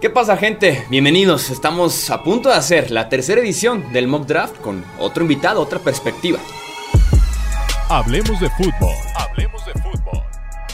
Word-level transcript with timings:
¿Qué 0.00 0.10
pasa 0.10 0.36
gente? 0.36 0.84
Bienvenidos, 0.90 1.50
estamos 1.50 2.08
a 2.10 2.22
punto 2.22 2.50
de 2.50 2.54
hacer 2.54 2.92
la 2.92 3.08
tercera 3.08 3.40
edición 3.40 3.92
del 3.92 4.06
mock 4.06 4.28
draft 4.28 4.56
con 4.60 4.84
otro 5.00 5.24
invitado, 5.24 5.60
otra 5.60 5.80
perspectiva. 5.80 6.38
Hablemos 7.88 8.38
de 8.38 8.48
fútbol. 8.50 8.94
Hablemos 9.16 9.66
de 9.66 9.72
fútbol. 9.72 10.22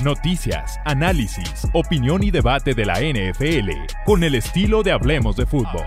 Noticias, 0.02 0.78
análisis, 0.84 1.66
opinión 1.72 2.22
y 2.22 2.30
debate 2.30 2.74
de 2.74 2.84
la 2.84 3.00
NFL 3.00 3.70
con 4.04 4.24
el 4.24 4.34
estilo 4.34 4.82
de 4.82 4.92
Hablemos 4.92 5.36
de 5.36 5.46
fútbol. 5.46 5.86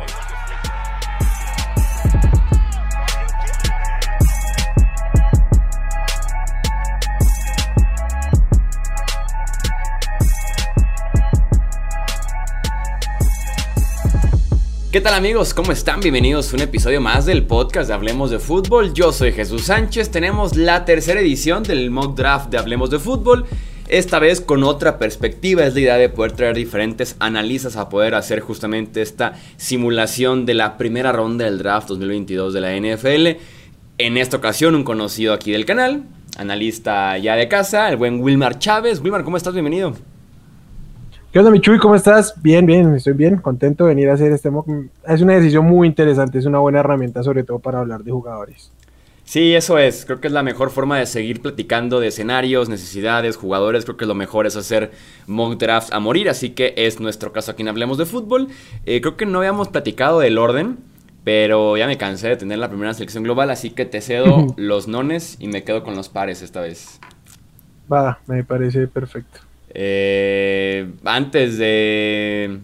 ¿Qué 14.97 15.01
tal 15.01 15.13
amigos? 15.13 15.53
¿Cómo 15.53 15.71
están? 15.71 15.99
Bienvenidos 15.99 16.51
a 16.51 16.55
un 16.55 16.63
episodio 16.63 16.99
más 16.99 17.27
del 17.27 17.45
podcast 17.45 17.87
de 17.87 17.93
Hablemos 17.93 18.31
de 18.31 18.39
Fútbol. 18.39 18.95
Yo 18.95 19.11
soy 19.11 19.31
Jesús 19.31 19.65
Sánchez. 19.65 20.09
Tenemos 20.09 20.55
la 20.55 20.85
tercera 20.85 21.21
edición 21.21 21.61
del 21.61 21.91
mock 21.91 22.17
draft 22.17 22.49
de 22.49 22.57
Hablemos 22.57 22.89
de 22.89 22.97
Fútbol. 22.97 23.45
Esta 23.89 24.17
vez 24.17 24.41
con 24.41 24.63
otra 24.63 24.97
perspectiva, 24.97 25.67
es 25.67 25.75
la 25.75 25.81
idea 25.81 25.97
de 25.97 26.09
poder 26.09 26.31
traer 26.31 26.55
diferentes 26.55 27.15
analistas 27.19 27.75
a 27.75 27.89
poder 27.89 28.15
hacer 28.15 28.39
justamente 28.39 29.03
esta 29.03 29.39
simulación 29.57 30.47
de 30.47 30.55
la 30.55 30.77
primera 30.77 31.11
ronda 31.11 31.45
del 31.45 31.59
draft 31.59 31.89
2022 31.89 32.55
de 32.55 32.61
la 32.61 32.75
NFL. 32.75 33.39
En 33.99 34.17
esta 34.17 34.37
ocasión 34.37 34.73
un 34.73 34.83
conocido 34.83 35.31
aquí 35.31 35.51
del 35.51 35.65
canal, 35.65 36.05
analista 36.39 37.19
ya 37.19 37.35
de 37.35 37.47
casa, 37.47 37.87
el 37.87 37.97
buen 37.97 38.19
Wilmar 38.19 38.57
Chávez. 38.57 38.99
Wilmar, 38.99 39.23
¿cómo 39.23 39.37
estás? 39.37 39.53
Bienvenido. 39.53 39.93
¿Qué 41.37 41.41
onda, 41.41 41.51
Michuy? 41.51 41.77
¿Cómo 41.77 41.93
estás? 41.93 42.33
Bien, 42.41 42.65
bien, 42.65 42.95
estoy 42.95 43.13
bien, 43.13 43.37
contento 43.37 43.83
de 43.83 43.89
venir 43.89 44.09
a 44.09 44.15
hacer 44.15 44.31
este 44.31 44.49
mock. 44.49 44.67
Es 45.07 45.21
una 45.21 45.35
decisión 45.35 45.67
muy 45.67 45.87
interesante, 45.87 46.39
es 46.39 46.47
una 46.47 46.57
buena 46.57 46.79
herramienta, 46.79 47.21
sobre 47.21 47.43
todo 47.43 47.59
para 47.59 47.77
hablar 47.77 48.03
de 48.03 48.11
jugadores. 48.11 48.71
Sí, 49.23 49.53
eso 49.53 49.77
es. 49.77 50.03
Creo 50.05 50.19
que 50.19 50.25
es 50.25 50.33
la 50.33 50.41
mejor 50.41 50.71
forma 50.71 50.97
de 50.97 51.05
seguir 51.05 51.43
platicando 51.43 51.99
de 51.99 52.07
escenarios, 52.07 52.69
necesidades, 52.69 53.37
jugadores. 53.37 53.85
Creo 53.85 53.97
que 53.97 54.07
lo 54.07 54.15
mejor 54.15 54.47
es 54.47 54.55
hacer 54.55 54.89
mock 55.27 55.59
drafts 55.59 55.93
a 55.93 55.99
morir. 55.99 56.27
Así 56.27 56.55
que 56.55 56.73
es 56.75 56.99
nuestro 56.99 57.31
caso 57.33 57.51
aquí 57.51 57.61
en 57.61 57.67
Hablemos 57.67 57.99
de 57.99 58.07
Fútbol. 58.07 58.47
Eh, 58.87 58.99
creo 59.01 59.15
que 59.15 59.27
no 59.27 59.37
habíamos 59.37 59.67
platicado 59.67 60.19
del 60.19 60.39
orden, 60.39 60.79
pero 61.23 61.77
ya 61.77 61.85
me 61.85 61.99
cansé 61.99 62.29
de 62.29 62.37
tener 62.37 62.57
la 62.57 62.69
primera 62.69 62.95
selección 62.95 63.23
global. 63.23 63.51
Así 63.51 63.69
que 63.69 63.85
te 63.85 64.01
cedo 64.01 64.47
los 64.57 64.87
nones 64.87 65.37
y 65.39 65.49
me 65.49 65.63
quedo 65.63 65.83
con 65.83 65.95
los 65.95 66.09
pares 66.09 66.41
esta 66.41 66.61
vez. 66.61 66.99
Va, 67.93 68.21
me 68.25 68.43
parece 68.43 68.87
perfecto. 68.87 69.46
Eh, 69.73 70.89
antes 71.03 71.57
de. 71.57 72.59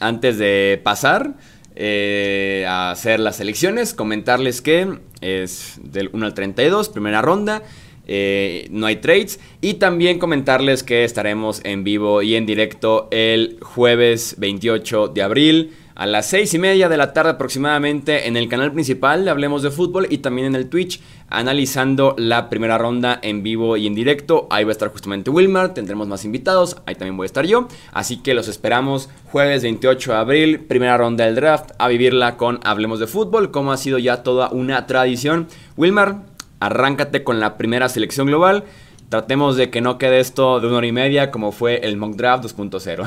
Antes 0.00 0.38
de 0.38 0.80
pasar 0.82 1.34
eh, 1.76 2.64
a 2.68 2.90
hacer 2.90 3.20
las 3.20 3.40
elecciones, 3.40 3.94
comentarles 3.94 4.60
que 4.60 4.98
es 5.20 5.80
del 5.82 6.10
1 6.12 6.26
al 6.26 6.34
32, 6.34 6.88
primera 6.88 7.22
ronda. 7.22 7.62
Eh, 8.06 8.66
no 8.70 8.86
hay 8.86 8.96
trades. 8.96 9.40
Y 9.60 9.74
también 9.74 10.18
comentarles 10.18 10.82
que 10.82 11.04
estaremos 11.04 11.60
en 11.64 11.84
vivo 11.84 12.22
y 12.22 12.34
en 12.34 12.44
directo 12.46 13.08
el 13.10 13.58
jueves 13.62 14.34
28 14.38 15.08
de 15.08 15.22
abril 15.22 15.72
a 15.94 16.06
las 16.06 16.26
6 16.26 16.54
y 16.54 16.58
media 16.58 16.88
de 16.88 16.96
la 16.96 17.12
tarde 17.12 17.30
aproximadamente 17.30 18.26
en 18.26 18.36
el 18.36 18.48
canal 18.48 18.72
principal 18.72 19.24
de 19.24 19.30
Hablemos 19.30 19.62
de 19.62 19.70
Fútbol 19.70 20.06
y 20.10 20.18
también 20.18 20.48
en 20.48 20.56
el 20.56 20.68
Twitch 20.68 21.00
analizando 21.28 22.14
la 22.18 22.48
primera 22.50 22.78
ronda 22.78 23.18
en 23.22 23.42
vivo 23.42 23.76
y 23.76 23.86
en 23.86 23.94
directo. 23.94 24.48
Ahí 24.50 24.64
va 24.64 24.70
a 24.70 24.72
estar 24.72 24.90
justamente 24.90 25.30
Wilmar, 25.30 25.72
tendremos 25.74 26.08
más 26.08 26.24
invitados, 26.24 26.76
ahí 26.86 26.94
también 26.94 27.16
voy 27.16 27.24
a 27.24 27.26
estar 27.26 27.46
yo. 27.46 27.68
Así 27.92 28.18
que 28.18 28.34
los 28.34 28.48
esperamos 28.48 29.08
jueves 29.26 29.62
28 29.62 30.12
de 30.12 30.18
abril, 30.18 30.60
primera 30.60 30.96
ronda 30.96 31.26
del 31.26 31.36
draft, 31.36 31.70
a 31.78 31.88
vivirla 31.88 32.36
con 32.36 32.60
Hablemos 32.64 32.98
de 32.98 33.06
Fútbol, 33.06 33.50
como 33.50 33.72
ha 33.72 33.76
sido 33.76 33.98
ya 33.98 34.22
toda 34.22 34.48
una 34.50 34.86
tradición. 34.86 35.46
Wilmar, 35.76 36.22
arráncate 36.60 37.22
con 37.22 37.40
la 37.40 37.56
primera 37.56 37.88
selección 37.88 38.26
global. 38.26 38.64
Tratemos 39.08 39.56
de 39.56 39.70
que 39.70 39.80
no 39.80 39.98
quede 39.98 40.18
esto 40.18 40.58
de 40.60 40.66
una 40.66 40.78
hora 40.78 40.86
y 40.86 40.92
media 40.92 41.30
como 41.30 41.52
fue 41.52 41.86
el 41.86 41.96
mock 41.96 42.16
draft 42.16 42.44
2.0. 42.44 43.06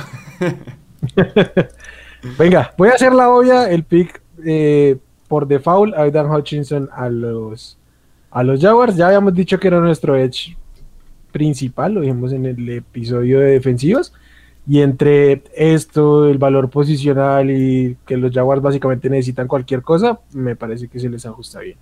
Venga, 2.37 2.73
voy 2.77 2.89
a 2.89 2.93
hacer 2.93 3.13
la 3.13 3.29
obvia, 3.29 3.69
el 3.69 3.83
pick 3.83 4.21
eh, 4.45 4.97
por 5.27 5.47
default, 5.47 5.95
Aidan 5.95 6.29
Hutchinson 6.31 6.89
a 6.93 7.09
los, 7.09 7.77
a 8.31 8.43
los 8.43 8.59
Jaguars. 8.59 8.95
Ya 8.95 9.07
habíamos 9.07 9.33
dicho 9.33 9.59
que 9.59 9.67
era 9.67 9.79
nuestro 9.79 10.15
edge 10.15 10.57
principal, 11.31 11.93
lo 11.93 12.01
dijimos 12.01 12.33
en 12.33 12.45
el 12.45 12.69
episodio 12.69 13.39
de 13.39 13.51
defensivos. 13.51 14.13
Y 14.69 14.81
entre 14.81 15.43
esto, 15.55 16.27
el 16.27 16.37
valor 16.37 16.69
posicional 16.69 17.49
y 17.51 17.95
que 18.05 18.17
los 18.17 18.33
Jaguars 18.33 18.61
básicamente 18.61 19.09
necesitan 19.09 19.47
cualquier 19.47 19.81
cosa, 19.81 20.19
me 20.33 20.57
parece 20.57 20.89
que 20.89 20.99
se 20.99 21.09
les 21.09 21.25
ajusta 21.25 21.59
bien. 21.61 21.77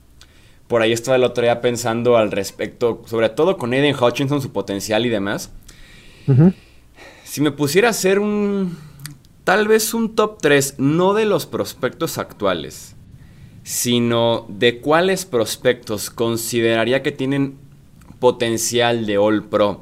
Por 0.67 0.81
ahí 0.81 0.91
estaba 0.91 1.17
el 1.17 1.23
otro 1.23 1.43
día 1.43 1.61
pensando 1.61 2.17
al 2.17 2.31
respecto, 2.31 3.01
sobre 3.05 3.29
todo 3.29 3.57
con 3.57 3.73
Aiden 3.73 3.95
Hutchinson, 3.95 4.41
su 4.41 4.51
potencial 4.51 5.05
y 5.05 5.09
demás. 5.09 5.51
Si 7.23 7.41
me 7.41 7.51
pusiera 7.51 7.87
a 7.87 7.91
hacer 7.91 8.19
un, 8.19 8.75
tal 9.45 9.69
vez 9.69 9.93
un 9.95 10.15
top 10.15 10.39
3, 10.41 10.75
no 10.79 11.15
de 11.15 11.25
los 11.25 11.47
prospectos 11.47 12.19
actuales, 12.19 12.97
sino 13.63 14.45
de 14.49 14.81
cuáles 14.81 15.25
prospectos 15.25 16.11
consideraría 16.11 17.03
que 17.03 17.13
tienen 17.13 17.57
potencial 18.19 19.05
de 19.07 19.17
All 19.17 19.45
Pro. 19.49 19.81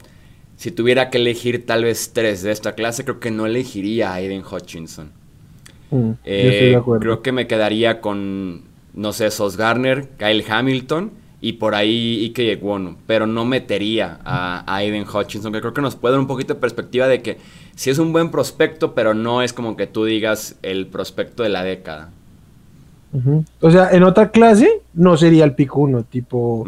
Si 0.58 0.72
tuviera 0.72 1.10
que 1.12 1.20
elegir 1.20 1.66
tal 1.66 1.86
vez 1.86 2.14
tres 2.14 2.44
de 2.44 2.52
esta 2.52 2.74
clase, 2.76 3.06
creo 3.06 3.20
que 3.22 3.32
no 3.32 3.46
elegiría 3.48 4.12
a 4.12 4.16
Aiden 4.16 4.44
Hutchinson. 4.50 5.14
Mm, 5.90 6.12
Eh, 6.24 6.86
creo 6.98 7.22
que 7.22 7.32
me 7.32 7.48
quedaría 7.48 8.02
con, 8.02 8.64
no 8.94 9.14
sé, 9.14 9.30
Sos 9.32 9.58
Garner, 9.58 10.10
Kyle 10.18 10.44
Hamilton 10.48 11.12
y 11.42 11.54
por 11.54 11.76
ahí 11.76 12.24
Ike 12.26 12.54
Egwono. 12.54 12.98
Pero 13.08 13.28
no 13.28 13.46
metería 13.46 14.20
a, 14.24 14.60
a 14.72 14.78
Aiden 14.78 15.06
Hutchinson, 15.08 15.52
que 15.54 15.62
creo 15.62 15.74
que 15.74 15.82
nos 15.82 15.96
puede 15.96 16.14
dar 16.14 16.22
un 16.22 16.28
poquito 16.28 16.54
de 16.54 16.60
perspectiva 16.60 17.08
de 17.08 17.22
que 17.22 17.38
sí 17.76 17.90
es 17.90 18.00
un 18.00 18.12
buen 18.14 18.30
prospecto, 18.32 18.94
pero 18.94 19.14
no 19.14 19.42
es 19.42 19.54
como 19.54 19.76
que 19.76 19.88
tú 19.88 20.06
digas 20.06 20.58
el 20.62 20.88
prospecto 20.88 21.44
de 21.44 21.50
la 21.50 21.64
década. 21.64 22.10
O 23.62 23.70
sea, 23.70 23.92
en 23.92 24.02
otra 24.04 24.32
clase 24.32 24.82
no 24.96 25.18
sería 25.18 25.44
el 25.46 25.54
pick 25.54 25.76
1, 25.78 26.04
tipo 26.04 26.64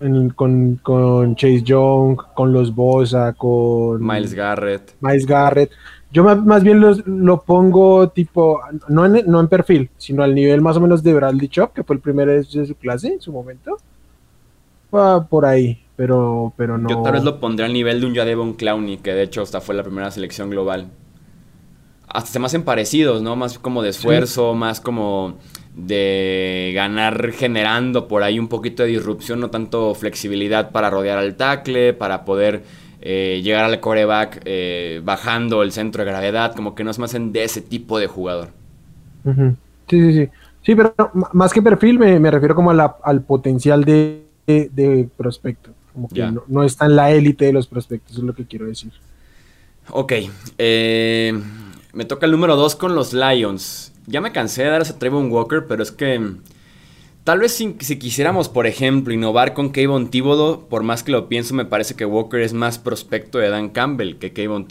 en- 0.00 0.30
con, 0.30 0.76
con 0.82 1.36
Chase 1.36 1.62
Young, 1.62 2.16
con 2.34 2.52
los 2.52 2.74
Bosa, 2.74 3.34
con 3.34 4.04
Miles 4.06 4.32
Garrett. 4.34 4.94
Miles 5.00 5.26
Garrett. 5.26 5.70
Yo 6.10 6.24
más, 6.24 6.42
más 6.44 6.62
bien 6.62 6.80
los- 6.80 7.06
lo 7.06 7.42
pongo 7.42 8.08
tipo, 8.08 8.60
no 8.88 9.04
en, 9.04 9.22
no 9.30 9.40
en 9.40 9.48
perfil, 9.48 9.90
sino 9.98 10.22
al 10.22 10.34
nivel 10.34 10.60
más 10.62 10.76
o 10.76 10.80
menos 10.80 11.02
de 11.02 11.12
Bradley 11.12 11.48
Chop, 11.48 11.72
que 11.74 11.82
fue 11.84 11.96
el 11.96 12.00
primero 12.00 12.32
de 12.32 12.42
su 12.44 12.74
clase 12.76 13.08
en 13.12 13.20
su 13.20 13.30
momento. 13.32 13.76
Por 15.28 15.44
ahí, 15.44 15.83
pero, 15.96 16.52
pero 16.56 16.78
no. 16.78 16.90
Yo 16.90 16.98
tal 17.00 17.14
vez 17.14 17.24
lo 17.24 17.40
pondré 17.40 17.66
al 17.66 17.72
nivel 17.72 18.00
de 18.00 18.06
un 18.06 18.14
Jadevon 18.14 18.54
Clowney, 18.54 18.98
que 18.98 19.12
de 19.12 19.24
hecho 19.24 19.42
hasta 19.42 19.60
fue 19.60 19.74
la 19.74 19.82
primera 19.82 20.10
selección 20.12 20.50
global. 20.50 20.88
Hasta 22.08 22.30
se 22.30 22.38
me 22.38 22.46
hacen 22.46 22.62
parecidos, 22.64 23.22
¿no? 23.22 23.34
Más 23.34 23.58
como 23.58 23.82
de 23.82 23.88
esfuerzo, 23.90 24.54
más 24.54 24.80
como 24.80 25.38
de 25.74 26.70
ganar 26.74 27.32
generando 27.32 28.06
por 28.06 28.22
ahí 28.22 28.38
un 28.38 28.48
poquito 28.48 28.82
de 28.84 28.90
disrupción, 28.90 29.40
no 29.40 29.50
tanto 29.50 29.94
flexibilidad 29.94 30.70
para 30.70 30.90
rodear 30.90 31.18
al 31.18 31.34
tackle, 31.36 31.92
para 31.94 32.24
poder 32.24 32.62
eh, 33.00 33.40
llegar 33.42 33.64
al 33.64 33.80
coreback 33.80 34.42
eh, 34.44 35.00
bajando 35.04 35.62
el 35.62 35.72
centro 35.72 36.04
de 36.04 36.10
gravedad, 36.10 36.54
como 36.54 36.74
que 36.76 36.84
no 36.84 36.92
se 36.92 37.00
me 37.00 37.06
hacen 37.06 37.32
de 37.32 37.44
ese 37.44 37.60
tipo 37.62 37.98
de 37.98 38.06
jugador. 38.06 38.50
Sí, 39.88 40.00
sí, 40.00 40.12
sí. 40.24 40.30
Sí, 40.62 40.74
pero 40.74 40.94
más 41.32 41.52
que 41.52 41.60
perfil 41.62 41.98
me, 41.98 42.18
me 42.18 42.30
refiero 42.30 42.54
como 42.54 42.70
a 42.70 42.74
la- 42.74 42.96
al 43.02 43.22
potencial 43.22 43.84
de, 43.84 44.26
de- 44.46 44.70
de 44.72 45.08
prospecto. 45.16 45.72
Como 45.94 46.08
que 46.08 46.20
no, 46.26 46.42
no 46.48 46.64
está 46.64 46.86
en 46.86 46.96
la 46.96 47.10
élite 47.12 47.46
de 47.46 47.52
los 47.52 47.66
prospectos, 47.66 48.18
es 48.18 48.22
lo 48.22 48.34
que 48.34 48.44
quiero 48.44 48.66
decir. 48.66 48.92
Ok, 49.90 50.12
eh, 50.58 51.40
me 51.92 52.04
toca 52.04 52.26
el 52.26 52.32
número 52.32 52.56
2 52.56 52.76
con 52.76 52.94
los 52.94 53.12
Lions. 53.12 53.92
Ya 54.06 54.20
me 54.20 54.32
cansé 54.32 54.64
de 54.64 54.70
dar 54.70 54.82
ese 54.82 54.94
Trayvon 54.94 55.30
Walker, 55.30 55.66
pero 55.68 55.82
es 55.82 55.92
que 55.92 56.18
mm, 56.18 56.40
tal 57.22 57.38
vez 57.40 57.52
si, 57.52 57.76
si 57.80 57.98
quisiéramos, 57.98 58.48
por 58.48 58.66
ejemplo, 58.66 59.14
innovar 59.14 59.54
con 59.54 59.70
Kayvon 59.70 60.10
Thibodeau, 60.10 60.68
por 60.68 60.82
más 60.82 61.02
que 61.02 61.12
lo 61.12 61.28
pienso, 61.28 61.54
me 61.54 61.64
parece 61.64 61.94
que 61.94 62.04
Walker 62.04 62.40
es 62.40 62.52
más 62.52 62.78
prospecto 62.78 63.38
de 63.38 63.50
Dan 63.50 63.70
Campbell 63.70 64.16
que 64.16 64.32
Kayvon. 64.32 64.66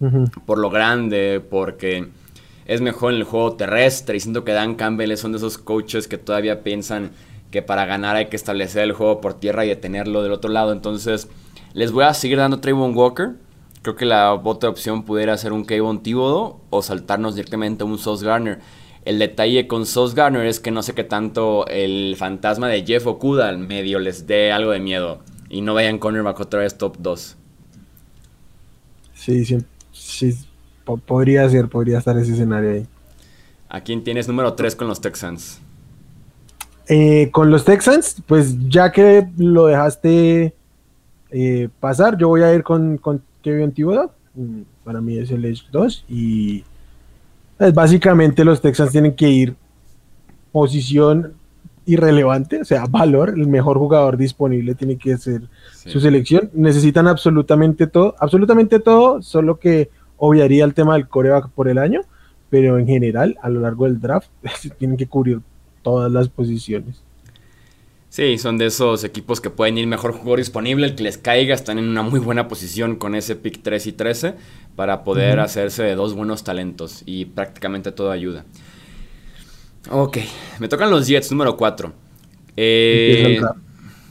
Ujú. 0.00 0.24
Por 0.44 0.58
lo 0.58 0.70
grande, 0.70 1.40
porque 1.48 2.08
es 2.66 2.80
mejor 2.80 3.12
en 3.12 3.20
el 3.20 3.24
juego 3.24 3.54
terrestre. 3.54 4.16
Y 4.16 4.20
siento 4.20 4.44
que 4.44 4.52
Dan 4.52 4.74
Campbell 4.74 5.12
es 5.12 5.24
uno 5.24 5.32
de 5.32 5.38
esos 5.38 5.58
coaches 5.58 6.08
que 6.08 6.18
todavía 6.18 6.62
piensan 6.62 7.10
que 7.50 7.62
para 7.62 7.86
ganar 7.86 8.16
hay 8.16 8.26
que 8.26 8.36
establecer 8.36 8.82
el 8.82 8.92
juego 8.92 9.20
por 9.20 9.34
tierra 9.34 9.64
y 9.64 9.68
detenerlo 9.68 10.22
del 10.22 10.32
otro 10.32 10.50
lado. 10.50 10.72
Entonces, 10.72 11.28
les 11.72 11.92
voy 11.92 12.04
a 12.04 12.14
seguir 12.14 12.38
dando 12.38 12.60
Trayvon 12.60 12.96
Walker. 12.96 13.34
Creo 13.82 13.96
que 13.96 14.04
la 14.04 14.34
otra 14.34 14.68
opción 14.68 15.04
pudiera 15.04 15.36
ser 15.36 15.52
un 15.52 15.64
Kayvon 15.64 16.02
Thibodeau 16.02 16.60
o 16.70 16.82
saltarnos 16.82 17.34
directamente 17.36 17.84
a 17.84 17.86
un 17.86 17.98
Sauce 17.98 18.24
Garner. 18.24 18.58
El 19.04 19.20
detalle 19.20 19.68
con 19.68 19.86
Sauce 19.86 20.16
Garner 20.16 20.46
es 20.46 20.58
que 20.58 20.72
no 20.72 20.82
sé 20.82 20.92
qué 20.94 21.04
tanto 21.04 21.66
el 21.68 22.16
fantasma 22.18 22.66
de 22.66 22.84
Jeff 22.84 23.06
Okuda 23.06 23.48
al 23.48 23.58
medio 23.58 24.00
les 24.00 24.26
dé 24.26 24.50
algo 24.50 24.72
de 24.72 24.80
miedo. 24.80 25.20
Y 25.48 25.60
no 25.60 25.74
vayan 25.74 25.98
cornerback 25.98 26.40
otra 26.40 26.60
vez 26.60 26.76
top 26.76 26.96
2. 26.98 27.36
Sí, 29.14 29.44
sí, 29.44 29.58
sí. 29.92 30.34
podría 31.06 31.48
ser, 31.48 31.68
podría 31.68 31.98
estar 31.98 32.18
ese 32.18 32.32
escenario 32.32 32.70
ahí. 32.70 32.86
¿A 33.68 33.82
quién 33.82 34.02
tienes 34.02 34.26
número 34.26 34.54
3 34.54 34.74
con 34.74 34.88
los 34.88 35.00
Texans? 35.00 35.60
Eh, 36.88 37.30
con 37.32 37.50
los 37.50 37.64
Texans, 37.64 38.22
pues 38.26 38.56
ya 38.68 38.92
que 38.92 39.28
lo 39.36 39.66
dejaste 39.66 40.54
eh, 41.30 41.68
pasar, 41.80 42.16
yo 42.16 42.28
voy 42.28 42.42
a 42.42 42.54
ir 42.54 42.62
con, 42.62 42.98
con 42.98 43.22
Kevin 43.42 43.72
Thibodeau. 43.72 44.10
Mm, 44.34 44.60
para 44.84 45.00
mí 45.00 45.18
es 45.18 45.30
el 45.30 45.44
Edge 45.44 45.64
2 45.72 46.04
y 46.08 46.64
pues, 47.58 47.74
básicamente 47.74 48.44
los 48.44 48.60
Texans 48.60 48.92
tienen 48.92 49.16
que 49.16 49.28
ir 49.28 49.56
posición 50.52 51.34
irrelevante, 51.86 52.60
o 52.60 52.64
sea, 52.64 52.86
valor, 52.86 53.30
el 53.30 53.46
mejor 53.46 53.78
jugador 53.78 54.16
disponible 54.16 54.74
tiene 54.74 54.96
que 54.96 55.16
ser 55.16 55.42
su 55.74 56.00
selección. 56.00 56.50
Necesitan 56.52 57.06
absolutamente 57.06 57.86
todo, 57.86 58.14
absolutamente 58.18 58.80
todo, 58.80 59.22
solo 59.22 59.58
que 59.58 59.90
obviaría 60.16 60.64
el 60.64 60.74
tema 60.74 60.94
del 60.94 61.08
coreback 61.08 61.50
por 61.50 61.68
el 61.68 61.78
año, 61.78 62.00
pero 62.50 62.78
en 62.78 62.86
general, 62.86 63.36
a 63.42 63.48
lo 63.48 63.60
largo 63.60 63.84
del 63.84 64.00
draft, 64.00 64.28
tienen 64.78 64.96
que 64.96 65.06
cubrir 65.06 65.40
todas 65.86 66.10
las 66.10 66.28
posiciones. 66.28 66.96
Sí, 68.08 68.38
son 68.38 68.58
de 68.58 68.66
esos 68.66 69.04
equipos 69.04 69.40
que 69.40 69.50
pueden 69.50 69.78
ir 69.78 69.86
mejor 69.86 70.10
jugador 70.14 70.40
disponible, 70.40 70.84
el 70.84 70.96
que 70.96 71.04
les 71.04 71.16
caiga, 71.16 71.54
están 71.54 71.78
en 71.78 71.84
una 71.88 72.02
muy 72.02 72.18
buena 72.18 72.48
posición 72.48 72.96
con 72.96 73.14
ese 73.14 73.36
pick 73.36 73.62
3 73.62 73.86
y 73.86 73.92
13 73.92 74.34
para 74.74 75.04
poder 75.04 75.38
hacerse 75.38 75.84
de 75.84 75.94
dos 75.94 76.14
buenos 76.14 76.42
talentos 76.42 77.04
y 77.06 77.26
prácticamente 77.26 77.92
todo 77.92 78.10
ayuda. 78.10 78.44
Ok, 79.92 80.18
me 80.58 80.66
tocan 80.66 80.90
los 80.90 81.06
Jets 81.06 81.30
número 81.30 81.56
4. 81.56 81.92
Eh, 82.56 83.40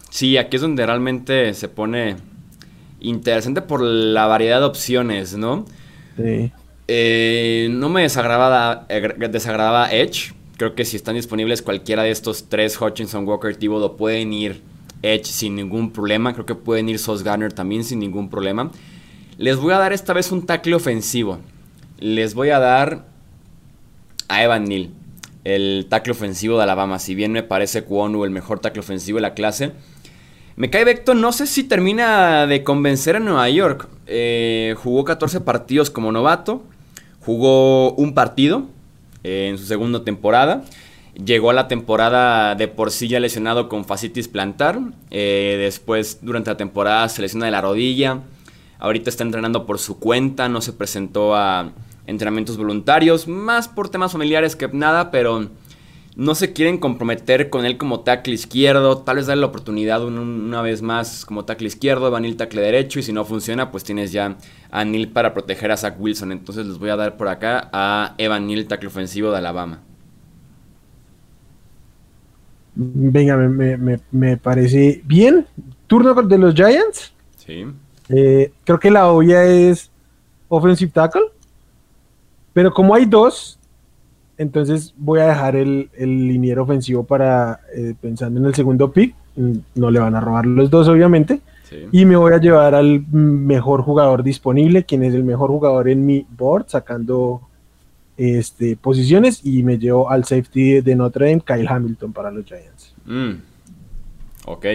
sí, 0.09 0.37
aquí 0.37 0.55
es 0.55 0.61
donde 0.61 0.85
realmente 0.85 1.53
se 1.53 1.67
pone 1.67 2.15
interesante 3.01 3.61
por 3.61 3.81
la 3.81 4.27
variedad 4.27 4.61
de 4.61 4.65
opciones, 4.65 5.35
¿no? 5.35 5.65
Sí. 6.15 6.53
Eh, 6.87 7.67
no 7.69 7.89
me 7.89 8.03
desagradaba, 8.03 8.85
eh, 8.87 9.13
desagradaba 9.29 9.91
Edge. 9.91 10.33
Creo 10.57 10.73
que 10.73 10.85
si 10.85 10.95
están 10.95 11.15
disponibles 11.15 11.61
cualquiera 11.61 12.03
de 12.03 12.11
estos 12.11 12.47
tres, 12.47 12.79
Hutchinson, 12.79 13.27
Walker, 13.27 13.55
Thibodeau, 13.55 13.97
pueden 13.97 14.31
ir 14.31 14.61
Edge 15.01 15.25
sin 15.25 15.55
ningún 15.55 15.91
problema. 15.91 16.33
Creo 16.33 16.45
que 16.45 16.55
pueden 16.55 16.87
ir 16.87 16.97
Sos 16.97 17.23
Garner 17.23 17.51
también 17.51 17.83
sin 17.83 17.99
ningún 17.99 18.29
problema. 18.29 18.71
Les 19.37 19.57
voy 19.57 19.73
a 19.73 19.79
dar 19.79 19.91
esta 19.91 20.13
vez 20.13 20.31
un 20.31 20.45
tackle 20.45 20.75
ofensivo. 20.75 21.39
Les 21.99 22.33
voy 22.33 22.49
a 22.49 22.59
dar 22.59 23.05
a 24.29 24.43
Evan 24.43 24.65
Neal 24.65 24.91
el 25.43 25.87
tackle 25.89 26.13
ofensivo 26.13 26.57
de 26.57 26.63
Alabama. 26.63 26.99
Si 26.99 27.15
bien 27.15 27.33
me 27.33 27.43
parece 27.43 27.83
Kwonu 27.83 28.23
el 28.23 28.31
mejor 28.31 28.59
tackle 28.59 28.79
ofensivo 28.79 29.17
de 29.17 29.23
la 29.23 29.33
clase. 29.33 29.73
Me 30.55 30.69
cae 30.69 30.85
Vector, 30.85 31.17
no 31.17 31.33
sé 31.33 31.47
si 31.47 31.63
termina 31.63 32.47
de 32.47 32.63
convencer 32.63 33.17
a 33.17 33.19
Nueva 33.19 33.49
York. 33.49 33.89
Eh, 34.07 34.73
jugó 34.81 35.03
14 35.03 35.41
partidos 35.41 35.89
como 35.89 36.13
novato. 36.13 36.63
Jugó 37.19 37.93
un 37.95 38.13
partido 38.13 38.67
eh, 39.25 39.47
en 39.49 39.57
su 39.57 39.65
segunda 39.65 40.03
temporada. 40.03 40.63
Llegó 41.15 41.49
a 41.49 41.53
la 41.53 41.67
temporada 41.67 42.53
de 42.53 42.67
por 42.67 42.91
sí 42.91 43.07
ya 43.07 43.19
lesionado 43.19 43.69
con 43.69 43.83
fascitis 43.83 44.27
plantar. 44.27 44.79
Eh, 45.09 45.55
después, 45.59 46.19
durante 46.21 46.51
la 46.51 46.57
temporada, 46.57 47.09
se 47.09 47.23
lesiona 47.23 47.45
de 47.45 47.51
la 47.51 47.61
rodilla. 47.61 48.19
Ahorita 48.77 49.09
está 49.09 49.23
entrenando 49.23 49.65
por 49.65 49.79
su 49.79 49.97
cuenta. 49.97 50.47
No 50.47 50.61
se 50.61 50.73
presentó 50.73 51.35
a 51.35 51.71
entrenamientos 52.05 52.57
voluntarios, 52.57 53.27
más 53.27 53.67
por 53.67 53.89
temas 53.89 54.11
familiares 54.11 54.55
que 54.55 54.67
nada, 54.67 55.09
pero 55.09 55.49
no 56.15 56.33
se 56.33 56.53
quieren 56.53 56.77
comprometer 56.77 57.49
con 57.49 57.65
él 57.65 57.77
como 57.77 58.01
tackle 58.01 58.33
izquierdo, 58.33 58.99
tal 58.99 59.17
vez 59.17 59.27
darle 59.27 59.41
la 59.41 59.47
oportunidad 59.47 60.03
una 60.05 60.61
vez 60.61 60.81
más 60.81 61.25
como 61.25 61.43
tackle 61.43 61.67
izquierdo, 61.67 62.09
Van 62.09 62.21
Neal 62.23 62.37
tackle 62.37 62.61
derecho 62.61 62.99
y 62.99 63.03
si 63.03 63.11
no 63.11 63.25
funciona 63.25 63.71
pues 63.71 63.83
tienes 63.83 64.11
ya 64.11 64.37
a 64.71 64.85
Neal 64.85 65.09
para 65.09 65.33
proteger 65.33 65.71
a 65.71 65.77
Zach 65.77 65.95
Wilson, 65.99 66.31
entonces 66.31 66.65
les 66.65 66.77
voy 66.77 66.89
a 66.89 66.95
dar 66.95 67.17
por 67.17 67.27
acá 67.27 67.69
a 67.73 68.15
Evan 68.17 68.47
Neal 68.47 68.65
tackle 68.65 68.87
ofensivo 68.87 69.31
de 69.31 69.37
Alabama. 69.37 69.81
Venga, 72.75 73.37
me, 73.37 74.37
parece 74.37 75.01
bien. 75.05 75.47
Turno 75.87 76.13
de 76.13 76.37
los 76.37 76.53
Giants. 76.53 77.13
Sí. 77.37 77.65
Eh, 78.09 78.51
creo 78.65 78.79
que 78.79 78.91
la 78.91 79.07
obvia 79.07 79.45
es 79.45 79.89
offensive 80.49 80.91
tackle. 80.91 81.23
Pero 82.51 82.73
como 82.73 82.93
hay 82.93 83.05
dos, 83.05 83.57
entonces 84.37 84.93
voy 84.97 85.19
a 85.19 85.27
dejar 85.27 85.55
el, 85.55 85.89
el 85.97 86.27
liniero 86.27 86.63
ofensivo 86.63 87.03
para 87.03 87.61
eh, 87.75 87.93
pensando 87.99 88.39
en 88.39 88.45
el 88.45 88.55
segundo 88.55 88.91
pick. 88.91 89.15
Mm, 89.35 89.53
no 89.75 89.91
le 89.91 89.99
van 89.99 90.15
a 90.15 90.19
robar 90.19 90.45
los 90.45 90.69
dos, 90.69 90.87
obviamente. 90.87 91.41
Y 91.91 92.05
me 92.05 92.15
voy 92.15 92.31
a 92.31 92.37
llevar 92.37 92.73
al 92.73 93.05
mejor 93.11 93.81
jugador 93.81 94.23
disponible, 94.23 94.85
quien 94.85 95.03
es 95.03 95.13
el 95.13 95.25
mejor 95.25 95.49
jugador 95.49 95.89
en 95.89 96.05
mi 96.05 96.25
board, 96.37 96.65
sacando 96.67 97.41
este, 98.17 98.77
posiciones. 98.77 99.41
Y 99.43 99.63
me 99.63 99.77
llevo 99.77 100.09
al 100.09 100.23
safety 100.23 100.79
de 100.81 100.95
Notre 100.95 101.29
Dame, 101.29 101.41
Kyle 101.41 101.67
Hamilton, 101.67 102.13
para 102.13 102.31
los 102.31 102.45
Giants. 102.45 102.93
Mm. 103.05 103.31
Ok. 104.45 104.65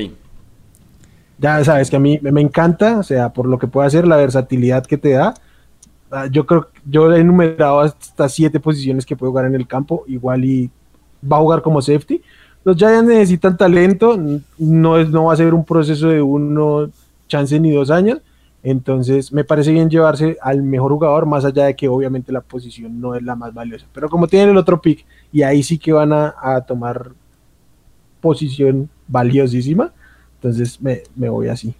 Ya 1.39 1.65
sabes 1.65 1.89
que 1.89 1.97
a 1.97 2.01
mí 2.01 2.19
me 2.21 2.41
encanta, 2.43 2.99
o 2.99 3.03
sea, 3.03 3.33
por 3.33 3.47
lo 3.47 3.59
que 3.59 3.67
puede 3.67 3.87
hacer, 3.87 4.07
la 4.07 4.17
versatilidad 4.17 4.85
que 4.85 4.99
te 4.99 5.11
da 5.11 5.33
yo 6.31 6.47
creo 6.47 6.69
yo 6.85 7.13
he 7.13 7.21
enumerado 7.21 7.81
hasta 7.81 8.29
siete 8.29 8.59
posiciones 8.59 9.07
que 9.07 9.17
puede 9.17 9.31
jugar 9.31 9.47
en 9.47 9.55
el 9.55 9.67
campo, 9.67 10.05
igual 10.07 10.45
y 10.45 10.71
va 11.31 11.37
a 11.37 11.41
jugar 11.41 11.63
como 11.63 11.81
safety. 11.81 12.23
Los 12.65 12.77
Giants 12.77 13.09
necesitan 13.09 13.57
talento, 13.57 14.19
no, 14.59 14.99
es, 14.99 15.09
no 15.09 15.25
va 15.25 15.33
a 15.33 15.37
ser 15.37 15.55
un 15.55 15.65
proceso 15.65 16.09
de 16.09 16.21
uno 16.21 16.91
chance 17.27 17.59
ni 17.59 17.73
dos 17.73 17.91
años, 17.91 18.21
entonces 18.63 19.33
me 19.33 19.45
parece 19.45 19.73
bien 19.73 19.89
llevarse 19.89 20.37
al 20.43 20.63
mejor 20.63 20.93
jugador, 20.93 21.25
más 21.25 21.45
allá 21.45 21.67
de 21.67 21.77
que 21.77 21.89
obviamente 21.89 22.33
la 22.33 22.43
posición 22.43 23.01
no 23.01 23.15
es 23.15 23.23
la 23.23 23.35
más 23.35 23.55
valiosa, 23.55 23.87
pero 23.95 24.11
como 24.11 24.27
tienen 24.27 24.51
el 24.51 24.57
otro 24.59 24.83
pick 24.83 25.07
y 25.33 25.43
ahí 25.43 25.63
sí 25.63 25.79
que 25.79 25.93
van 25.93 26.13
a, 26.13 26.61
tomar 26.67 27.13
posición 28.21 28.91
valiosísima, 29.09 29.93
entonces 30.35 30.81
me, 30.83 31.03
me 31.15 31.31
voy 31.31 31.49
así. 31.49 31.75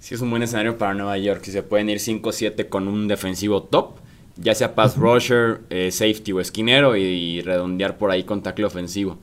Si 0.00 0.14
es 0.14 0.20
un 0.20 0.30
buen 0.30 0.42
escenario 0.42 0.78
para 0.78 0.94
Nueva 0.94 1.18
York. 1.18 1.42
Si 1.44 1.52
se 1.52 1.62
pueden 1.62 1.90
ir 1.90 1.98
5-7 1.98 2.68
con 2.68 2.88
un 2.88 3.08
defensivo 3.08 3.62
top, 3.64 3.96
ya 4.36 4.54
sea 4.54 4.74
pass 4.74 4.96
rusher, 4.96 5.60
eh, 5.70 5.90
safety 5.90 6.32
o 6.32 6.40
esquinero, 6.40 6.96
y, 6.96 7.40
redondear 7.42 7.98
por 7.98 8.10
ahí 8.10 8.22
con 8.22 8.42
tackle 8.42 8.64
ofensivo. 8.64 9.18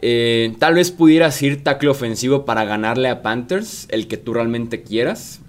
Eh, 0.00 0.54
tal 0.58 0.74
vez 0.74 0.90
pudieras 0.90 1.40
ir 1.42 1.62
tackle 1.62 1.90
ofensivo 1.90 2.44
para 2.44 2.64
ganarle 2.64 3.08
a 3.08 3.22
Panthers, 3.22 3.86
el 3.90 4.08
que 4.08 4.16
tú 4.16 4.34
realmente 4.34 4.82
quieras. 4.82 5.40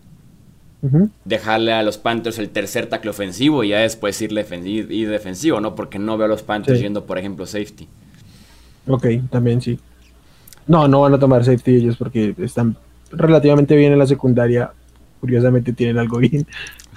Dejarle 1.24 1.74
a 1.74 1.82
los 1.82 1.98
Panthers 1.98 2.38
el 2.38 2.50
tercer 2.50 2.86
tackle 2.86 3.10
ofensivo 3.10 3.64
y 3.64 3.70
ya 3.70 3.80
después 3.80 4.22
ir, 4.22 4.32
defensivo, 4.32 5.60
¿no? 5.60 5.74
Porque 5.74 5.98
no 5.98 6.16
veo 6.16 6.26
a 6.26 6.30
los 6.30 6.44
Panthers 6.44 6.80
yendo, 6.80 7.08
por 7.08 7.18
ejemplo, 7.18 7.48
safety. 7.48 7.88
Ok, 8.86 9.08
también 9.32 9.64
sí. 9.64 9.80
No, 10.68 10.88
no 10.88 11.02
van 11.02 11.16
a 11.16 11.20
tomar 11.20 11.44
safety 11.44 11.78
ellos 11.78 11.98
porque 11.98 12.36
están 12.38 12.78
relativamente 13.12 13.76
bien 13.76 13.94
en 13.94 14.00
la 14.00 14.08
secundaria. 14.08 14.72
Curiosamente 15.20 15.74
tienen 15.74 15.98
algo 15.98 16.20
bien. 16.20 16.46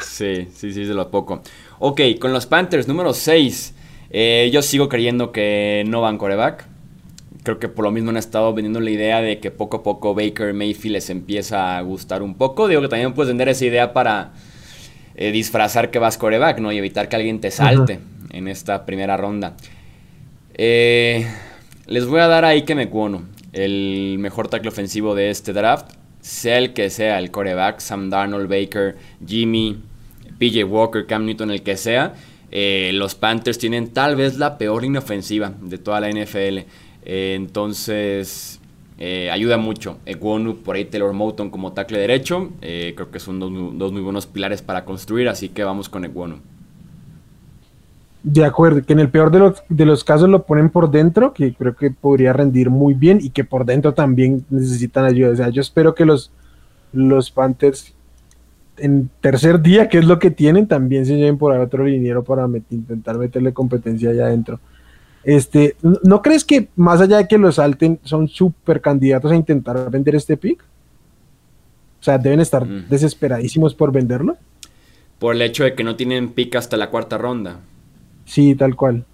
Sí, 0.01 0.49
sí, 0.55 0.73
sí, 0.73 0.85
de 0.85 0.95
lo 0.95 1.11
poco. 1.11 1.43
Ok, 1.79 2.01
con 2.21 2.33
los 2.33 2.47
Panthers, 2.47 2.89
número 2.89 3.13
6. 3.13 3.75
Eh, 4.11 4.51
yo 4.53 4.63
sigo 4.63 4.89
creyendo 4.89 5.33
que 5.33 5.85
no 5.87 6.01
van 6.01 6.19
coreback. 6.19 6.67
Creo 7.43 7.59
que 7.59 7.69
por 7.69 7.85
lo 7.85 7.91
mismo 7.91 8.11
han 8.11 8.17
estado 8.17 8.53
vendiendo 8.53 8.81
la 8.81 8.91
idea 8.91 9.21
de 9.21 9.39
que 9.39 9.51
poco 9.51 9.79
a 9.79 9.83
poco 9.83 10.15
Baker 10.15 10.53
Mayfield 10.53 10.95
les 10.95 11.11
empieza 11.11 11.79
a 11.79 11.83
gustar 11.83 12.23
un 12.23 12.35
poco. 12.35 12.69
Digo 12.69 12.83
que 12.83 12.89
también 12.89 13.15
puedes 13.15 13.29
vender 13.29 13.49
esa 13.49 13.65
idea 13.65 13.93
para 13.93 14.33
eh, 15.15 15.33
disfrazar 15.33 15.91
que 15.91 15.99
vas 15.99 16.19
coreback, 16.19 16.59
¿no? 16.59 16.73
Y 16.73 16.79
evitar 16.79 17.09
que 17.09 17.17
alguien 17.17 17.41
te 17.41 17.51
salte 17.51 18.01
en 18.31 18.49
esta 18.49 18.85
primera 18.85 19.17
ronda. 19.17 19.57
Eh, 20.55 21.27
les 21.87 22.07
voy 22.07 22.21
a 22.21 22.27
dar 22.27 22.45
ahí 22.45 22.63
que 22.63 22.75
me 22.75 22.89
cuono 22.89 23.23
el 23.53 24.17
mejor 24.19 24.49
tackle 24.49 24.69
ofensivo 24.69 25.15
de 25.15 25.31
este 25.31 25.53
draft 25.53 25.98
sea 26.29 26.59
el 26.59 26.75
que 26.75 26.91
sea, 26.91 27.19
el 27.19 27.31
coreback, 27.31 27.81
Sam 27.81 28.11
Darnold, 28.11 28.49
Baker, 28.49 28.97
Jimmy, 29.27 29.79
PJ 30.39 30.63
Walker, 30.65 31.07
Cam 31.07 31.25
Newton, 31.25 31.51
el 31.51 31.63
que 31.63 31.77
sea, 31.79 32.15
eh, 32.51 32.91
los 32.93 33.15
Panthers 33.15 33.57
tienen 33.57 33.89
tal 33.89 34.15
vez 34.15 34.37
la 34.37 34.59
peor 34.59 34.83
línea 34.83 35.01
ofensiva 35.01 35.55
de 35.61 35.79
toda 35.79 36.01
la 36.01 36.11
NFL. 36.11 36.67
Eh, 37.05 37.35
entonces, 37.35 38.61
eh, 38.99 39.31
ayuda 39.31 39.57
mucho. 39.57 39.99
Ekwonu, 40.05 40.57
por 40.57 40.77
ahí 40.77 40.85
Taylor 40.85 41.15
Moton 41.15 41.49
como 41.49 41.73
tackle 41.73 41.99
derecho. 41.99 42.51
creo 42.61 43.11
que 43.11 43.21
son 43.21 43.41
dos, 43.41 43.93
muy 43.93 44.03
buenos 44.03 44.27
pilares 44.27 44.61
para 44.61 44.85
construir, 44.85 45.29
así 45.29 45.49
que 45.49 45.65
vamos 45.65 45.89
con 45.89 46.05
Ekwonu. 46.05 46.41
De 48.23 48.45
acuerdo, 48.45 48.85
que 48.85 48.93
en 48.93 48.99
el 48.99 49.11
peor 49.11 49.31
de 49.31 49.39
los, 49.39 49.63
de 49.69 49.87
los 49.87 50.03
casos 50.05 50.29
lo 50.29 50.45
ponen 50.45 50.71
por 50.71 50.91
dentro, 50.91 51.33
que 51.33 51.55
creo 51.55 51.77
que 51.77 51.91
podría 51.91 52.33
rendir 52.33 52.69
muy 52.69 52.95
bien 52.95 53.21
y 53.23 53.31
que 53.31 53.45
por 53.45 53.65
dentro 53.65 53.95
también 53.95 54.45
necesitan 54.51 55.05
ayuda. 55.05 55.31
O 55.31 55.37
sea, 55.37 55.49
yo 55.51 55.61
espero 55.61 55.95
que 55.95 56.05
los, 56.05 56.33
los 56.93 57.31
Panthers 57.31 57.95
en 58.79 59.11
tercer 59.21 59.61
día, 59.61 59.89
que 59.89 59.99
es 59.99 60.05
lo 60.05 60.19
que 60.19 60.31
tienen, 60.31 60.67
también 60.67 61.07
se 61.07 61.17
lleven 61.17 61.39
por 61.39 61.53
ahí 61.53 61.61
otro 61.61 61.85
liniero 61.85 62.25
para 62.25 62.47
intentar 62.71 63.19
meterle 63.19 63.53
competencia 63.53 64.11
allá 64.11 64.27
adentro. 64.27 64.61
Este, 65.25 65.77
¿No 65.83 66.23
crees 66.23 66.45
que 66.45 66.69
más 66.77 67.01
allá 67.01 67.19
de 67.19 67.29
que 67.29 67.39
los 67.39 67.57
salten, 67.57 67.99
son 68.05 68.29
súper 68.29 68.81
candidatos 68.81 69.33
a 69.33 69.37
intentar 69.37 69.91
vender 69.91 70.15
este 70.15 70.37
pick? 70.37 70.63
O 72.01 72.05
sea, 72.05 72.19
deben 72.19 72.41
estar 72.41 72.65
mm. 72.65 72.89
desesperadísimos 72.89 73.75
por 73.75 73.93
venderlo. 73.93 74.37
por 75.19 75.35
el 75.35 75.43
hecho 75.43 75.65
de 75.65 75.75
que 75.75 75.85
no 75.85 75.97
tienen 75.97 76.31
pick 76.31 76.55
hasta 76.55 76.77
la 76.77 76.91
cuarta 76.91 77.19
ronda. 77.19 77.61
Sí, 78.29 78.55
tal 78.55 78.77
cual. 78.77 79.05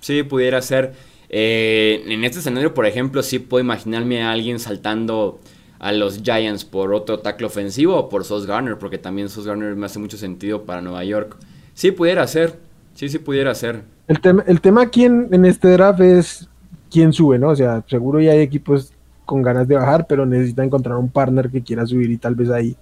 Sí, 0.00 0.24
pudiera 0.24 0.60
ser. 0.60 0.92
Eh, 1.28 2.02
en 2.08 2.24
este 2.24 2.40
escenario, 2.40 2.74
por 2.74 2.84
ejemplo, 2.84 3.22
sí 3.22 3.38
puedo 3.38 3.64
imaginarme 3.64 4.22
a 4.22 4.32
alguien 4.32 4.58
saltando 4.58 5.38
a 5.78 5.92
los 5.92 6.22
Giants 6.22 6.64
por 6.64 6.92
otro 6.92 7.20
tackle 7.20 7.46
ofensivo 7.46 7.96
o 7.96 8.08
por 8.08 8.24
Sos 8.24 8.46
Garner, 8.46 8.76
porque 8.76 8.98
también 8.98 9.28
Sos 9.28 9.46
Garner 9.46 9.76
me 9.76 9.86
hace 9.86 10.00
mucho 10.00 10.16
sentido 10.16 10.64
para 10.64 10.80
Nueva 10.82 11.04
York. 11.04 11.36
Sí, 11.74 11.92
pudiera 11.92 12.26
ser. 12.26 12.58
Sí, 12.94 13.08
sí, 13.08 13.18
pudiera 13.18 13.54
ser. 13.54 13.82
El, 14.08 14.20
tema, 14.20 14.44
el 14.48 14.60
tema 14.60 14.82
aquí 14.82 15.04
en, 15.04 15.44
este 15.44 15.68
draft 15.68 16.00
es 16.00 16.48
quién 16.90 17.12
sube, 17.12 17.38
¿no? 17.38 17.50
O 17.50 17.56
sea, 17.56 17.84
seguro 17.86 18.20
ya 18.20 18.32
hay 18.32 18.40
equipos 18.40 18.92
con 19.24 19.42
ganas 19.42 19.68
de 19.68 19.76
bajar, 19.76 20.06
pero 20.08 20.26
necesita 20.26 20.64
encontrar 20.64 20.96
un 20.96 21.08
partner 21.08 21.48
que 21.50 21.62
quiera 21.62 21.86
subir 21.86 22.10
y 22.10 22.16
tal 22.16 22.34
vez 22.34 22.50
ahí 22.50 22.76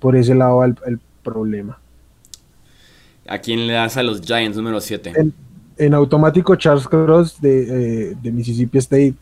por 0.00 0.16
ese 0.16 0.34
lado 0.34 0.56
va 0.56 0.66
el, 0.66 1.00
problema. 1.22 1.78
¿A 3.26 3.38
quién 3.38 3.66
le 3.66 3.74
das 3.74 3.96
a 3.96 4.02
los 4.02 4.20
Giants 4.20 4.56
número 4.56 4.80
7? 4.80 5.12
En, 5.78 5.94
automático 5.94 6.54
Charles 6.56 6.86
Cross 6.86 7.40
de, 7.40 8.12
eh, 8.12 8.30
Mississippi 8.30 8.78
State. 8.78 9.14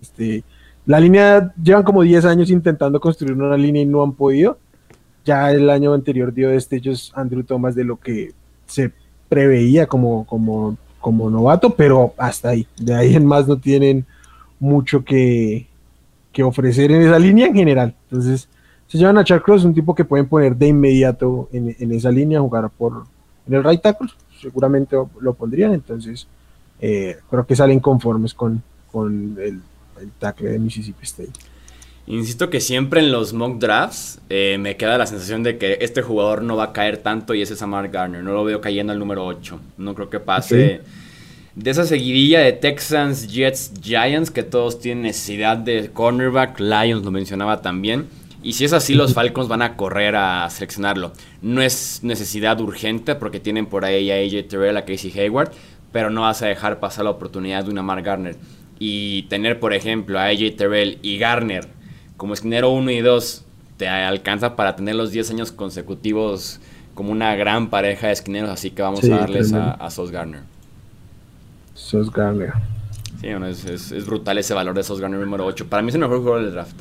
Este, 0.00 0.44
la 0.86 1.00
línea, 1.00 1.52
llevan 1.62 1.82
como 1.82 2.02
10 2.02 2.24
años 2.24 2.50
intentando 2.50 3.00
construir 3.00 3.34
una 3.34 3.56
línea 3.56 3.82
y 3.82 3.86
no 3.86 4.02
han 4.02 4.12
podido. 4.12 4.58
Ya 5.24 5.50
el 5.52 5.68
año 5.68 5.92
anterior 5.92 6.32
dio 6.32 6.50
destellos 6.50 7.12
Andrew 7.14 7.44
Thomas 7.44 7.74
de 7.74 7.84
lo 7.84 7.96
que 7.96 8.32
se 8.66 8.92
preveía 9.28 9.86
como, 9.86 10.26
como, 10.26 10.76
como 11.00 11.30
novato, 11.30 11.70
pero 11.70 12.14
hasta 12.16 12.50
ahí. 12.50 12.66
De 12.76 12.94
ahí 12.94 13.14
en 13.14 13.26
más 13.26 13.46
no 13.46 13.58
tienen 13.58 14.06
mucho 14.58 15.04
que, 15.04 15.66
ofrecer 16.42 16.90
en 16.90 17.02
esa 17.02 17.18
línea 17.18 17.46
en 17.46 17.54
general. 17.54 17.94
Entonces, 18.04 18.48
se 18.86 18.96
llevan 18.96 19.18
a 19.18 19.24
Charles 19.24 19.44
Cross, 19.44 19.64
un 19.64 19.74
tipo 19.74 19.94
que 19.94 20.04
pueden 20.04 20.26
poner 20.26 20.56
de 20.56 20.68
inmediato 20.68 21.48
en, 21.52 21.92
esa 21.92 22.10
línea, 22.10 22.40
jugar 22.40 22.70
por 22.70 23.04
en 23.50 23.56
el 23.56 23.64
right 23.64 23.82
tackle, 23.82 24.08
seguramente 24.40 24.96
lo 25.20 25.34
pondrían. 25.34 25.74
Entonces, 25.74 26.26
eh, 26.80 27.18
creo 27.28 27.46
que 27.46 27.56
salen 27.56 27.80
conformes 27.80 28.32
con, 28.32 28.62
con 28.90 29.36
el 29.38 29.60
el 30.00 30.10
tackle 30.12 30.50
de 30.50 30.58
Mississippi 30.58 31.04
State. 31.04 31.32
Insisto 32.06 32.50
que 32.50 32.60
siempre 32.60 33.00
en 33.00 33.12
los 33.12 33.32
mock 33.32 33.58
drafts 33.58 34.20
eh, 34.30 34.56
me 34.58 34.76
queda 34.76 34.98
la 34.98 35.06
sensación 35.06 35.42
de 35.42 35.58
que 35.58 35.78
este 35.80 36.02
jugador 36.02 36.42
no 36.42 36.56
va 36.56 36.64
a 36.64 36.72
caer 36.72 36.96
tanto 36.96 37.34
y 37.34 37.42
ese 37.42 37.54
es 37.54 37.62
Amar 37.62 37.88
Garner. 37.88 38.22
No 38.22 38.32
lo 38.32 38.44
veo 38.44 38.60
cayendo 38.60 38.92
al 38.92 38.98
número 38.98 39.24
8. 39.24 39.60
No 39.78 39.94
creo 39.94 40.10
que 40.10 40.18
pase 40.18 40.80
de 41.54 41.70
esa 41.70 41.84
seguidilla 41.84 42.40
de 42.40 42.52
Texans, 42.52 43.28
Jets, 43.28 43.72
Giants, 43.80 44.30
que 44.30 44.42
todos 44.42 44.80
tienen 44.80 45.02
necesidad 45.02 45.56
de 45.56 45.90
cornerback. 45.92 46.58
Lions 46.58 47.04
lo 47.04 47.10
mencionaba 47.10 47.60
también. 47.60 48.08
Y 48.42 48.54
si 48.54 48.64
es 48.64 48.72
así, 48.72 48.94
los 48.94 49.12
Falcons 49.12 49.48
van 49.48 49.62
a 49.62 49.76
correr 49.76 50.16
a 50.16 50.48
seleccionarlo. 50.48 51.12
No 51.42 51.60
es 51.60 52.00
necesidad 52.02 52.60
urgente 52.60 53.14
porque 53.14 53.40
tienen 53.40 53.66
por 53.66 53.84
ahí 53.84 54.10
a 54.10 54.14
AJ 54.14 54.48
Terrell, 54.48 54.76
a 54.76 54.84
Casey 54.84 55.12
Hayward, 55.18 55.52
pero 55.92 56.10
no 56.10 56.22
vas 56.22 56.42
a 56.42 56.46
dejar 56.46 56.80
pasar 56.80 57.04
la 57.04 57.10
oportunidad 57.10 57.64
de 57.64 57.70
una 57.70 57.80
Amar 57.80 58.02
Garner 58.02 58.36
y 58.78 59.24
tener, 59.24 59.60
por 59.60 59.74
ejemplo, 59.74 60.18
a 60.18 60.24
AJ 60.24 60.56
Terrell 60.56 60.98
y 61.02 61.18
Garner 61.18 61.68
como 62.16 62.34
esquinero 62.34 62.70
1 62.70 62.90
y 62.90 63.00
2 63.00 63.44
te 63.76 63.88
alcanza 63.88 64.56
para 64.56 64.76
tener 64.76 64.94
los 64.94 65.10
10 65.10 65.30
años 65.30 65.52
consecutivos 65.52 66.60
como 66.94 67.12
una 67.12 67.34
gran 67.34 67.70
pareja 67.70 68.08
de 68.08 68.12
esquineros, 68.12 68.50
así 68.50 68.70
que 68.70 68.82
vamos 68.82 69.04
a 69.04 69.08
darles 69.08 69.52
a, 69.54 69.90
Sos 69.90 70.10
Garner. 70.10 70.42
Sos 71.74 72.12
Garner. 72.12 72.52
Sí, 73.20 73.28
es, 73.28 74.06
brutal 74.06 74.36
ese 74.38 74.52
valor 74.52 74.74
de 74.74 74.82
Sos 74.82 75.00
Garner 75.00 75.20
número 75.20 75.46
8. 75.46 75.66
Para 75.68 75.82
mí 75.82 75.88
es 75.88 75.94
el 75.94 76.00
mejor 76.02 76.18
jugador 76.18 76.44
del 76.44 76.52
draft. 76.52 76.76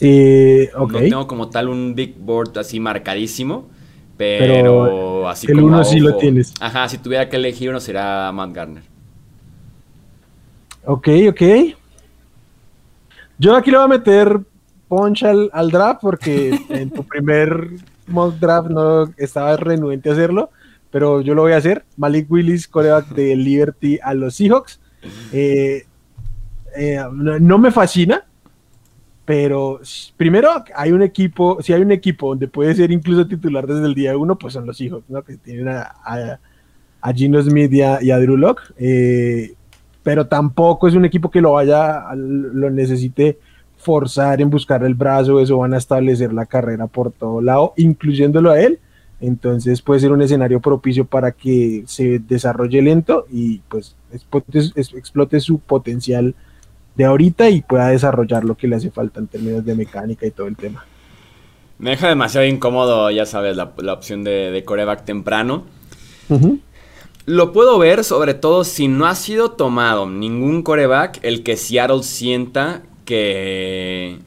Eh, 0.00 0.70
No 0.76 0.88
tengo 0.88 1.26
como 1.26 1.48
tal 1.48 1.68
un 1.68 1.94
big 1.94 2.16
board 2.18 2.58
así 2.58 2.80
marcadísimo, 2.80 3.68
pero, 4.16 5.28
así 5.28 5.46
el 5.50 5.60
uno 5.60 5.84
sí 5.84 6.00
lo 6.00 6.16
tienes. 6.16 6.54
Ajá, 6.60 6.88
si 6.88 6.98
tuviera 6.98 7.28
que 7.28 7.36
elegir 7.36 7.70
uno 7.70 7.80
será 7.80 8.30
Matt 8.32 8.52
Garner. 8.52 8.82
Ok, 10.84 11.08
ok. 11.30 11.42
Yo 13.38 13.56
aquí 13.56 13.70
le 13.70 13.78
voy 13.78 13.86
a 13.86 13.88
meter 13.88 14.40
punch 14.88 15.24
al, 15.24 15.70
draft 15.70 16.00
porque 16.02 16.58
en 16.68 16.90
tu 16.90 17.04
primer 17.04 17.70
mock 18.06 18.34
draft 18.36 18.70
no 18.70 19.12
estaba 19.16 19.56
renuente 19.56 20.10
a 20.10 20.12
hacerlo, 20.12 20.50
pero 20.90 21.20
yo 21.20 21.34
lo 21.34 21.42
voy 21.42 21.52
a 21.52 21.56
hacer. 21.56 21.84
Malik 21.96 22.30
Willis, 22.30 22.68
coreback 22.68 23.08
de 23.08 23.34
Liberty 23.34 23.98
a 24.02 24.14
los 24.14 24.36
Seahawks. 24.36 24.80
Eh, 25.32 25.84
eh, 26.76 27.00
no, 27.12 27.58
me 27.58 27.70
fascina, 27.70 28.24
pero 29.24 29.80
primero 30.16 30.50
hay 30.74 30.92
un 30.92 31.02
equipo, 31.02 31.62
si 31.62 31.72
hay 31.72 31.82
un 31.82 31.92
equipo 31.92 32.28
donde 32.28 32.48
puede 32.48 32.74
ser 32.74 32.90
incluso 32.90 33.26
titular 33.26 33.66
desde 33.66 33.86
el 33.86 33.94
día 33.94 34.16
uno, 34.16 34.36
pues 34.36 34.52
son 34.54 34.66
los 34.66 34.76
Seahawks, 34.76 35.08
¿no? 35.08 35.22
Que 35.22 35.36
tienen 35.36 35.68
a, 35.68 35.94
a, 37.02 37.12
Gino 37.12 37.42
Smith 37.42 37.72
y 37.72 37.82
a, 37.82 38.18
Drew 38.18 38.36
Locke. 38.36 38.62
Eh, 38.78 39.54
pero 40.02 40.26
tampoco 40.26 40.86
es 40.86 40.94
un 40.94 41.06
equipo 41.06 41.30
que 41.30 41.40
lo 41.40 41.52
vaya, 41.52 42.04
lo 42.14 42.70
necesite 42.70 43.38
forzar 43.76 44.40
en 44.40 44.50
buscar 44.50 44.84
el 44.84 44.94
brazo, 44.94 45.40
eso 45.40 45.58
van 45.58 45.74
a 45.74 45.78
establecer 45.78 46.32
la 46.32 46.46
carrera 46.46 46.86
por 46.86 47.10
todo 47.10 47.40
lado, 47.40 47.72
incluyéndolo 47.76 48.50
a 48.50 48.60
él. 48.60 48.78
Entonces 49.20 49.80
puede 49.80 50.00
ser 50.00 50.12
un 50.12 50.22
escenario 50.22 50.60
propicio 50.60 51.06
para 51.06 51.32
que 51.32 51.84
se 51.86 52.18
desarrolle 52.18 52.82
lento 52.82 53.26
y 53.30 53.60
pues 53.68 53.96
explote, 54.12 55.40
su 55.40 55.58
potencial 55.60 56.34
de 56.94 57.04
ahorita 57.04 57.50
y 57.50 57.62
pueda 57.62 57.88
desarrollar 57.88 58.44
lo 58.44 58.56
que 58.56 58.68
le 58.68 58.76
hace 58.76 58.90
falta 58.90 59.20
en 59.20 59.26
términos 59.26 59.64
de 59.64 59.74
mecánica 59.74 60.26
y 60.26 60.30
todo 60.30 60.46
el 60.46 60.56
tema. 60.56 60.84
Me 61.78 61.90
deja 61.90 62.08
demasiado 62.08 62.46
incómodo, 62.46 63.10
ya 63.10 63.26
sabes, 63.26 63.56
la, 63.56 63.72
opción 63.92 64.22
de, 64.22 64.62
coreback 64.64 65.04
temprano. 65.04 65.64
Lo 67.26 67.52
puedo 67.52 67.78
ver 67.78 68.04
sobre 68.04 68.34
todo 68.34 68.64
si 68.64 68.86
no 68.86 69.06
ha 69.06 69.14
sido 69.14 69.52
tomado 69.52 70.08
ningún 70.08 70.62
coreback 70.62 71.20
el 71.22 71.42
que 71.42 71.56
Seattle 71.56 72.02
sienta 72.02 72.82
que 73.04 74.18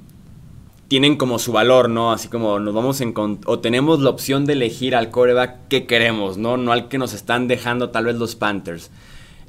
tienen 0.88 1.17
como 1.17 1.38
su 1.38 1.51
valor, 1.51 1.89
¿no? 1.89 2.12
Así 2.12 2.27
como 2.27 2.59
nos 2.59 2.74
vamos 2.74 3.01
en 3.01 3.13
o 3.45 3.59
tenemos 3.59 4.00
la 4.00 4.09
opción 4.09 4.45
de 4.45 4.53
elegir 4.53 4.95
al 4.95 5.09
coreback 5.09 5.67
que 5.67 5.86
queremos, 5.86 6.38
¿no? 6.38 6.57
No 6.57 6.71
al 6.71 6.88
que 6.88 6.97
nos 6.97 7.13
están 7.13 7.47
dejando 7.47 7.89
tal 7.89 8.05
vez 8.05 8.15
los 8.15 8.36
Panthers. 8.36 8.89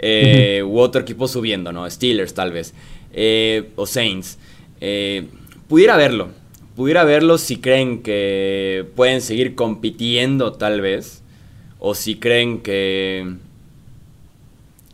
Eh, 0.01 0.63
u 0.65 0.79
otro 0.79 1.01
equipo 1.01 1.27
subiendo, 1.27 1.73
¿no? 1.73 1.89
Steelers 1.89 2.35
tal 2.35 2.53
vez. 2.53 2.75
Eh, 3.13 3.71
o 3.77 3.87
Saints. 3.87 4.39
Eh, 4.81 5.29
pudiera 5.69 5.97
verlo. 5.97 6.29
Pudiera 6.77 7.05
verlo 7.05 7.39
si 7.39 7.57
creen 7.57 8.03
que 8.03 8.87
pueden 8.95 9.21
seguir 9.21 9.55
compitiendo 9.55 10.53
tal 10.53 10.81
vez 10.81 11.23
o 11.81 11.95
si 11.95 12.17
creen 12.17 12.61
que, 12.61 13.35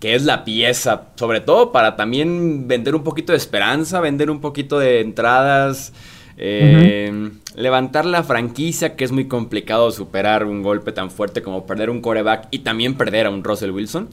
que 0.01 0.15
es 0.15 0.25
la 0.25 0.45
pieza, 0.45 1.09
sobre 1.17 1.41
todo 1.41 1.73
para 1.73 1.97
también 1.97 2.69
vender 2.69 2.95
un 2.95 3.05
poquito 3.05 3.33
de 3.33 3.39
esperanza, 3.39 4.01
vender 4.01 4.31
un 4.31 4.41
poquito 4.41 4.79
de 4.79 5.01
entradas, 5.01 5.93
eh, 6.37 7.31
levantar 7.55 8.05
la 8.05 8.23
franquicia, 8.23 8.97
que 8.97 9.05
es 9.05 9.13
muy 9.13 9.29
complicado 9.29 9.91
superar 9.91 10.45
un 10.45 10.63
golpe 10.63 10.93
tan 10.93 11.11
fuerte 11.11 11.43
como 11.43 11.67
perder 11.67 11.91
un 11.91 12.01
coreback 12.01 12.49
y 12.51 12.61
también 12.61 12.95
perder 12.95 13.27
a 13.27 13.31
un 13.31 13.45
Russell 13.45 13.71
Wilson. 13.71 14.09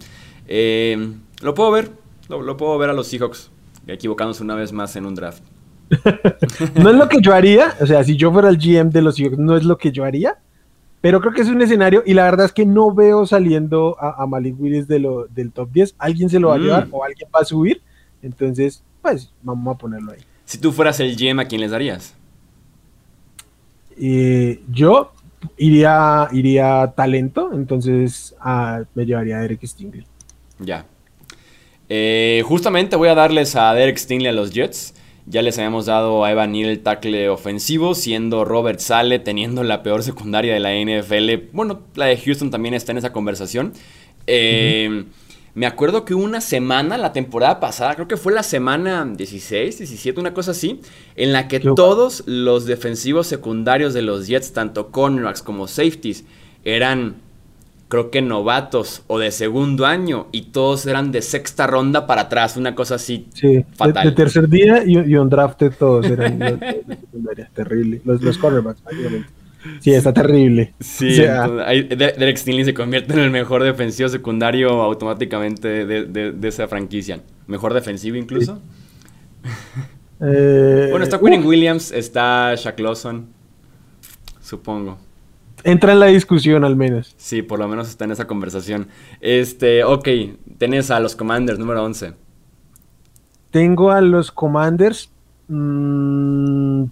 Eh, 0.48 1.14
lo 1.42 1.54
puedo 1.56 1.72
ver, 1.72 1.92
lo, 2.30 2.58
puedo 2.58 2.78
ver 2.78 2.90
a 2.90 2.94
los 2.94 3.08
Seahawks 3.08 3.50
equivocándose 3.88 4.44
una 4.44 4.56
vez 4.56 4.72
más 4.72 4.96
en 4.96 5.06
un 5.06 5.16
draft. 5.16 5.44
no 6.76 6.90
es 6.90 6.96
lo 6.96 7.10
que 7.10 7.22
yo 7.22 7.34
haría, 7.34 7.76
o 7.82 7.86
sea, 7.86 8.04
si 8.04 8.16
yo 8.16 8.32
fuera 8.32 8.50
el 8.50 8.58
GM 8.58 8.92
de 8.92 9.02
los 9.02 9.16
Seahawks, 9.16 9.38
no 9.38 9.58
es 9.58 9.64
lo 9.64 9.78
que 9.78 9.92
yo 9.92 10.06
haría, 10.06 10.38
pero 11.02 11.20
creo 11.20 11.34
que 11.34 11.42
es 11.42 11.50
un 11.50 11.62
escenario 11.62 12.04
y 12.06 12.14
la 12.14 12.24
verdad 12.24 12.46
es 12.46 12.54
que 12.54 12.66
no 12.66 12.94
veo 12.94 13.26
saliendo 13.26 13.98
a, 14.00 14.26
Malik 14.28 14.56
Willis 14.60 14.88
de 14.88 15.00
lo, 15.00 15.26
del 15.26 15.52
top 15.52 15.72
10. 15.72 15.96
Alguien 15.98 16.30
se 16.30 16.40
lo 16.40 16.50
va 16.50 16.56
a 16.56 16.60
llevar 16.60 16.88
mm. 16.88 16.94
o 16.94 17.04
alguien 17.04 17.28
va 17.36 17.40
a 17.40 17.46
subir. 17.46 17.82
Entonces, 18.22 18.84
pues 19.02 19.32
vamos 19.42 19.76
a 19.76 19.78
ponerlo 19.80 20.12
ahí. 20.12 20.20
Si 20.46 20.60
tú 20.60 20.72
fueras 20.72 21.00
el 21.00 21.16
GM, 21.16 21.40
¿a 21.40 21.46
quién 21.46 21.62
les 21.62 21.72
darías? 21.72 22.14
Eh, 23.98 24.62
yo 24.70 25.12
iría, 25.58 26.28
iría 26.32 26.94
talento, 26.96 27.52
entonces 27.52 28.36
me 28.94 29.06
llevaría 29.06 29.38
a 29.38 29.42
Derek 29.42 29.66
Stingley. 29.66 30.06
Ya. 30.60 30.86
Eh, 31.94 32.42
justamente 32.46 32.96
voy 32.96 33.10
a 33.10 33.16
darles 33.16 33.58
a 33.58 33.74
Derek 33.74 33.98
Stingley 33.98 34.30
a 34.30 34.32
los 34.32 34.52
Jets. 34.52 34.94
Ya 35.26 35.42
les 35.42 35.58
habíamos 35.58 35.88
dado 35.88 36.24
a 36.24 36.32
Evan 36.32 36.54
Neal 36.54 36.70
el 36.70 36.80
tackle 36.80 37.28
ofensivo, 37.28 37.96
siendo 37.96 38.46
Robert 38.46 38.80
Sale 38.80 39.20
teniendo 39.20 39.62
la 39.66 39.84
peor 39.84 40.02
secundaria 40.02 40.54
de 40.54 40.62
la 40.62 40.74
NFL. 40.74 41.50
Bueno, 41.52 41.82
la 41.96 42.06
de 42.06 42.16
Houston 42.16 42.50
también 42.50 42.76
está 42.76 42.94
en 42.94 43.00
esa 43.00 43.12
conversación. 43.12 43.74
Eh, 44.26 45.04
me 45.54 45.66
acuerdo 45.66 46.06
que 46.06 46.14
una 46.14 46.40
semana, 46.40 46.98
la 46.98 47.12
temporada 47.12 47.60
pasada, 47.60 47.96
creo 47.96 48.08
que 48.08 48.16
fue 48.16 48.32
la 48.32 48.44
semana 48.44 49.06
16, 49.06 49.80
17, 49.80 50.18
una 50.18 50.34
cosa 50.34 50.52
así, 50.52 50.80
en 51.18 51.34
la 51.34 51.50
que 51.50 51.60
todos 51.60 52.24
los 52.26 52.68
defensivos 52.68 53.28
secundarios 53.28 53.94
de 53.94 54.02
los 54.02 54.28
Jets, 54.28 54.54
tanto 54.54 54.92
cornerbacks 54.92 55.42
como 55.42 55.68
safeties, 55.68 56.24
eran 56.64 57.18
creo 57.92 58.10
que 58.10 58.22
novatos 58.22 59.04
o 59.08 59.20
de 59.20 59.32
segundo 59.32 59.86
año 59.86 60.28
y 60.32 60.44
todos 60.44 60.86
eran 60.86 61.12
de 61.12 61.22
sexta 61.22 61.68
ronda 61.68 62.08
para 62.08 62.22
atrás, 62.24 62.56
una 62.56 62.74
cosa 62.74 62.96
así 62.96 63.28
sí, 63.34 63.66
fatal. 63.76 64.06
De, 64.06 64.12
tercer 64.14 64.48
día 64.48 64.82
y, 64.86 64.96
un 65.18 65.30
draft 65.30 65.62
todos 65.78 66.06
eran 66.06 66.40
terrible, 67.54 68.02
los, 68.06 68.22
los 68.22 68.38
cornerbacks, 68.38 68.82
Sí, 69.80 69.92
está 69.92 70.12
terrible. 70.12 70.74
Sí, 70.80 71.18
Derek 71.18 72.38
Stingley 72.38 72.66
se 72.66 72.74
convierte 72.74 73.14
en 73.14 73.20
el 73.20 73.30
mejor 73.30 73.62
defensivo 73.62 74.10
secundario 74.10 74.70
automáticamente 74.82 75.86
de, 75.86 76.48
esa 76.48 76.68
franquicia. 76.68 77.20
Mejor 77.46 77.74
defensivo 77.74 78.16
incluso. 78.16 78.60
Eh, 80.24 80.88
bueno, 80.92 81.04
está 81.04 81.20
Quinn 81.20 81.46
Williams, 81.46 81.92
está 81.92 82.54
Shaq 82.56 82.80
Lawson, 82.80 83.28
supongo. 84.40 84.98
Entra 85.64 85.94
en 85.94 86.00
la 86.00 86.08
discusión 86.08 86.64
al 86.64 86.76
menos. 86.76 87.14
Sí, 87.18 87.42
por 87.42 87.60
lo 87.60 87.68
menos 87.68 87.90
está 87.90 88.06
en 88.06 88.12
esa 88.12 88.26
conversación. 88.28 88.88
Este, 89.20 89.84
ok, 89.84 90.08
tenés 90.58 90.92
a 90.92 91.00
los 91.00 91.16
Commanders, 91.16 91.60
número 91.60 91.84
11. 91.84 92.14
Tengo 93.52 93.92
a 93.92 94.02
los 94.02 94.32
Commanders. 94.32 95.12
Mm, 95.48 96.86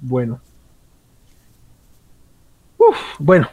bueno. 0.00 0.40
bueno, 3.18 3.48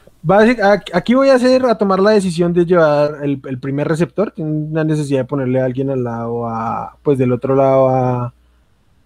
aquí 0.93 1.13
voy 1.13 1.29
a 1.29 1.35
hacer 1.35 1.65
a 1.65 1.77
tomar 1.77 1.99
la 1.99 2.11
decisión 2.11 2.53
de 2.53 2.65
llevar 2.65 3.19
el, 3.23 3.39
primer 3.59 3.87
receptor. 3.87 4.31
Tengo 4.31 4.49
una 4.49 4.83
necesidad 4.83 5.21
de 5.21 5.25
ponerle 5.25 5.61
a 5.61 5.65
alguien 5.65 5.89
al 5.89 6.03
lado, 6.03 6.47
a, 6.47 6.97
pues 7.03 7.17
del 7.17 7.31
otro 7.31 7.55
lado 7.55 7.89
a, 7.89 8.33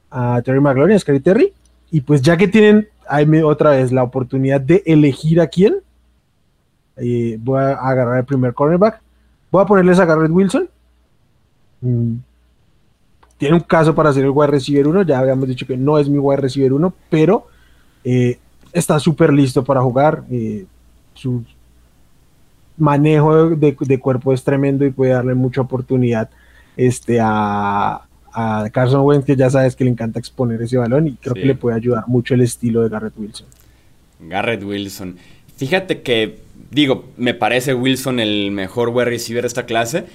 a 0.10 0.42
Terry 0.42 0.60
McLaurin, 0.60 0.96
a 0.96 1.00
Scary 1.00 1.20
Terry. 1.20 1.54
Y 1.92 2.02
pues 2.02 2.22
ya 2.22 2.38
que 2.38 2.48
tienen 2.48 2.88
otra 3.44 3.72
vez 3.72 3.92
la 3.92 4.04
oportunidad 4.04 4.62
de 4.62 4.82
elegir 4.86 5.42
a 5.42 5.48
quién, 5.48 5.76
eh, 6.96 7.38
voy 7.42 7.62
a 7.62 7.74
agarrar 7.74 8.20
el 8.20 8.26
primer 8.26 8.54
cornerback. 8.54 9.02
Voy 9.52 9.62
a 9.62 9.66
ponerles 9.66 10.00
a 10.00 10.06
Garrett 10.06 10.32
Wilson. 10.32 10.70
Mm, 11.82 12.16
tiene 13.38 13.56
un 13.56 13.62
caso 13.62 13.94
para 13.94 14.14
ser 14.14 14.24
el 14.24 14.32
wide 14.32 14.52
receiver 14.52 14.88
1. 14.88 15.02
Ya 15.04 15.20
habíamos 15.20 15.48
dicho 15.48 15.68
que 15.68 15.76
no 15.76 15.98
es 15.98 16.08
mi 16.08 16.18
wide 16.18 16.42
receiver 16.42 16.72
1, 16.74 16.94
pero 17.10 17.48
eh, 18.04 18.40
está 18.72 19.00
súper 19.00 19.34
listo 19.34 19.64
para 19.64 19.82
jugar. 19.82 20.24
Eh, 20.30 20.66
su 21.14 21.44
manejo 22.78 23.50
de, 23.50 24.00
cuerpo 24.00 24.34
es 24.34 24.44
tremendo 24.44 24.86
y 24.86 24.92
puede 24.92 25.12
darle 25.12 25.36
mucha 25.36 25.62
oportunidad 25.62 26.30
este, 26.78 27.20
a, 27.22 28.02
Carson 28.72 29.02
Wentz, 29.02 29.26
que 29.26 29.36
ya 29.36 29.50
sabes 29.50 29.76
que 29.76 29.84
le 29.84 29.90
encanta 29.90 30.20
exponer 30.20 30.62
ese 30.62 30.78
balón 30.78 31.08
y 31.08 31.14
creo 31.14 31.34
que 31.34 31.46
le 31.46 31.56
puede 31.56 31.76
ayudar 31.76 32.06
mucho 32.08 32.34
el 32.34 32.42
estilo 32.42 32.82
de 32.82 32.90
Garrett 32.90 33.18
Wilson. 33.18 33.48
Garrett 34.22 34.64
Wilson. 34.64 35.18
Fíjate 35.58 36.02
que, 36.02 36.40
digo, 36.70 37.06
me 37.18 37.34
parece 37.34 37.74
Wilson 37.74 38.20
el 38.20 38.52
mejor 38.52 38.90
wide 38.90 39.06
receiver 39.06 39.44
de 39.44 39.48
esta 39.48 39.66
clase 39.66 40.06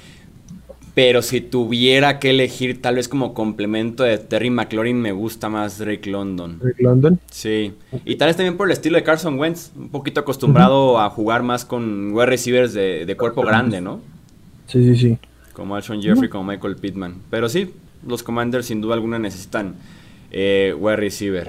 pero 0.97 1.21
si 1.21 1.43
tuviera 1.43 2.19
que 2.19 2.31
elegir 2.31 2.81
tal 2.81 2.95
vez 2.95 3.07
como 3.07 3.35
complemento 3.35 4.03
de 4.03 4.17
Terry 4.17 4.49
McLaurin, 4.49 4.99
me 4.99 5.13
gusta 5.13 5.51
más 5.51 5.77
Drake 5.77 6.11
London. 6.11 6.59
Drake 6.59 6.83
London. 6.83 7.21
Sí. 7.31 7.75
Y 8.07 8.17
tal 8.17 8.29
vez 8.29 8.37
también 8.39 8.57
por 8.57 8.67
el 8.67 8.73
estilo 8.73 8.97
de 8.97 9.03
Carson 9.03 9.39
Wentz, 9.39 9.73
un 9.77 9.91
poquito 9.91 10.21
acostumbrado 10.21 10.99
a 10.99 11.11
jugar 11.11 11.43
más 11.43 11.67
con 11.67 12.15
wide 12.15 12.25
receivers 12.25 12.73
de, 12.73 13.15
cuerpo 13.19 13.43
grande, 13.43 13.83
¿no? 13.83 14.01
Sí, 14.69 14.83
sí, 14.85 14.97
sí. 14.97 15.19
Como 15.53 15.77
Alshon 15.77 16.01
Jeffrey, 16.01 16.31
como 16.31 16.45
Michael 16.45 16.77
Pittman. 16.77 17.17
Pero 17.29 17.51
sí, 17.51 17.75
los 18.07 18.23
Commanders 18.23 18.67
sin 18.67 18.81
duda 18.81 18.95
alguna 18.95 19.19
necesitan 19.19 19.75
eh, 20.31 20.75
wide 20.79 20.97
receiver. 20.97 21.47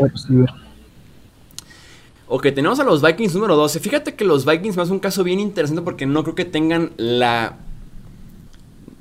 Ok, 2.30 2.48
tenemos 2.54 2.80
a 2.80 2.84
los 2.84 3.02
Vikings 3.02 3.36
número 3.36 3.56
12. 3.56 3.80
Fíjate 3.80 4.16
que 4.16 4.26
los 4.26 4.46
Vikings 4.46 4.76
más 4.76 4.90
un 4.90 5.00
caso 5.00 5.24
bien 5.24 5.40
interesante 5.40 5.82
porque 5.82 6.06
no 6.06 6.24
creo 6.24 6.36
que 6.36 6.46
tengan 6.46 6.92
la 6.98 7.58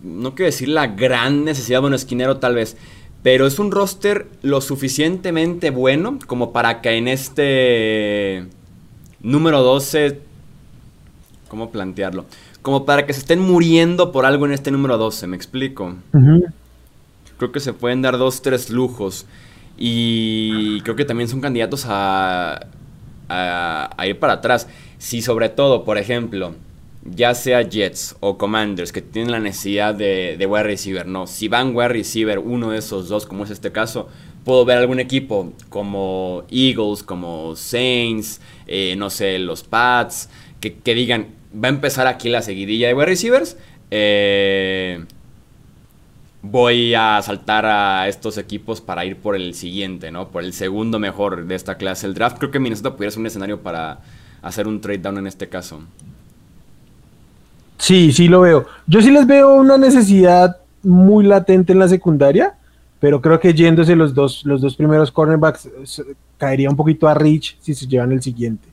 no 0.06 0.34
quiero 0.34 0.46
decir 0.46 0.68
la 0.68 0.86
gran 0.86 1.44
necesidad 1.44 1.80
de 1.80 1.88
un 1.88 1.94
esquinero 1.94 2.36
tal 2.38 2.54
vez, 2.54 2.76
pero 3.22 3.46
es 3.46 3.58
un 3.58 3.72
roster 3.72 4.28
lo 4.42 4.60
suficientemente 4.60 5.70
bueno 5.70 6.18
como 6.26 6.52
para 6.52 6.80
que 6.80 6.96
en 6.96 7.08
este 7.08 8.46
número 9.20 9.62
12, 9.62 10.20
¿cómo 11.48 11.70
plantearlo? 11.70 12.26
Como 12.62 12.84
para 12.84 13.06
que 13.06 13.12
se 13.12 13.20
estén 13.20 13.40
muriendo 13.40 14.12
por 14.12 14.26
algo 14.26 14.46
en 14.46 14.52
este 14.52 14.70
número 14.70 14.96
12, 14.96 15.26
¿me 15.26 15.36
explico? 15.36 15.94
Creo 17.38 17.53
que 17.53 17.61
se 17.61 17.72
pueden 17.72 18.03
dar 18.03 18.18
dos, 18.18 18.42
tres 18.42 18.70
lujos. 18.70 19.27
Y 19.79 20.81
creo 20.83 20.96
que 20.96 21.05
también 21.05 21.29
son 21.29 21.40
candidatos 21.40 21.85
a, 21.87 22.66
a 23.29 24.07
ir 24.07 24.18
para 24.18 24.35
atrás. 24.35 24.68
Si 24.99 25.20
sobre 25.22 25.49
todo, 25.49 25.85
por 25.85 25.99
ejemplo, 25.99 26.55
ya 27.14 27.35
sea 27.35 27.62
Jets 27.62 28.16
o 28.20 28.38
Commanders 28.38 28.92
que 28.92 29.03
tienen 29.03 29.33
la 29.33 29.40
necesidad 29.40 29.94
de, 29.94 30.37
de 30.38 30.46
wide 30.46 30.64
receiver, 30.64 31.07
no. 31.07 31.27
Si 31.27 31.49
van 31.49 31.75
wide 31.75 31.88
receiver, 31.88 32.38
uno 32.38 32.70
de 32.70 32.79
esos 32.79 33.09
dos, 33.09 33.27
como 33.27 33.44
es 33.44 33.51
este 33.51 33.72
caso, 33.72 34.09
puedo 34.44 34.64
ver 34.64 34.79
algún 34.79 35.01
equipo 35.01 35.53
como 35.68 36.44
Eagles, 36.51 37.03
como 37.03 37.55
Saints, 37.57 38.40
eh, 38.66 38.94
no 38.96 39.11
sé, 39.11 39.38
los 39.38 39.62
Pats, 39.62 40.29
que, 40.61 40.94
digan, 40.94 41.29
va 41.53 41.68
a 41.68 41.70
empezar 41.70 42.07
aquí 42.07 42.29
la 42.29 42.42
seguidilla 42.42 42.88
de 42.88 42.94
wide 42.94 43.07
receivers. 43.07 43.57
Eh, 43.90 45.05
voy 46.50 46.94
a 46.94 47.20
saltar 47.22 47.66
a 47.66 48.09
estos 48.09 48.38
equipos 48.38 48.80
para 48.80 49.04
ir 49.04 49.16
por 49.16 49.37
el 49.37 49.54
siguiente, 49.54 50.11
¿no? 50.11 50.28
Por 50.28 50.44
el 50.44 50.52
segundo 50.52 50.98
mejor 50.98 51.46
de 51.46 51.54
esta 51.54 51.76
clase. 51.76 52.06
El 52.06 52.14
draft 52.14 52.38
creo 52.38 52.50
que 52.50 52.59
Minnesota 52.59 52.94
pudiera 52.94 53.11
ser 53.11 53.20
un 53.20 53.26
escenario 53.26 53.61
para 53.61 54.00
hacer 54.42 54.66
un 54.66 54.80
trade 54.80 54.98
down 54.98 55.18
en 55.18 55.26
este 55.26 55.48
caso. 55.48 55.80
Sí, 57.78 58.12
sí 58.12 58.28
lo 58.28 58.40
veo. 58.40 58.66
Yo 58.87 59.00
sí 59.00 59.11
les 59.11 59.26
veo 59.26 59.54
una 59.54 59.76
necesidad 59.76 60.56
muy 60.82 61.24
latente 61.24 61.72
en 61.72 61.78
la 61.78 61.88
secundaria, 61.88 62.54
pero 63.00 63.20
creo 63.20 63.38
que 63.40 63.52
yéndose 63.52 63.96
los 63.96 64.14
dos, 64.14 64.44
los 64.44 64.61
dos 64.61 64.76
primeros 64.76 65.11
cornerbacks 65.11 65.68
caería 66.38 66.70
un 66.70 66.76
poquito 66.76 67.09
a 67.09 67.14
Rich 67.14 67.59
si 67.61 67.74
se 67.74 67.87
llevan 67.87 68.12
el 68.12 68.22
siguiente. 68.22 68.68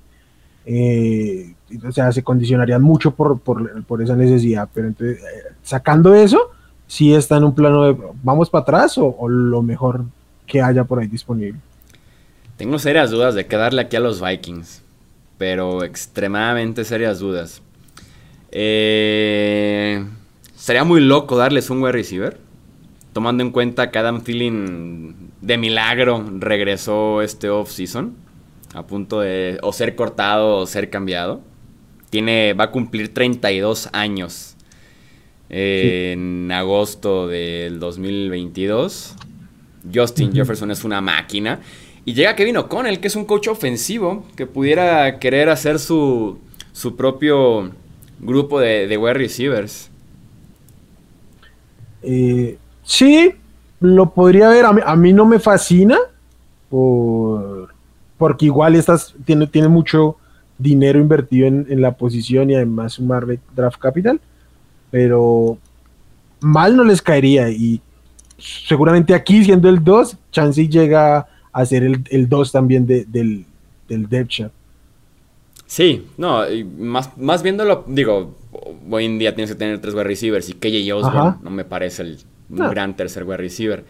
Eh, 0.66 1.54
o 1.86 1.92
sea, 1.92 2.12
se 2.12 2.24
condicionarían 2.24 2.82
mucho 2.82 3.12
por, 3.12 3.42
esa 4.02 4.16
necesidad, 4.16 4.70
pero 4.74 4.88
entonces, 4.88 5.18
eh, 5.20 5.54
sacando 5.64 6.14
eso, 6.14 6.52
sí 6.88 7.14
está 7.14 7.38
en 7.38 7.46
un 7.46 7.56
plano 7.56 7.84
de 7.86 7.98
vamos 8.24 8.50
para 8.50 8.64
atrás 8.64 8.98
o, 8.98 9.16
o, 9.18 9.30
lo 9.30 9.62
mejor 9.62 10.06
que 10.46 10.62
haya 10.62 10.84
por 10.84 11.00
ahí 11.00 11.08
disponible. 11.08 11.60
Tengo 12.58 12.78
serias 12.80 13.12
dudas 13.12 13.36
de 13.36 13.48
quedarle 13.48 13.82
aquí 13.82 13.96
a 13.96 14.00
los 14.00 14.22
Vikings, 14.22 14.84
pero 15.38 15.84
extremadamente 15.84 16.84
serias 16.84 17.20
dudas. 17.20 17.62
Eh, 18.56 20.06
sería 20.56 20.84
muy 20.84 21.02
loco 21.02 21.36
darles 21.36 21.70
un 21.70 21.82
wide 21.82 21.92
receiver. 21.92 22.38
Tomando 23.12 23.44
en 23.44 23.52
cuenta 23.52 23.92
que 23.92 24.00
Adam 24.00 24.22
Thielen 24.22 25.16
de 25.42 25.58
milagro 25.58 26.24
regresó 26.40 27.22
este 27.22 27.50
off-season. 27.50 28.16
A 28.74 28.84
punto 28.84 29.20
de 29.20 29.60
o 29.62 29.74
ser 29.74 29.96
cortado 29.96 30.58
o 30.58 30.66
ser 30.66 30.90
cambiado. 30.90 31.42
Tiene, 32.10 32.54
va 32.54 32.66
a 32.66 32.72
cumplir 32.72 33.14
32 33.14 33.90
años 33.92 34.53
en 35.56 36.52
agosto 36.52 37.28
del 37.28 37.80
2022. 37.80 39.16
Justin 39.94 40.34
Jefferson 40.34 40.72
es 40.72 40.84
una 40.84 41.00
máquina. 41.00 41.60
Y 42.06 42.14
llega 42.14 42.36
Kevin 42.36 42.58
O'Connell, 42.58 43.00
que 43.00 43.08
es 43.08 43.16
un 43.16 43.26
coach 43.26 43.48
ofensivo, 43.48 44.26
que 44.36 44.46
pudiera 44.48 45.20
querer 45.20 45.50
hacer 45.50 45.80
su, 45.80 46.40
su 46.72 46.96
propio 46.96 47.72
grupo 48.20 48.60
de, 48.60 48.88
de 48.88 48.98
wide 48.98 49.14
receivers. 49.14 49.90
Eh, 52.02 52.58
sí, 52.84 53.34
lo 53.80 54.12
podría 54.12 54.50
ver. 54.50 54.66
A 54.66 54.96
mí, 54.96 55.14
no 55.14 55.26
me 55.26 55.40
fascina. 55.40 55.98
porque 58.18 58.46
igual 58.46 58.76
estas 58.76 59.14
tiene, 59.26 59.48
tiene 59.48 59.68
mucho 59.68 60.18
dinero 60.58 61.00
invertido 61.00 61.48
en, 61.48 61.82
la 61.82 61.92
posición 61.92 62.50
y 62.50 62.56
además 62.56 62.94
sumarle 62.94 63.40
draft 63.56 63.80
capital. 63.80 64.20
Pero 64.94 65.58
mal 66.40 66.78
no 66.78 66.84
les 66.84 67.02
caería. 67.02 67.50
Y 67.50 67.82
seguramente 68.38 69.16
aquí, 69.16 69.44
siendo 69.44 69.70
el 69.70 69.84
2, 69.84 70.18
Chansey 70.32 70.68
llega 70.68 71.26
a 71.52 71.66
ser 71.66 71.82
el 71.84 72.30
2 72.30 72.52
también 72.52 72.86
del, 72.86 73.48
del 73.88 74.08
depth 74.08 74.30
chart. 74.30 74.54
Sí, 75.66 76.06
no, 76.18 76.44
más, 76.78 77.18
más 77.18 77.42
viéndolo, 77.42 77.84
digo, 77.88 78.36
hoy 78.92 79.06
en 79.06 79.18
día 79.18 79.34
tienes 79.34 79.50
que 79.50 79.56
tener 79.56 79.80
tres 79.82 79.96
wide 79.96 80.04
receivers 80.04 80.48
y 80.50 80.54
KJ 80.54 80.94
Osborne 80.94 81.38
no 81.42 81.50
me 81.50 81.66
parece 81.66 82.04
el, 82.04 82.20
gran 82.50 82.96
tercer 82.96 83.24
wide 83.24 83.38
receiver. 83.38 83.84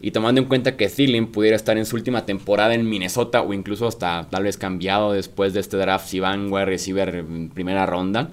Y 0.00 0.10
tomando 0.10 0.40
en 0.40 0.48
cuenta 0.48 0.76
que 0.76 0.88
Thielen 0.88 1.28
pudiera 1.28 1.54
estar 1.54 1.78
en 1.78 1.86
su 1.86 1.94
última 1.94 2.26
temporada 2.26 2.74
en 2.74 2.88
Minnesota 2.88 3.42
o 3.42 3.52
incluso 3.52 3.86
hasta 3.86 4.26
tal 4.28 4.42
vez 4.42 4.58
cambiado 4.58 5.12
después 5.12 5.54
de 5.54 5.60
este 5.60 5.76
draft 5.76 6.08
si 6.08 6.18
van 6.18 6.52
wide 6.52 6.64
receiver 6.64 7.14
en 7.14 7.48
primera 7.48 7.86
ronda. 7.86 8.30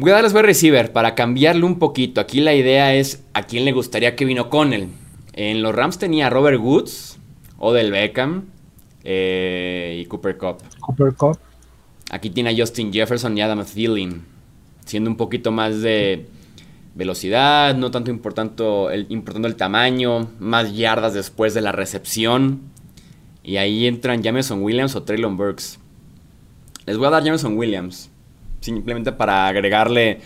Voy 0.00 0.12
a 0.12 0.14
darles 0.14 0.32
wide 0.32 0.44
receiver 0.44 0.92
para 0.92 1.16
cambiarlo 1.16 1.66
un 1.66 1.80
poquito. 1.80 2.20
Aquí 2.20 2.38
la 2.38 2.54
idea 2.54 2.94
es 2.94 3.24
a 3.34 3.42
quién 3.42 3.64
le 3.64 3.72
gustaría 3.72 4.14
que 4.14 4.24
vino 4.24 4.48
con 4.48 4.72
él. 4.72 4.90
En 5.32 5.60
los 5.60 5.74
Rams 5.74 5.98
tenía 5.98 6.30
Robert 6.30 6.60
Woods, 6.60 7.18
Odell 7.58 7.90
Beckham 7.90 8.44
eh, 9.02 10.00
y 10.00 10.06
Cooper 10.06 10.38
Cup. 10.38 10.58
Cooper 10.78 11.14
Cup. 11.14 11.36
Aquí 12.10 12.30
tiene 12.30 12.50
a 12.50 12.56
Justin 12.56 12.92
Jefferson 12.92 13.36
y 13.36 13.40
Adam 13.40 13.64
Thielen, 13.64 14.24
siendo 14.84 15.10
un 15.10 15.16
poquito 15.16 15.50
más 15.50 15.82
de 15.82 16.28
velocidad, 16.94 17.74
no 17.74 17.90
tanto 17.90 18.12
importando 18.12 18.90
el, 18.90 19.06
importando 19.08 19.48
el 19.48 19.56
tamaño, 19.56 20.30
más 20.38 20.76
yardas 20.76 21.12
después 21.12 21.54
de 21.54 21.60
la 21.60 21.72
recepción. 21.72 22.60
Y 23.42 23.56
ahí 23.56 23.88
entran 23.88 24.22
Jameson 24.22 24.62
Williams 24.62 24.94
o 24.94 25.02
Traylon 25.02 25.36
Burks. 25.36 25.80
Les 26.86 26.96
voy 26.96 27.08
a 27.08 27.10
dar 27.10 27.24
Jameson 27.24 27.58
Williams. 27.58 28.12
Simplemente 28.60 29.12
para 29.12 29.46
agregarle 29.46 30.20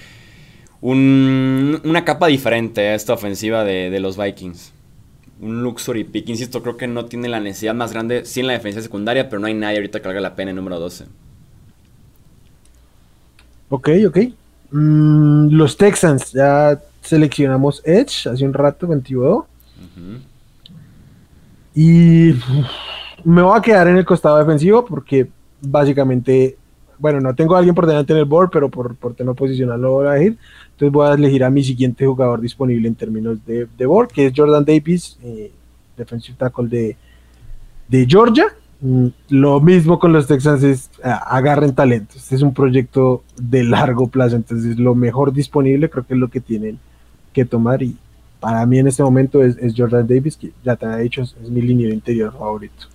una 0.81 2.05
capa 2.05 2.27
diferente 2.27 2.89
a 2.89 2.95
esta 2.95 3.13
ofensiva 3.13 3.65
de, 3.65 4.01
los 4.01 4.17
Vikings. 4.17 4.73
Un 5.41 5.63
luxury 5.63 6.05
pick. 6.05 6.29
Insisto, 6.29 6.63
creo 6.63 6.77
que 6.77 6.87
no 6.87 7.05
tiene 7.05 7.29
la 7.29 7.41
necesidad 7.41 7.75
más 7.75 7.93
grande. 7.93 8.25
Sí 8.25 8.41
en 8.41 8.49
la 8.49 8.53
defensa 8.55 8.81
secundaria, 8.81 9.29
pero 9.29 9.41
no 9.41 9.47
hay 9.47 9.55
nadie 9.55 9.77
ahorita 9.77 10.01
que 10.01 10.09
valga 10.09 10.21
la 10.21 10.35
pena 10.35 10.51
en 10.51 10.57
número 10.57 10.79
12. 10.79 11.07
Ok, 13.69 13.89
ok. 14.07 14.19
Mm, 14.71 15.49
los 15.51 15.77
Texans, 15.77 16.33
ya 16.33 16.81
seleccionamos 17.01 17.83
Edge 17.85 18.29
hace 18.29 18.45
un 18.45 18.55
rato, 18.55 18.87
22. 18.87 19.45
Y 21.75 22.35
me 23.25 23.43
voy 23.43 23.59
a 23.59 23.63
quedar 23.63 23.89
en 23.89 23.97
el 23.97 24.05
costado 24.05 24.39
defensivo 24.39 24.85
porque 24.85 25.29
básicamente, 25.61 26.59
bueno, 27.03 27.21
no 27.21 27.35
tengo 27.35 27.57
a 27.57 27.59
alguien 27.59 27.75
por 27.75 27.87
delante 27.87 28.13
en 28.13 28.21
el 28.21 28.25
board, 28.25 28.51
pero 28.51 28.69
por, 28.71 28.95
por 28.95 29.15
tema 29.15 29.35
posicional 29.35 29.81
lo 29.81 29.91
voy 29.91 30.07
a 30.07 30.15
elegir. 30.15 30.39
Entonces 30.71 30.93
voy 30.93 31.09
a 31.09 31.15
elegir 31.15 31.43
a 31.43 31.51
mi 31.51 31.65
siguiente 31.65 32.07
jugador 32.07 32.41
disponible 32.41 32.87
en 32.87 32.95
términos 32.95 33.39
de, 33.45 33.87
board, 33.87 34.09
que 34.09 34.27
es 34.27 34.33
Jordan 34.35 34.65
Davis, 34.65 35.19
eh, 35.25 35.51
defensive 35.97 36.39
tackle 36.39 36.69
de, 36.69 36.97
de 37.89 38.07
Georgia. 38.09 38.47
Mm, 38.81 39.09
lo 39.31 39.61
mismo 39.61 39.99
con 39.99 40.13
los 40.13 40.29
Texans 40.29 40.63
es 40.63 40.91
agarren 41.03 41.75
talentos. 41.75 42.17
Este 42.17 42.37
es 42.37 42.43
un 42.43 42.55
proyecto 42.55 43.25
de 43.37 43.65
largo 43.65 44.07
plazo, 44.07 44.37
entonces 44.37 44.79
lo 44.79 44.95
mejor 44.95 45.33
disponible 45.33 45.91
creo 45.91 46.07
que 46.07 46.15
es 46.15 46.21
lo 46.21 46.29
que 46.29 46.41
tienen 46.41 46.79
que 47.33 47.45
tomar 47.45 47.83
y 47.83 47.97
para 48.39 48.65
mí 48.67 48.79
en 48.79 48.89
este 48.89 49.03
momento 49.03 49.43
es, 49.43 49.57
Jordan 49.77 50.07
Davis, 50.07 50.37
que 50.37 50.53
ya 50.65 50.77
te 50.77 50.87
ha 50.87 50.97
dicho 50.99 51.23
es, 51.23 51.35
mi 51.49 51.63
línea 51.63 51.89
de 51.89 51.95
interior 51.95 52.33
favorito. 52.33 52.87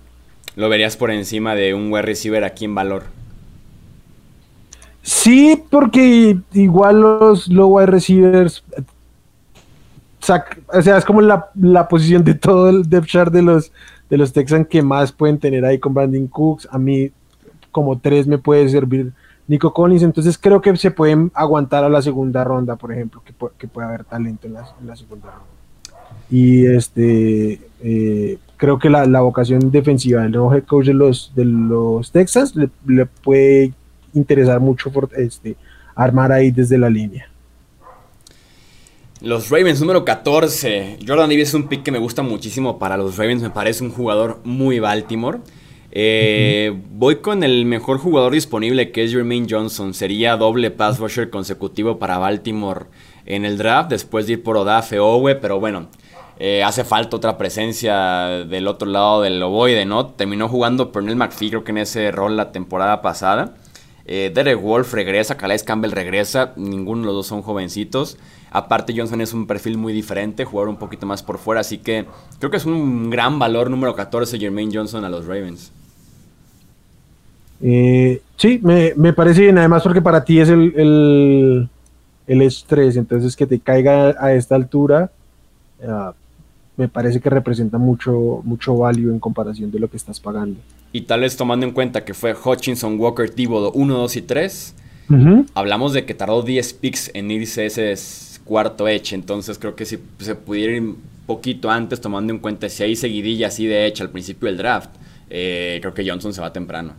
¿Lo 0.56 0.68
verías 0.68 0.96
por 0.96 1.10
encima 1.10 1.54
de 1.54 1.72
un 1.72 1.92
wide 1.92 2.02
receiver 2.02 2.44
aquí 2.44 2.64
en 2.64 2.74
valor? 2.74 3.04
Sí, 5.02 5.62
porque 5.70 6.38
igual 6.52 7.00
los 7.00 7.48
low 7.48 7.76
wide 7.76 7.86
receivers 7.86 8.62
o 10.20 10.82
sea, 10.82 10.98
es 10.98 11.04
como 11.04 11.22
la, 11.22 11.48
la, 11.54 11.88
posición 11.88 12.22
de 12.22 12.34
todo 12.34 12.68
el 12.68 12.88
depth 12.88 13.06
chart 13.06 13.32
de 13.32 13.40
los 13.40 13.72
de 14.10 14.16
los 14.16 14.32
Texans 14.32 14.66
que 14.68 14.82
más 14.82 15.12
pueden 15.12 15.38
tener 15.38 15.64
ahí 15.64 15.78
con 15.78 15.94
Brandon 15.94 16.26
Cooks. 16.26 16.68
A 16.70 16.78
mí, 16.78 17.10
como 17.70 17.98
tres, 17.98 18.26
me 18.26 18.38
puede 18.38 18.68
servir 18.68 19.12
Nico 19.46 19.72
Collins. 19.72 20.02
Entonces, 20.02 20.38
creo 20.38 20.60
que 20.60 20.76
se 20.76 20.90
pueden 20.90 21.30
aguantar 21.34 21.84
a 21.84 21.88
la 21.88 22.02
segunda 22.02 22.44
ronda, 22.44 22.76
por 22.76 22.92
ejemplo, 22.92 23.22
que, 23.24 23.34
que 23.58 23.68
puede 23.68 23.86
haber 23.86 24.04
talento 24.04 24.46
en 24.46 24.54
la, 24.54 24.96
segunda 24.96 25.30
ronda. 25.30 25.46
Y 26.30 26.66
este, 26.66 27.60
eh, 27.82 28.38
creo 28.56 28.78
que 28.78 28.90
la, 28.90 29.20
vocación 29.20 29.70
defensiva 29.70 30.22
del 30.22 30.32
nuevo 30.32 30.54
head 30.54 30.64
coach 30.64 30.86
de 30.86 30.94
los, 30.94 31.32
de 31.34 31.44
los 31.44 32.10
Texans 32.10 32.54
le, 32.56 33.06
puede 33.06 33.72
interesar 34.14 34.60
mucho 34.60 34.90
por, 34.90 35.10
este, 35.16 35.56
armar 35.94 36.32
ahí 36.32 36.50
desde 36.50 36.78
la 36.78 36.88
línea. 36.88 37.28
Los 39.20 39.50
Ravens, 39.50 39.80
número 39.80 40.04
14. 40.04 40.98
Jordan 41.04 41.28
Davis 41.28 41.48
es 41.48 41.54
un 41.54 41.66
pick 41.66 41.82
que 41.82 41.90
me 41.90 41.98
gusta 41.98 42.22
muchísimo 42.22 42.78
para 42.78 42.96
los 42.96 43.16
Ravens. 43.16 43.42
Me 43.42 43.50
parece 43.50 43.82
un 43.82 43.90
jugador 43.90 44.40
muy 44.44 44.78
Baltimore. 44.78 45.38
Eh, 45.90 46.80
voy 46.92 47.16
con 47.16 47.42
el 47.42 47.64
mejor 47.64 47.98
jugador 47.98 48.32
disponible 48.32 48.92
que 48.92 49.02
es 49.02 49.10
Jermaine 49.10 49.48
Johnson. 49.50 49.92
Sería 49.92 50.36
doble 50.36 50.70
pass 50.70 51.00
rusher 51.00 51.30
consecutivo 51.30 51.98
para 51.98 52.18
Baltimore 52.18 52.86
en 53.26 53.44
el 53.44 53.58
draft. 53.58 53.90
Después 53.90 54.28
de 54.28 54.34
ir 54.34 54.44
por 54.44 54.56
Odafe 54.56 55.00
Owe. 55.00 55.34
Pero 55.34 55.58
bueno, 55.58 55.88
eh, 56.38 56.62
hace 56.62 56.84
falta 56.84 57.16
otra 57.16 57.36
presencia 57.36 58.44
del 58.46 58.68
otro 58.68 58.88
lado 58.88 59.22
del 59.22 59.42
ovoide, 59.42 59.84
¿no? 59.84 60.06
Terminó 60.06 60.48
jugando 60.48 60.92
Pernell 60.92 61.16
McPhee, 61.16 61.50
creo 61.50 61.64
que 61.64 61.72
en 61.72 61.78
ese 61.78 62.12
rol 62.12 62.36
la 62.36 62.52
temporada 62.52 63.02
pasada. 63.02 63.56
Eh, 64.10 64.32
Derek 64.34 64.58
Wolf 64.58 64.94
regresa, 64.94 65.36
Calais 65.36 65.62
Campbell 65.62 65.92
regresa. 65.92 66.54
Ninguno 66.56 67.02
de 67.02 67.06
los 67.06 67.14
dos 67.14 67.26
son 67.26 67.42
jovencitos. 67.42 68.16
Aparte 68.50 68.94
Johnson 68.96 69.20
es 69.20 69.34
un 69.34 69.46
perfil 69.46 69.76
muy 69.76 69.92
diferente, 69.92 70.46
jugar 70.46 70.68
un 70.68 70.78
poquito 70.78 71.04
más 71.04 71.22
por 71.22 71.36
fuera, 71.36 71.60
así 71.60 71.76
que 71.76 72.06
creo 72.38 72.50
que 72.50 72.56
es 72.56 72.64
un 72.64 73.10
gran 73.10 73.38
valor 73.38 73.68
número 73.68 73.94
14 73.94 74.38
Jermaine 74.38 74.74
Johnson 74.74 75.04
a 75.04 75.10
los 75.10 75.26
Ravens. 75.26 75.70
Eh, 77.60 78.22
sí, 78.36 78.58
me, 78.62 79.12
parece 79.12 79.42
bien, 79.42 79.58
además 79.58 79.82
porque 79.82 80.00
para 80.00 80.24
ti 80.24 80.40
es 80.40 80.48
el, 80.48 81.68
el, 82.26 82.42
estrés, 82.42 82.96
entonces 82.96 83.36
que 83.36 83.46
te 83.46 83.58
caiga 83.58 84.14
a 84.18 84.32
esta 84.32 84.54
altura, 84.54 85.10
ah, 85.86 86.14
me 86.78 86.88
parece 86.88 87.20
que 87.20 87.28
representa 87.28 87.76
mucho, 87.76 88.40
mucho 88.44 88.78
value 88.78 89.10
en 89.10 89.18
comparación 89.18 89.70
de 89.70 89.80
lo 89.80 89.90
que 89.90 89.98
estás 89.98 90.18
pagando. 90.20 90.58
Y 90.92 91.02
tal 91.02 91.20
vez 91.20 91.36
tomando 91.36 91.66
en 91.66 91.72
cuenta 91.72 92.04
que 92.04 92.14
fue 92.14 92.34
Hutchinson, 92.34 92.98
Walker, 92.98 93.28
Thibodeau 93.28 93.72
1, 93.74 93.94
2 93.94 94.16
y 94.16 94.22
3, 94.22 94.74
hablamos 95.54 95.92
de 95.92 96.04
que 96.04 96.14
tardó 96.14 96.42
10 96.42 96.72
picks 96.74 97.10
en 97.14 97.30
irse 97.30 97.66
ese 97.66 97.94
cuarto 98.44 98.88
Edge. 98.88 99.14
Entonces 99.14 99.58
creo 99.58 99.76
que 99.76 99.84
si 99.84 99.98
se 100.18 100.34
pudiera 100.34 100.74
ir 100.74 100.82
un 100.82 100.98
poquito 101.26 101.70
antes, 101.70 102.00
tomando 102.00 102.32
en 102.32 102.38
cuenta 102.38 102.68
si 102.68 102.82
hay 102.82 102.96
seguidilla 102.96 103.48
así 103.48 103.66
de 103.66 103.86
Edge 103.86 104.00
al 104.00 104.10
principio 104.10 104.46
del 104.48 104.56
draft, 104.56 104.90
eh, 105.30 105.78
creo 105.82 105.92
que 105.92 106.08
Johnson 106.08 106.32
se 106.32 106.40
va 106.40 106.52
temprano. 106.52 106.94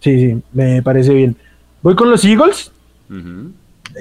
Sí, 0.00 0.20
sí, 0.20 0.42
me 0.52 0.82
parece 0.82 1.14
bien. 1.14 1.34
Voy 1.80 1.94
con 1.94 2.10
los 2.10 2.22
Eagles. 2.24 2.70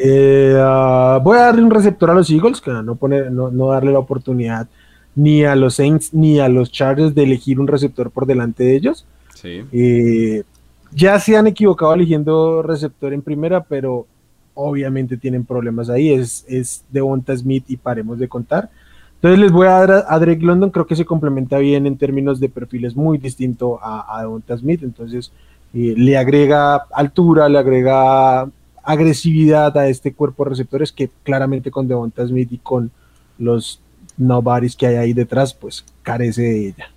Eh, 0.04 0.56
ah, 0.58 1.20
voy 1.24 1.38
a 1.38 1.44
darle 1.44 1.64
un 1.64 1.72
receptor 1.72 2.10
a 2.10 2.14
los 2.14 2.30
Eagles, 2.30 2.60
que 2.60 2.72
no, 2.72 2.96
pone, 2.96 3.30
no, 3.30 3.68
darle 3.68 3.94
la 3.94 4.00
oportunidad 4.00 4.68
ni 5.16 5.44
a 5.44 5.56
los 5.56 5.76
Saints 5.76 6.14
ni 6.14 6.40
a 6.40 6.50
los 6.50 6.72
Chargers 6.72 7.14
de 7.14 7.24
elegir 7.24 7.60
un 7.60 7.68
receptor 7.68 8.12
por 8.12 8.26
delante 8.26 8.64
de 8.64 8.76
ellos. 8.76 9.06
Sí. 9.36 9.64
Eh, 9.72 10.44
ya 10.92 11.20
se 11.20 11.36
han 11.38 11.48
equivocado 11.48 11.94
eligiendo 11.94 12.62
receptor 12.62 13.14
en 13.14 13.22
primera, 13.22 13.64
pero 13.64 14.06
obviamente 14.54 15.18
tienen 15.18 15.46
problemas 15.46 15.90
ahí, 15.90 16.12
es, 16.12 16.46
es 16.48 16.84
Devonta 16.90 17.36
Smith 17.36 17.66
y 17.68 17.78
paremos 17.78 18.20
de 18.20 18.28
contar. 18.28 18.70
Entonces 19.16 19.40
les 19.40 19.52
voy 19.52 19.68
a 19.68 19.86
dar 19.86 20.06
a, 20.08 20.20
Drake 20.20 20.46
London, 20.46 20.70
creo 20.70 20.86
que 20.86 20.96
se 20.96 21.06
complementa 21.06 21.58
bien 21.58 21.88
en 21.88 21.98
términos 21.98 22.40
de 22.40 22.50
perfiles 22.50 22.96
muy 22.96 23.18
distinto 23.18 23.80
a, 23.82 24.18
a 24.18 24.22
Devonta 24.22 24.58
Smith, 24.58 24.82
entonces 24.84 25.32
eh, 25.74 25.96
le 25.98 26.18
agrega 26.18 26.76
altura, 26.94 27.50
le 27.50 27.58
agrega 27.58 28.48
agresividad 28.84 29.76
a 29.78 29.88
este 29.88 30.14
cuerpo 30.14 30.44
de 30.44 30.52
receptores 30.52 30.92
que 30.92 31.10
claramente 31.24 31.72
con 31.72 31.88
Devonta 31.88 32.28
Smith 32.28 32.52
y 32.52 32.58
con 32.58 32.92
los 33.40 33.80
nobodies 34.18 34.76
que 34.76 34.88
hay 34.88 34.96
ahí 34.96 35.14
detrás, 35.14 35.54
pues 35.54 35.86
carece 36.04 36.42
de 36.42 36.68
ella. 36.68 36.90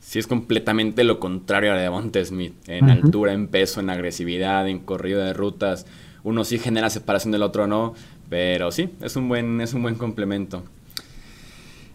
Sí, 0.00 0.18
es 0.18 0.26
completamente 0.26 1.04
lo 1.04 1.20
contrario 1.20 1.72
a 1.72 1.76
Devonta 1.76 2.24
Smith, 2.24 2.54
en 2.66 2.88
altura, 2.88 3.32
en 3.32 3.48
peso, 3.48 3.80
en 3.80 3.90
agresividad, 3.90 4.66
en 4.66 4.78
corrido 4.78 5.22
de 5.22 5.34
rutas 5.34 5.86
uno 6.28 6.44
sí 6.44 6.58
genera 6.58 6.90
separación 6.90 7.32
del 7.32 7.42
otro 7.42 7.66
no, 7.66 7.94
pero 8.28 8.70
sí, 8.70 8.90
es 9.00 9.16
un 9.16 9.28
buen, 9.28 9.60
es 9.60 9.72
un 9.74 9.82
buen 9.82 9.94
complemento. 9.94 10.62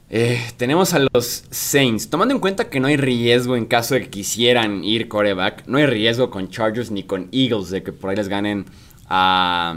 Eh, 0.09 0.39
tenemos 0.57 0.93
a 0.93 0.99
los 0.99 1.45
Saints. 1.49 2.09
Tomando 2.09 2.33
en 2.33 2.39
cuenta 2.39 2.69
que 2.69 2.79
no 2.79 2.87
hay 2.87 2.97
riesgo 2.97 3.55
en 3.55 3.65
caso 3.65 3.95
de 3.95 4.01
que 4.01 4.09
quisieran 4.09 4.83
ir 4.83 5.07
coreback, 5.07 5.67
no 5.67 5.77
hay 5.77 5.85
riesgo 5.85 6.29
con 6.29 6.49
Chargers 6.49 6.91
ni 6.91 7.03
con 7.03 7.29
Eagles 7.31 7.69
de 7.69 7.83
que 7.83 7.91
por 7.91 8.09
ahí 8.09 8.15
les 8.15 8.27
ganen 8.27 8.65
a, 9.07 9.75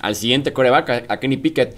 al 0.00 0.14
siguiente 0.16 0.52
coreback, 0.52 1.06
a, 1.08 1.20
Kenny 1.20 1.36
Pickett. 1.36 1.76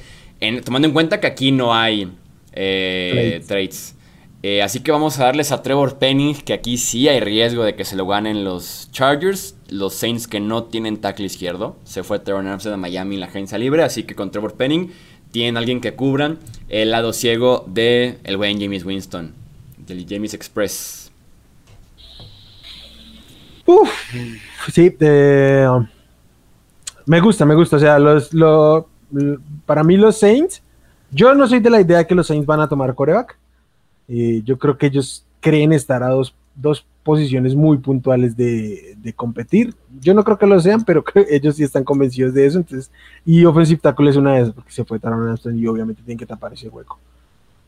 Tomando 0.64 0.88
en 0.88 0.94
cuenta 0.94 1.20
que 1.20 1.26
aquí 1.26 1.52
no 1.52 1.74
hay 1.74 2.10
eh, 2.52 3.42
trades. 3.46 3.96
Eh, 4.42 4.62
así 4.62 4.80
que 4.80 4.90
vamos 4.90 5.18
a 5.18 5.24
darles 5.24 5.52
a 5.52 5.62
Trevor 5.62 5.98
Penny, 5.98 6.34
que 6.34 6.54
aquí 6.54 6.78
sí 6.78 7.08
hay 7.08 7.20
riesgo 7.20 7.62
de 7.62 7.74
que 7.74 7.84
se 7.84 7.94
lo 7.94 8.06
ganen 8.06 8.42
los 8.44 8.88
Chargers. 8.90 9.54
Los 9.68 9.94
Saints 9.94 10.26
que 10.26 10.40
no 10.40 10.64
tienen 10.64 10.96
tackle 10.96 11.26
izquierdo. 11.26 11.76
Se 11.84 12.02
fue 12.02 12.18
Trevor 12.18 12.46
Armstead 12.46 12.72
a 12.72 12.78
Miami 12.78 13.16
en 13.16 13.20
la 13.20 13.26
agencia 13.26 13.58
libre. 13.58 13.82
Así 13.82 14.04
que 14.04 14.14
con 14.14 14.30
Trevor 14.30 14.54
Penning 14.54 14.92
tienen 15.30 15.56
alguien 15.56 15.80
que 15.80 15.94
cubran 15.94 16.38
el 16.68 16.90
lado 16.90 17.12
ciego 17.12 17.64
de 17.68 18.18
el 18.24 18.36
buen 18.38 18.60
James 18.60 18.84
Winston. 18.84 19.34
Del 19.76 20.06
James 20.08 20.32
Express. 20.32 21.12
Uf, 23.66 23.90
sí, 24.72 24.96
me 27.06 27.20
gusta, 27.20 27.44
me 27.44 27.54
gusta. 27.54 27.76
O 27.76 27.78
sea, 27.78 27.98
los, 27.98 28.30
para 29.66 29.84
mí 29.84 29.96
los 29.96 30.18
Saints, 30.18 30.62
yo 31.10 31.34
no 31.34 31.46
soy 31.46 31.60
de 31.60 31.70
la 31.70 31.80
idea 31.80 32.06
que 32.06 32.14
los 32.14 32.26
Saints 32.26 32.46
van 32.46 32.60
a 32.60 32.68
tomar 32.68 32.94
coreback. 32.94 33.36
Eh, 34.08 34.42
yo 34.44 34.58
creo 34.58 34.76
que 34.76 34.86
ellos 34.86 35.24
creen 35.40 35.72
estar 35.72 36.02
a 36.02 36.08
dos, 36.08 36.34
posiciones 37.02 37.54
muy 37.54 37.78
puntuales 37.78 38.36
de, 38.36 38.96
competir. 39.16 39.74
Yo 40.00 40.14
no 40.14 40.22
creo 40.22 40.38
que 40.38 40.46
lo 40.46 40.60
sean, 40.60 40.84
pero 40.84 41.02
ellos 41.30 41.56
sí 41.56 41.64
están 41.64 41.84
convencidos 41.84 42.34
de 42.34 42.46
eso. 42.46 42.58
Entonces, 42.58 42.90
y 43.24 43.44
Offensive 43.44 43.80
Tackle 43.80 44.10
es 44.10 44.16
una 44.16 44.34
de 44.34 44.42
esas, 44.42 44.54
porque 44.54 44.72
se 44.72 44.84
fue 44.84 44.98
Taron 44.98 45.22
Anderson 45.22 45.58
y 45.58 45.66
obviamente 45.66 46.02
tienen 46.02 46.18
que 46.18 46.26
tapar 46.26 46.52
ese 46.52 46.68
hueco. 46.68 46.98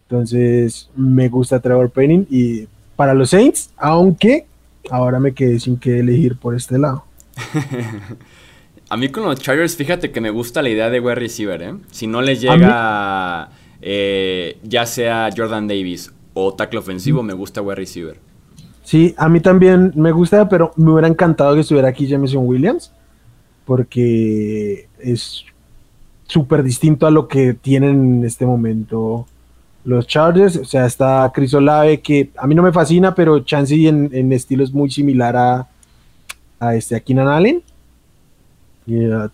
Entonces, 0.08 0.90
me 0.94 1.28
gusta 1.28 1.60
Trevor 1.60 1.90
Penning 1.90 2.26
y 2.28 2.68
para 2.96 3.14
los 3.14 3.30
Saints, 3.30 3.70
aunque 3.76 4.46
ahora 4.90 5.18
me 5.18 5.32
quedé 5.32 5.58
sin 5.58 5.78
que 5.78 6.00
elegir 6.00 6.36
por 6.36 6.54
este 6.54 6.78
lado. 6.78 7.04
A 8.92 8.96
mí 8.98 9.08
con 9.08 9.24
los 9.24 9.40
Chargers, 9.40 9.74
fíjate 9.74 10.10
que 10.10 10.20
me 10.20 10.28
gusta 10.28 10.60
la 10.60 10.68
idea 10.68 10.90
de 10.90 11.00
wide 11.00 11.14
receiver, 11.14 11.62
¿eh? 11.62 11.74
Si 11.90 12.06
no 12.06 12.20
les 12.20 12.42
llega 12.42 13.48
eh, 13.80 14.58
ya 14.64 14.84
sea 14.84 15.30
Jordan 15.34 15.66
Davis 15.66 16.12
o 16.34 16.52
tackle 16.52 16.80
ofensivo, 16.80 17.22
me 17.22 17.32
gusta 17.32 17.62
wide 17.62 17.76
receiver. 17.76 18.18
Sí, 18.84 19.14
a 19.16 19.30
mí 19.30 19.40
también 19.40 19.94
me 19.96 20.12
gusta, 20.12 20.46
pero 20.46 20.74
me 20.76 20.90
hubiera 20.90 21.08
encantado 21.08 21.54
que 21.54 21.62
estuviera 21.62 21.88
aquí 21.88 22.06
Jameson 22.06 22.46
Williams, 22.46 22.92
porque 23.64 24.88
es 24.98 25.46
súper 26.26 26.62
distinto 26.62 27.06
a 27.06 27.10
lo 27.10 27.28
que 27.28 27.54
tienen 27.54 28.18
en 28.18 28.24
este 28.26 28.44
momento 28.44 29.26
los 29.86 30.06
Chargers. 30.06 30.56
O 30.56 30.66
sea, 30.66 30.84
está 30.84 31.32
Chris 31.34 31.54
Olave, 31.54 32.02
que 32.02 32.28
a 32.36 32.46
mí 32.46 32.54
no 32.54 32.62
me 32.62 32.72
fascina, 32.72 33.14
pero 33.14 33.40
Chansey 33.40 33.88
en, 33.88 34.10
en 34.12 34.34
estilo 34.34 34.62
es 34.62 34.74
muy 34.74 34.90
similar 34.90 35.34
a, 35.34 35.66
a, 36.60 36.74
este, 36.74 36.94
a 36.94 37.00
Keenan 37.00 37.28
Allen. 37.28 37.62
Y 38.86 39.06
uh, 39.06 39.30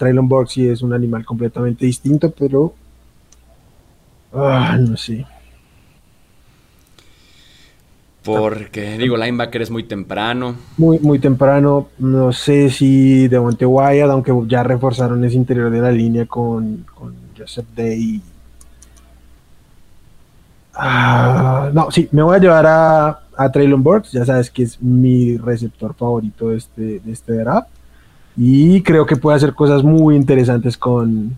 sí 0.46 0.68
es 0.68 0.82
un 0.82 0.92
animal 0.92 1.24
completamente 1.24 1.86
distinto, 1.86 2.30
pero... 2.30 2.74
Ah, 4.32 4.76
no 4.78 4.96
sé. 4.96 5.26
Porque, 8.22 8.98
digo, 8.98 9.16
linebacker 9.16 9.62
es 9.62 9.70
muy 9.70 9.84
temprano. 9.84 10.54
Muy, 10.76 10.98
muy 10.98 11.18
temprano. 11.18 11.88
No 11.98 12.30
sé 12.32 12.68
si 12.68 13.26
de 13.26 13.40
Monte 13.40 13.64
Wyatt, 13.64 14.10
aunque 14.10 14.32
ya 14.46 14.62
reforzaron 14.62 15.24
ese 15.24 15.36
interior 15.36 15.70
de 15.70 15.80
la 15.80 15.90
línea 15.90 16.26
con, 16.26 16.84
con 16.94 17.14
Joseph 17.36 17.68
Day. 17.74 18.20
Ah, 20.74 21.70
no, 21.72 21.90
sí, 21.90 22.08
me 22.12 22.22
voy 22.22 22.36
a 22.36 22.40
llevar 22.40 22.66
a, 22.66 23.20
a 23.34 23.50
Traylon 23.50 23.82
Burks. 23.82 24.12
Ya 24.12 24.26
sabes 24.26 24.50
que 24.50 24.64
es 24.64 24.82
mi 24.82 25.38
receptor 25.38 25.94
favorito 25.94 26.50
de 26.50 26.58
este, 26.58 27.00
de 27.00 27.12
este 27.12 27.32
draft. 27.32 27.70
Y 28.38 28.82
creo 28.82 29.04
que 29.04 29.16
puede 29.16 29.36
hacer 29.36 29.54
cosas 29.54 29.82
muy 29.82 30.14
interesantes 30.14 30.78
con. 30.78 31.36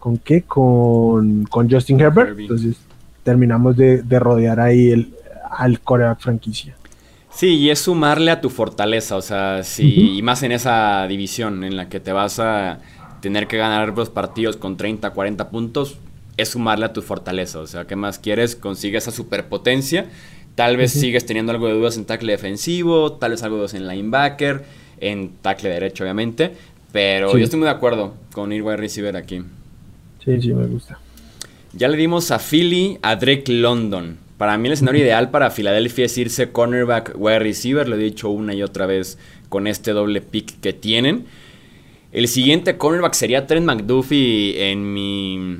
¿Con 0.00 0.18
qué? 0.18 0.42
Con, 0.42 1.44
con 1.44 1.70
Justin 1.70 2.00
Herbert. 2.00 2.30
Herbie. 2.30 2.44
Entonces 2.44 2.76
terminamos 3.22 3.76
de, 3.76 4.02
de 4.02 4.18
rodear 4.18 4.58
ahí 4.58 4.90
el, 4.90 5.14
al 5.50 5.80
coreback 5.80 6.20
franquicia. 6.20 6.74
Sí, 7.30 7.56
y 7.56 7.70
es 7.70 7.78
sumarle 7.78 8.30
a 8.30 8.40
tu 8.40 8.50
fortaleza, 8.50 9.16
o 9.16 9.22
sea, 9.22 9.62
sí, 9.62 10.16
y 10.16 10.22
más 10.22 10.42
en 10.42 10.50
esa 10.50 11.06
división 11.06 11.62
en 11.62 11.76
la 11.76 11.88
que 11.88 12.00
te 12.00 12.10
vas 12.10 12.40
a 12.40 12.80
tener 13.20 13.46
que 13.46 13.56
ganar 13.58 13.96
los 13.96 14.10
partidos 14.10 14.56
con 14.56 14.76
30, 14.76 15.10
40 15.10 15.50
puntos, 15.50 15.98
es 16.36 16.48
sumarle 16.48 16.86
a 16.86 16.92
tu 16.92 17.02
fortaleza, 17.02 17.60
o 17.60 17.66
sea, 17.66 17.86
¿qué 17.86 17.94
más 17.94 18.18
quieres? 18.18 18.56
Consigue 18.56 18.98
esa 18.98 19.12
superpotencia, 19.12 20.06
tal 20.54 20.76
vez 20.76 20.90
sigues 20.90 21.26
teniendo 21.26 21.52
algo 21.52 21.68
de 21.68 21.74
dudas 21.74 21.96
en 21.96 22.06
tackle 22.06 22.32
defensivo, 22.32 23.12
tal 23.12 23.32
vez 23.32 23.42
algo 23.44 23.56
de 23.56 23.60
dudas 23.60 23.74
en 23.74 23.86
linebacker, 23.86 24.64
en 25.00 25.30
tackle 25.42 25.68
derecho, 25.70 26.04
obviamente, 26.04 26.52
pero 26.92 27.32
Sí. 27.32 27.38
yo 27.38 27.44
estoy 27.44 27.58
muy 27.58 27.66
de 27.66 27.72
acuerdo 27.72 28.14
con 28.32 28.52
ir 28.52 28.62
wide 28.62 28.76
receiver 28.76 29.16
aquí. 29.16 29.42
Sí, 30.24 30.40
sí, 30.40 30.52
me 30.54 30.66
gusta. 30.66 30.98
Ya 31.72 31.88
le 31.88 31.96
dimos 31.96 32.30
a 32.30 32.38
Philly 32.38 32.98
a 33.02 33.16
Drake 33.16 33.52
London. 33.52 34.16
Para 34.38 34.56
mí 34.56 34.68
el 34.68 34.72
escenario 34.74 35.02
ideal 35.02 35.30
para 35.30 35.50
Filadelfia 35.50 36.04
es 36.06 36.16
irse 36.16 36.50
cornerback, 36.50 37.12
wide 37.16 37.40
receiver, 37.40 37.88
lo 37.88 37.96
he 37.96 37.98
dicho 37.98 38.30
una 38.30 38.54
y 38.54 38.62
otra 38.62 38.86
vez 38.86 39.18
con 39.48 39.66
este 39.66 39.90
doble 39.92 40.20
pick 40.20 40.60
que 40.60 40.72
tienen. 40.72 41.26
El 42.12 42.28
siguiente 42.28 42.76
cornerback 42.78 43.14
sería 43.14 43.46
Trent 43.46 43.66
McDuffie 43.66 44.70
en 44.70 44.92
mi, 44.94 45.58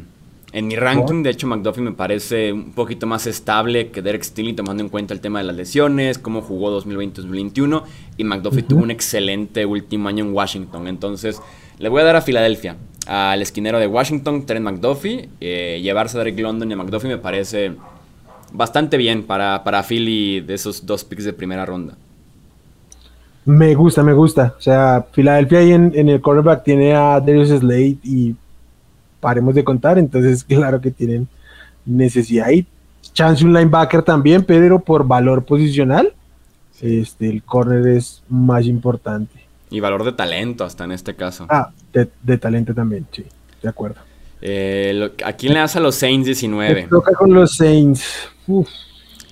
en 0.52 0.66
mi 0.66 0.76
ranking. 0.76 1.22
De 1.22 1.30
hecho, 1.30 1.46
McDuffie 1.46 1.82
me 1.82 1.92
parece 1.92 2.52
un 2.52 2.72
poquito 2.72 3.06
más 3.06 3.26
estable 3.26 3.90
que 3.90 4.02
Derek 4.02 4.22
Stingley 4.22 4.54
tomando 4.54 4.82
en 4.82 4.88
cuenta 4.88 5.14
el 5.14 5.20
tema 5.20 5.38
de 5.40 5.44
las 5.44 5.56
lesiones, 5.56 6.18
cómo 6.18 6.42
jugó 6.42 6.80
2020-2021. 6.80 7.82
Y 8.16 8.24
McDuffie 8.24 8.62
tuvo 8.62 8.82
un 8.82 8.90
excelente 8.90 9.66
último 9.66 10.08
año 10.08 10.24
en 10.24 10.32
Washington. 10.32 10.88
Entonces, 10.88 11.40
le 11.78 11.88
voy 11.88 12.00
a 12.00 12.04
dar 12.04 12.16
a 12.16 12.22
Filadelfia, 12.22 12.76
al 13.06 13.42
esquinero 13.42 13.78
de 13.78 13.86
Washington, 13.86 14.46
Trent 14.46 14.64
McDuffie. 14.64 15.28
Eh, 15.40 15.80
llevarse 15.82 16.16
a 16.16 16.20
Derek 16.20 16.38
London 16.40 16.70
y 16.70 16.74
a 16.74 16.76
McDuffie 16.76 17.08
me 17.08 17.18
parece 17.18 17.74
bastante 18.52 18.96
bien 18.96 19.24
para, 19.24 19.62
para 19.62 19.82
Philly 19.82 20.40
de 20.40 20.54
esos 20.54 20.86
dos 20.86 21.04
picks 21.04 21.24
de 21.24 21.32
primera 21.32 21.66
ronda. 21.66 21.96
Me 23.44 23.74
gusta, 23.74 24.02
me 24.02 24.12
gusta. 24.12 24.54
O 24.58 24.60
sea, 24.60 25.06
Filadelfia 25.12 25.60
ahí 25.60 25.72
en, 25.72 25.92
en 25.94 26.08
el 26.08 26.20
cornerback 26.20 26.64
tiene 26.64 26.94
a 26.94 27.20
Darius 27.20 27.48
Slade 27.48 27.96
y 28.02 28.34
paremos 29.20 29.54
de 29.54 29.64
contar, 29.64 29.98
entonces 29.98 30.44
claro 30.48 30.80
que 30.80 30.90
tienen 30.90 31.28
necesidad 31.86 32.48
ahí. 32.48 32.66
Chance 33.12 33.44
un 33.44 33.52
linebacker 33.52 34.02
también, 34.02 34.44
pero 34.44 34.78
por 34.78 35.06
valor 35.06 35.44
posicional, 35.44 36.12
este, 36.80 37.28
el 37.28 37.42
corner 37.42 37.86
es 37.88 38.22
más 38.28 38.66
importante. 38.66 39.40
Y 39.70 39.80
valor 39.80 40.04
de 40.04 40.12
talento 40.12 40.64
hasta 40.64 40.84
en 40.84 40.92
este 40.92 41.14
caso. 41.14 41.46
Ah, 41.48 41.70
de, 41.92 42.08
de 42.22 42.38
talento 42.38 42.72
también, 42.74 43.06
sí, 43.12 43.24
de 43.62 43.68
acuerdo. 43.68 43.96
Eh, 44.40 44.92
lo- 44.94 45.26
¿A 45.26 45.32
quién 45.32 45.52
le 45.54 45.58
das 45.58 45.74
a 45.76 45.80
los 45.80 45.96
Saints 45.96 46.26
19? 46.26 46.82
Me 46.82 46.88
toca 46.88 47.12
con 47.12 47.32
los 47.34 47.56
Saints. 47.56 48.04
Uf, 48.46 48.68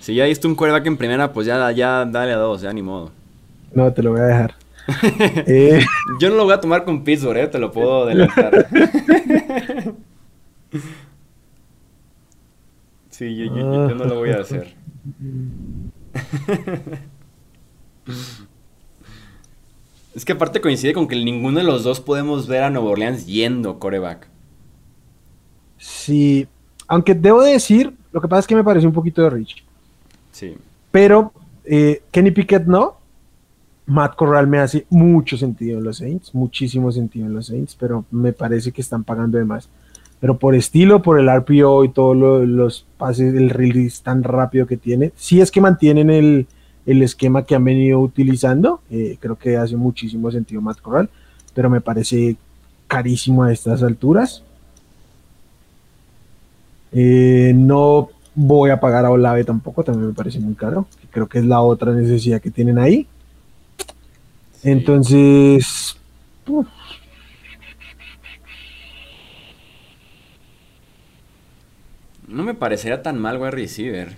Si 0.01 0.15
ya 0.15 0.25
diste 0.25 0.47
un 0.49 0.55
quarterback 0.57 0.87
en 0.87 0.97
primera, 0.97 1.33
pues 1.33 1.47
ya, 1.47 1.71
ya 1.71 2.05
dale 2.05 2.33
a 2.33 2.37
dos, 2.37 2.61
ya 2.63 2.73
ni 2.73 2.83
modo. 2.83 3.13
no, 3.73 3.93
te 3.93 4.03
lo 4.03 4.11
voy 4.13 4.21
a 4.21 4.25
dejar. 4.25 4.55
Eh, 5.47 5.81
Yo 6.21 6.31
no 6.31 6.37
lo 6.37 6.45
voy 6.45 6.55
a 6.55 6.61
tomar 6.61 6.85
con 6.85 7.03
Pittsburgh, 7.05 7.39
eh, 7.39 7.49
te 7.49 7.59
lo 7.59 7.73
puedo 7.73 8.05
adelantar. 8.05 8.69
sí, 13.11 13.37
yo, 13.37 13.45
yo- 13.47 13.89
yo 13.89 13.95
no 13.95 14.05
lo 14.05 14.17
voy 14.17 14.31
a 14.31 14.41
hacer. 14.41 14.75
es 20.15 20.25
que 20.25 20.33
aparte 20.33 20.61
coincide 20.61 20.93
con 20.95 21.07
que 21.09 21.17
ninguno 21.17 21.59
de 21.59 21.65
los 21.65 21.85
dos 21.85 22.01
podemos 22.01 22.47
ver 22.47 22.63
a 22.63 22.71
Nueva 22.71 22.91
Orleans 22.91 23.27
yendo 23.27 23.79
coreback. 23.79 24.29
sí, 25.79 26.47
aunque 26.89 27.15
debo 27.15 27.43
decir, 27.43 27.93
lo 28.13 28.21
que 28.21 28.29
pasa 28.29 28.41
es 28.41 28.47
que 28.47 28.55
me 28.55 28.63
parece 28.63 28.87
un 28.87 28.93
poquito 28.93 29.21
de 29.23 29.31
Rich. 29.31 29.65
Sí. 30.31 30.57
Pero 30.93 31.33
eh, 31.65 32.01
Kenny 32.13 32.31
Pickett 32.31 32.65
no. 32.67 32.96
Matt 33.87 34.17
Corral 34.17 34.47
me 34.49 34.59
hace 34.59 34.85
mucho 34.91 35.37
sentido 35.37 35.79
en 35.79 35.85
los 35.85 35.99
Saints, 35.99 36.35
muchísimo 36.35 36.91
sentido 36.91 37.27
en 37.27 37.35
los 37.35 37.47
Saints, 37.47 37.77
pero 37.79 38.05
me 38.11 38.33
parece 38.33 38.73
que 38.73 38.81
están 38.83 39.05
pagando 39.05 39.39
de 39.39 39.45
más. 39.45 39.69
Pero 40.21 40.39
por 40.39 40.55
estilo, 40.55 41.03
por 41.03 41.21
el 41.21 41.29
RPO 41.29 41.85
y 41.85 41.91
todos 41.91 42.17
lo- 42.17 42.45
los 42.45 42.85
pases, 42.99 43.35
el 43.35 43.51
release 43.51 44.03
tan 44.03 44.23
rápido 44.25 44.67
que 44.67 44.77
tiene, 44.77 45.13
si 45.17 45.41
es 45.41 45.51
que 45.51 45.61
mantienen 45.61 46.11
el, 46.11 46.47
el 46.87 47.03
esquema 47.03 47.45
que 47.45 47.55
han 47.55 47.65
venido 47.65 48.01
utilizando, 48.01 48.81
eh, 48.91 49.19
creo 49.21 49.37
que 49.37 49.57
hace 49.57 49.77
muchísimo 49.77 50.31
sentido 50.33 50.61
Matt 50.63 50.81
Corral, 50.81 51.09
pero 51.55 51.71
me 51.71 51.81
parece 51.81 52.37
carísimo 52.89 53.43
a 53.45 53.53
estas 53.53 53.83
alturas. 53.83 54.43
Eh, 56.93 57.53
no 57.55 58.09
voy 58.35 58.71
a 58.71 58.81
pagar 58.81 59.05
a 59.05 59.11
Olave 59.11 59.45
tampoco, 59.45 59.83
también 59.85 60.09
me 60.09 60.15
parece 60.15 60.41
muy 60.41 60.55
caro. 60.55 60.87
Creo 61.11 61.29
que 61.29 61.39
es 61.39 61.45
la 61.45 61.61
otra 61.61 61.93
necesidad 61.93 62.41
que 62.41 62.51
tienen 62.51 62.79
ahí. 62.79 63.07
Entonces, 64.67 65.97
uf, 66.49 66.67
No 72.29 72.43
me 72.43 72.55
parecería 72.55 73.03
tan 73.03 73.19
mal 73.21 73.39
wide 73.39 73.53
receiver. 73.53 74.17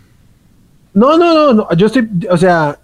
no, 0.94 1.18
no, 1.18 1.34
no, 1.34 1.52
no, 1.52 1.72
yo 1.76 1.86
estoy, 1.86 2.08
o 2.30 2.36
sea, 2.38 2.78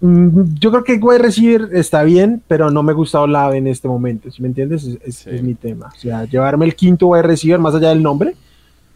mm, 0.00 0.54
yo 0.58 0.70
creo 0.72 0.84
que 0.84 0.94
wide 0.94 1.18
receiver 1.18 1.68
está 1.72 2.02
bien, 2.02 2.42
pero 2.48 2.70
no 2.70 2.82
me 2.82 2.92
gusta 2.92 3.20
Olave 3.20 3.58
en 3.58 3.68
este 3.68 3.86
momento, 3.88 4.30
¿sí 4.30 4.42
me 4.42 4.48
entiendes? 4.48 4.84
Es, 4.84 4.98
es- 5.04 5.16
Sí. 5.18 5.30
es 5.30 5.42
mi 5.42 5.54
tema. 5.54 5.92
O 5.94 5.98
sea, 5.98 6.24
llevarme 6.24 6.64
el 6.66 6.74
quinto 6.74 7.06
wide 7.08 7.22
receiver 7.22 7.60
más 7.60 7.74
allá 7.74 7.90
del 7.90 8.02
nombre. 8.02 8.34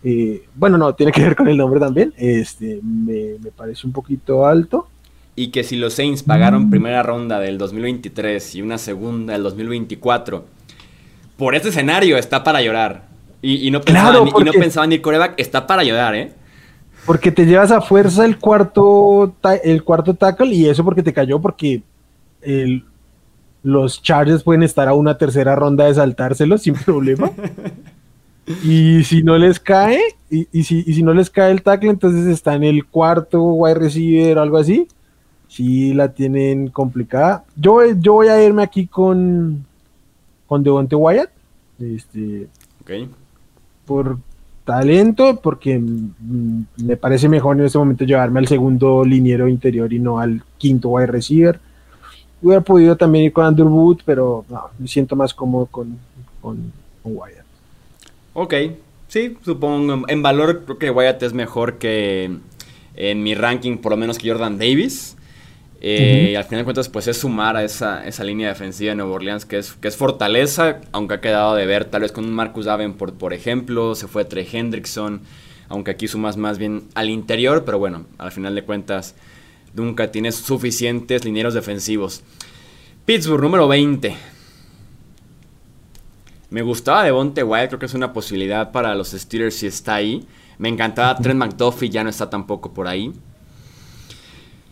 eh, 0.02 0.44
bueno, 0.54 0.78
no, 0.78 0.94
tiene 0.94 1.12
que 1.12 1.22
ver 1.22 1.36
con 1.36 1.46
el 1.46 1.58
nombre 1.58 1.78
también. 1.78 2.12
Este, 2.16 2.80
me, 2.82 3.36
me 3.42 3.50
parece 3.50 3.86
un 3.86 3.92
poquito 3.92 4.46
alto. 4.46 4.88
Y 5.40 5.48
que 5.48 5.64
si 5.64 5.76
los 5.76 5.94
Saints 5.94 6.22
pagaron 6.22 6.68
primera 6.68 7.02
ronda 7.02 7.40
del 7.40 7.56
2023 7.56 8.56
y 8.56 8.60
una 8.62 8.76
segunda 8.76 9.32
del 9.32 9.42
2024, 9.44 10.44
por 11.38 11.54
este 11.54 11.70
escenario 11.70 12.18
está 12.18 12.44
para 12.44 12.60
llorar. 12.60 13.08
Y, 13.40 13.66
y 13.66 13.70
no, 13.70 13.80
pensaban, 13.80 14.12
Claro, 14.12 14.26
y 14.38 14.44
no 14.44 14.52
pensaban 14.52 14.92
ir 14.92 15.00
coreback, 15.00 15.34
está 15.38 15.66
para 15.66 15.82
llorar, 15.82 16.14
¿eh? 16.14 16.32
Porque 17.06 17.32
te 17.32 17.46
llevas 17.46 17.70
a 17.70 17.80
fuerza 17.80 18.26
el 18.26 18.38
cuarto, 18.38 19.34
el 19.64 19.82
cuarto 19.82 20.12
tackle 20.12 20.54
y 20.54 20.68
eso 20.68 20.84
porque 20.84 21.02
te 21.02 21.14
cayó 21.14 21.40
porque 21.40 21.82
el- 22.42 22.84
los 23.62 24.02
Chargers 24.02 24.42
pueden 24.42 24.62
estar 24.62 24.88
a 24.88 24.92
una 24.94 25.16
tercera 25.16 25.56
ronda 25.56 25.86
de 25.86 25.94
saltárselo 25.94 26.58
sin 26.58 26.74
problema. 26.74 27.30
y 28.62 29.04
si 29.04 29.22
no 29.22 29.38
les 29.38 29.58
cae, 29.58 30.00
y, 30.30 30.48
y 30.52 30.64
si, 30.64 30.84
y 30.86 30.92
si 30.92 31.02
no 31.02 31.14
les 31.14 31.30
cae 31.30 31.50
el 31.50 31.62
tackle, 31.62 31.88
entonces 31.88 32.26
está 32.26 32.54
en 32.54 32.64
el 32.64 32.84
cuarto 32.84 33.42
wide 33.42 33.74
receiver 33.76 34.36
o 34.36 34.42
algo 34.42 34.58
así. 34.58 34.86
Sí 35.50 35.92
la 35.94 36.14
tienen 36.14 36.68
complicada. 36.68 37.44
Yo, 37.56 37.80
yo 37.98 38.12
voy 38.12 38.28
a 38.28 38.40
irme 38.42 38.62
aquí 38.62 38.86
con, 38.86 39.66
con 40.46 40.62
Devonte 40.62 40.94
Wyatt. 40.94 41.30
Este, 41.80 42.46
por 43.84 44.18
talento, 44.64 45.40
porque 45.42 45.76
mm, 45.76 46.62
me 46.84 46.96
parece 46.96 47.28
mejor 47.28 47.58
en 47.58 47.66
este 47.66 47.78
momento 47.78 48.04
llevarme 48.04 48.38
al 48.38 48.46
segundo 48.46 49.04
liniero 49.04 49.48
interior 49.48 49.92
y 49.92 49.98
no 49.98 50.20
al 50.20 50.40
quinto 50.56 50.90
wide 50.90 51.08
receiver. 51.08 51.58
Hubiera 52.40 52.60
podido 52.60 52.96
también 52.96 53.24
ir 53.24 53.32
con 53.32 53.44
Andrew 53.44 53.68
Wood, 53.68 54.02
pero 54.04 54.44
no, 54.48 54.70
me 54.78 54.86
siento 54.86 55.16
más 55.16 55.34
cómodo 55.34 55.66
con, 55.66 55.98
con, 56.40 56.72
con 57.02 57.16
Wyatt. 57.16 57.44
Ok, 58.34 58.54
sí, 59.08 59.36
supongo. 59.42 60.04
En 60.06 60.22
valor 60.22 60.64
creo 60.64 60.78
que 60.78 60.90
Wyatt 60.92 61.24
es 61.24 61.32
mejor 61.32 61.78
que 61.78 62.38
en 62.94 63.22
mi 63.24 63.34
ranking, 63.34 63.78
por 63.78 63.90
lo 63.90 63.96
menos 63.96 64.16
que 64.16 64.30
Jordan 64.30 64.56
Davis. 64.56 65.16
Eh, 65.82 66.30
y 66.32 66.34
al 66.34 66.44
final 66.44 66.60
de 66.60 66.64
cuentas, 66.64 66.90
pues 66.90 67.06
es 67.08 67.16
sumar 67.16 67.56
a 67.56 67.64
esa, 67.64 68.06
esa 68.06 68.22
línea 68.22 68.48
defensiva 68.48 68.90
de 68.90 68.96
Nueva 68.96 69.12
Orleans, 69.12 69.46
que 69.46 69.58
es, 69.58 69.72
que 69.72 69.88
es 69.88 69.96
fortaleza, 69.96 70.80
aunque 70.92 71.14
ha 71.14 71.20
quedado 71.20 71.54
de 71.54 71.64
ver, 71.64 71.86
tal 71.86 72.02
vez 72.02 72.12
con 72.12 72.26
un 72.26 72.32
Marcus 72.32 72.66
Davenport, 72.66 73.16
por 73.16 73.32
ejemplo, 73.32 73.94
se 73.94 74.06
fue 74.06 74.26
Trey 74.26 74.46
Hendrickson, 74.50 75.22
aunque 75.70 75.92
aquí 75.92 76.06
sumas 76.06 76.36
más 76.36 76.58
bien 76.58 76.84
al 76.94 77.08
interior, 77.08 77.64
pero 77.64 77.78
bueno, 77.78 78.04
al 78.18 78.30
final 78.30 78.54
de 78.54 78.62
cuentas, 78.62 79.14
nunca 79.72 80.10
tienes 80.10 80.34
suficientes 80.34 81.24
linieros 81.24 81.54
defensivos. 81.54 82.22
Pittsburgh, 83.06 83.42
número 83.42 83.66
20. 83.66 84.14
Me 86.50 86.62
gustaba 86.62 87.04
Devonte 87.04 87.42
Wyatt, 87.42 87.68
creo 87.68 87.78
que 87.78 87.86
es 87.86 87.94
una 87.94 88.12
posibilidad 88.12 88.70
para 88.72 88.94
los 88.94 89.12
Steelers 89.12 89.54
si 89.54 89.66
está 89.66 89.94
ahí. 89.94 90.26
Me 90.58 90.68
encantaba 90.68 91.16
Trent 91.16 91.38
McDuffie, 91.38 91.88
ya 91.88 92.04
no 92.04 92.10
está 92.10 92.28
tampoco 92.28 92.74
por 92.74 92.86
ahí. 92.86 93.12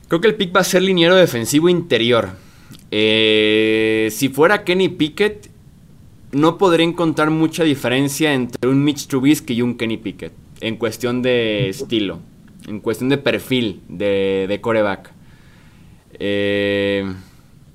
Creo 0.08 0.20
que 0.22 0.28
el 0.28 0.34
pick 0.36 0.56
va 0.56 0.60
a 0.60 0.64
ser 0.64 0.82
liniero 0.82 1.14
defensivo 1.14 1.68
interior. 1.68 2.30
Eh, 2.90 4.08
si 4.10 4.30
fuera 4.30 4.64
Kenny 4.64 4.88
Pickett, 4.88 5.50
no 6.32 6.56
podría 6.56 6.86
encontrar 6.86 7.30
mucha 7.30 7.62
diferencia 7.62 8.32
entre 8.32 8.70
un 8.70 8.82
Mitch 8.82 9.06
Trubisky 9.06 9.54
y 9.54 9.62
un 9.62 9.76
Kenny 9.76 9.98
Pickett. 9.98 10.32
En 10.60 10.76
cuestión 10.76 11.20
de 11.20 11.68
estilo. 11.68 12.20
En 12.66 12.80
cuestión 12.80 13.10
de 13.10 13.18
perfil 13.18 13.82
de, 13.88 14.46
de 14.48 14.60
coreback. 14.62 15.12
Eh, 16.18 17.04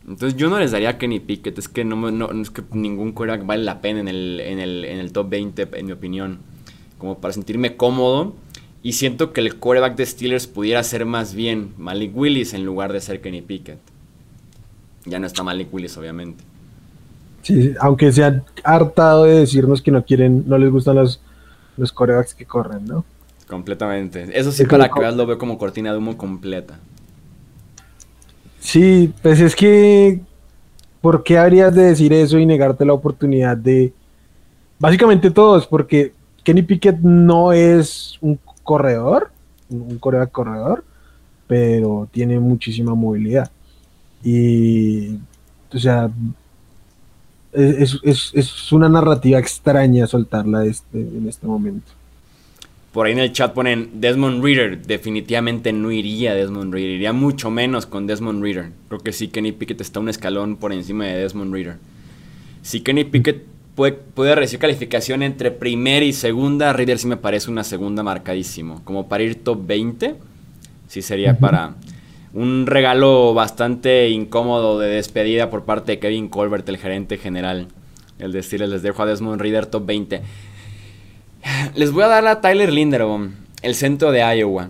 entonces 0.07 0.35
yo 0.35 0.49
no 0.49 0.59
les 0.59 0.71
daría 0.71 0.97
Kenny 0.97 1.19
Pickett. 1.19 1.57
Es 1.59 1.69
que, 1.69 1.85
no, 1.85 1.95
no, 2.09 2.31
es 2.41 2.49
que 2.49 2.63
ningún 2.71 3.11
coreback 3.11 3.45
vale 3.45 3.63
la 3.63 3.79
pena 3.79 3.99
en 3.99 4.07
el, 4.07 4.39
en, 4.39 4.59
el, 4.59 4.85
en 4.85 4.97
el 4.99 5.11
top 5.11 5.29
20, 5.29 5.67
en 5.73 5.85
mi 5.85 5.91
opinión. 5.91 6.39
Como 6.97 7.19
para 7.19 7.33
sentirme 7.33 7.75
cómodo. 7.75 8.35
Y 8.83 8.93
siento 8.93 9.31
que 9.31 9.39
el 9.39 9.57
coreback 9.59 9.95
de 9.95 10.05
Steelers 10.05 10.45
pudiera 10.45 10.83
ser 10.83 11.05
más 11.05 11.33
bien 11.33 11.73
Malik 11.77 12.15
Willis 12.15 12.53
en 12.53 12.65
lugar 12.65 12.91
de 12.91 12.99
ser 12.99 13.21
Kenny 13.21 13.41
Pickett. 13.41 13.79
Ya 15.05 15.19
no 15.19 15.25
está 15.25 15.41
Malik 15.41 15.73
Willis, 15.73 15.97
obviamente. 15.97 16.43
Sí, 17.43 17.73
aunque 17.79 18.11
se 18.11 18.25
han 18.25 18.43
hartado 18.63 19.23
de 19.23 19.39
decirnos 19.39 19.81
que 19.81 19.91
no 19.91 20.03
quieren, 20.03 20.43
no 20.47 20.57
les 20.57 20.69
gustan 20.69 20.95
los, 20.95 21.21
los 21.77 21.93
corebacks 21.93 22.33
que 22.33 22.45
corren, 22.45 22.85
¿no? 22.85 23.05
Completamente. 23.47 24.27
Eso 24.33 24.51
sí, 24.51 24.65
para 24.65 24.89
que 24.89 24.99
veas, 24.99 25.15
lo 25.15 25.25
veo 25.25 25.37
como 25.37 25.57
cortina 25.57 25.91
de 25.91 25.97
humo 25.97 26.17
completa. 26.17 26.77
Sí, 28.59 29.13
pues 29.21 29.39
es 29.39 29.55
que, 29.55 30.19
¿por 31.01 31.23
qué 31.23 31.37
habrías 31.37 31.73
de 31.73 31.83
decir 31.83 32.11
eso 32.11 32.37
y 32.37 32.45
negarte 32.45 32.85
la 32.85 32.93
oportunidad 32.93 33.55
de... 33.55 33.93
Básicamente 34.79 35.31
todos, 35.31 35.67
porque 35.67 36.13
Kenny 36.43 36.63
Pickett 36.63 36.99
no 36.99 37.53
es 37.53 38.17
un 38.21 38.39
corredor, 38.63 39.31
un 39.69 39.99
coreback 39.99 40.31
corredor, 40.31 40.83
pero 41.47 42.07
tiene 42.11 42.39
muchísima 42.39 42.95
movilidad. 42.95 43.51
Y, 44.23 45.15
o 45.73 45.79
sea, 45.79 46.09
es, 47.51 47.99
es, 48.03 48.31
es 48.33 48.71
una 48.71 48.89
narrativa 48.89 49.39
extraña 49.39 50.07
soltarla 50.07 50.65
este, 50.65 50.99
en 50.99 51.27
este 51.27 51.45
momento. 51.45 51.91
Por 52.93 53.07
ahí 53.07 53.13
en 53.13 53.19
el 53.19 53.33
chat 53.33 53.53
ponen 53.53 53.89
Desmond 53.95 54.43
Reader. 54.43 54.85
Definitivamente 54.85 55.73
no 55.73 55.91
iría 55.91 56.35
Desmond 56.35 56.71
Reader. 56.71 56.91
Iría 56.91 57.11
mucho 57.11 57.49
menos 57.49 57.87
con 57.87 58.05
Desmond 58.05 58.43
Reader. 58.43 58.71
Creo 58.87 58.99
que 58.99 59.11
sí, 59.11 59.29
Kenny 59.29 59.51
Pickett 59.51 59.81
está 59.81 59.99
un 59.99 60.09
escalón 60.09 60.57
por 60.57 60.71
encima 60.71 61.05
de 61.05 61.17
Desmond 61.17 61.51
Reader. 61.51 61.77
Si 62.61 62.81
Kenny 62.81 63.03
Pickett 63.03 63.52
puede, 63.75 64.35
recibir 64.35 64.61
calificación 64.61 65.23
entre 65.23 65.51
primera 65.51 66.05
y 66.05 66.13
segunda. 66.13 66.73
Reader 66.73 66.99
sí 66.99 67.07
me 67.07 67.17
parece 67.17 67.49
una 67.49 67.63
segunda 67.63 68.03
marcadísimo. 68.03 68.81
Como 68.83 69.07
para 69.07 69.23
ir 69.23 69.43
top 69.43 69.65
20, 69.65 70.15
sí 70.87 71.01
sería 71.01 71.37
para 71.37 71.75
un 72.33 72.65
regalo 72.65 73.33
bastante 73.33 74.09
incómodo 74.09 74.79
de 74.79 74.89
despedida 74.89 75.49
por 75.49 75.65
parte 75.65 75.93
de 75.93 75.99
Kevin 75.99 76.29
Colbert, 76.29 76.67
el 76.69 76.77
gerente 76.77 77.17
general. 77.17 77.67
El 78.19 78.31
decirles, 78.31 78.69
les 78.69 78.83
dejo 78.83 79.03
a 79.03 79.05
Desmond 79.05 79.41
Reader 79.41 79.65
top 79.65 79.85
20. 79.85 80.21
Les 81.75 81.91
voy 81.91 82.03
a 82.03 82.07
dar 82.07 82.25
a 82.27 82.41
Tyler 82.41 82.71
Linderbaum, 82.71 83.31
el 83.61 83.75
centro 83.75 84.11
de 84.11 84.19
Iowa. 84.37 84.69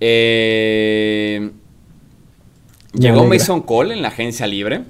Eh, 0.00 1.50
llegó 2.92 3.24
Mason 3.24 3.62
Cole 3.62 3.94
en 3.94 4.02
la 4.02 4.08
agencia 4.08 4.46
libre. 4.46 4.82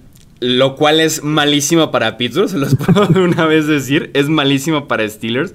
Lo 0.42 0.74
cual 0.74 0.98
es 0.98 1.22
malísimo 1.22 1.92
para 1.92 2.16
Pittsburgh, 2.16 2.48
se 2.48 2.58
los 2.58 2.74
puedo 2.76 3.06
de 3.06 3.20
una 3.20 3.46
vez 3.46 3.68
decir. 3.68 4.10
Es 4.12 4.28
malísimo 4.28 4.88
para 4.88 5.08
Steelers. 5.08 5.54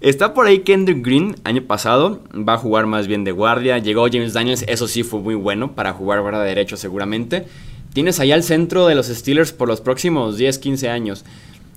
Está 0.00 0.32
por 0.32 0.46
ahí 0.46 0.60
Kendrick 0.60 1.04
Green, 1.04 1.36
año 1.44 1.62
pasado, 1.62 2.22
va 2.34 2.54
a 2.54 2.58
jugar 2.58 2.86
más 2.86 3.08
bien 3.08 3.24
de 3.24 3.32
guardia. 3.32 3.76
Llegó 3.76 4.06
James 4.10 4.32
Daniels, 4.32 4.64
eso 4.68 4.88
sí 4.88 5.02
fue 5.02 5.20
muy 5.20 5.34
bueno 5.34 5.72
para 5.74 5.92
jugar 5.92 6.22
guardia 6.22 6.40
derecho 6.40 6.78
seguramente. 6.78 7.44
Tienes 7.92 8.18
allá 8.18 8.36
el 8.36 8.42
centro 8.42 8.86
de 8.86 8.94
los 8.94 9.08
Steelers 9.08 9.52
por 9.52 9.68
los 9.68 9.82
próximos 9.82 10.38
10, 10.38 10.58
15 10.60 10.88
años. 10.88 11.24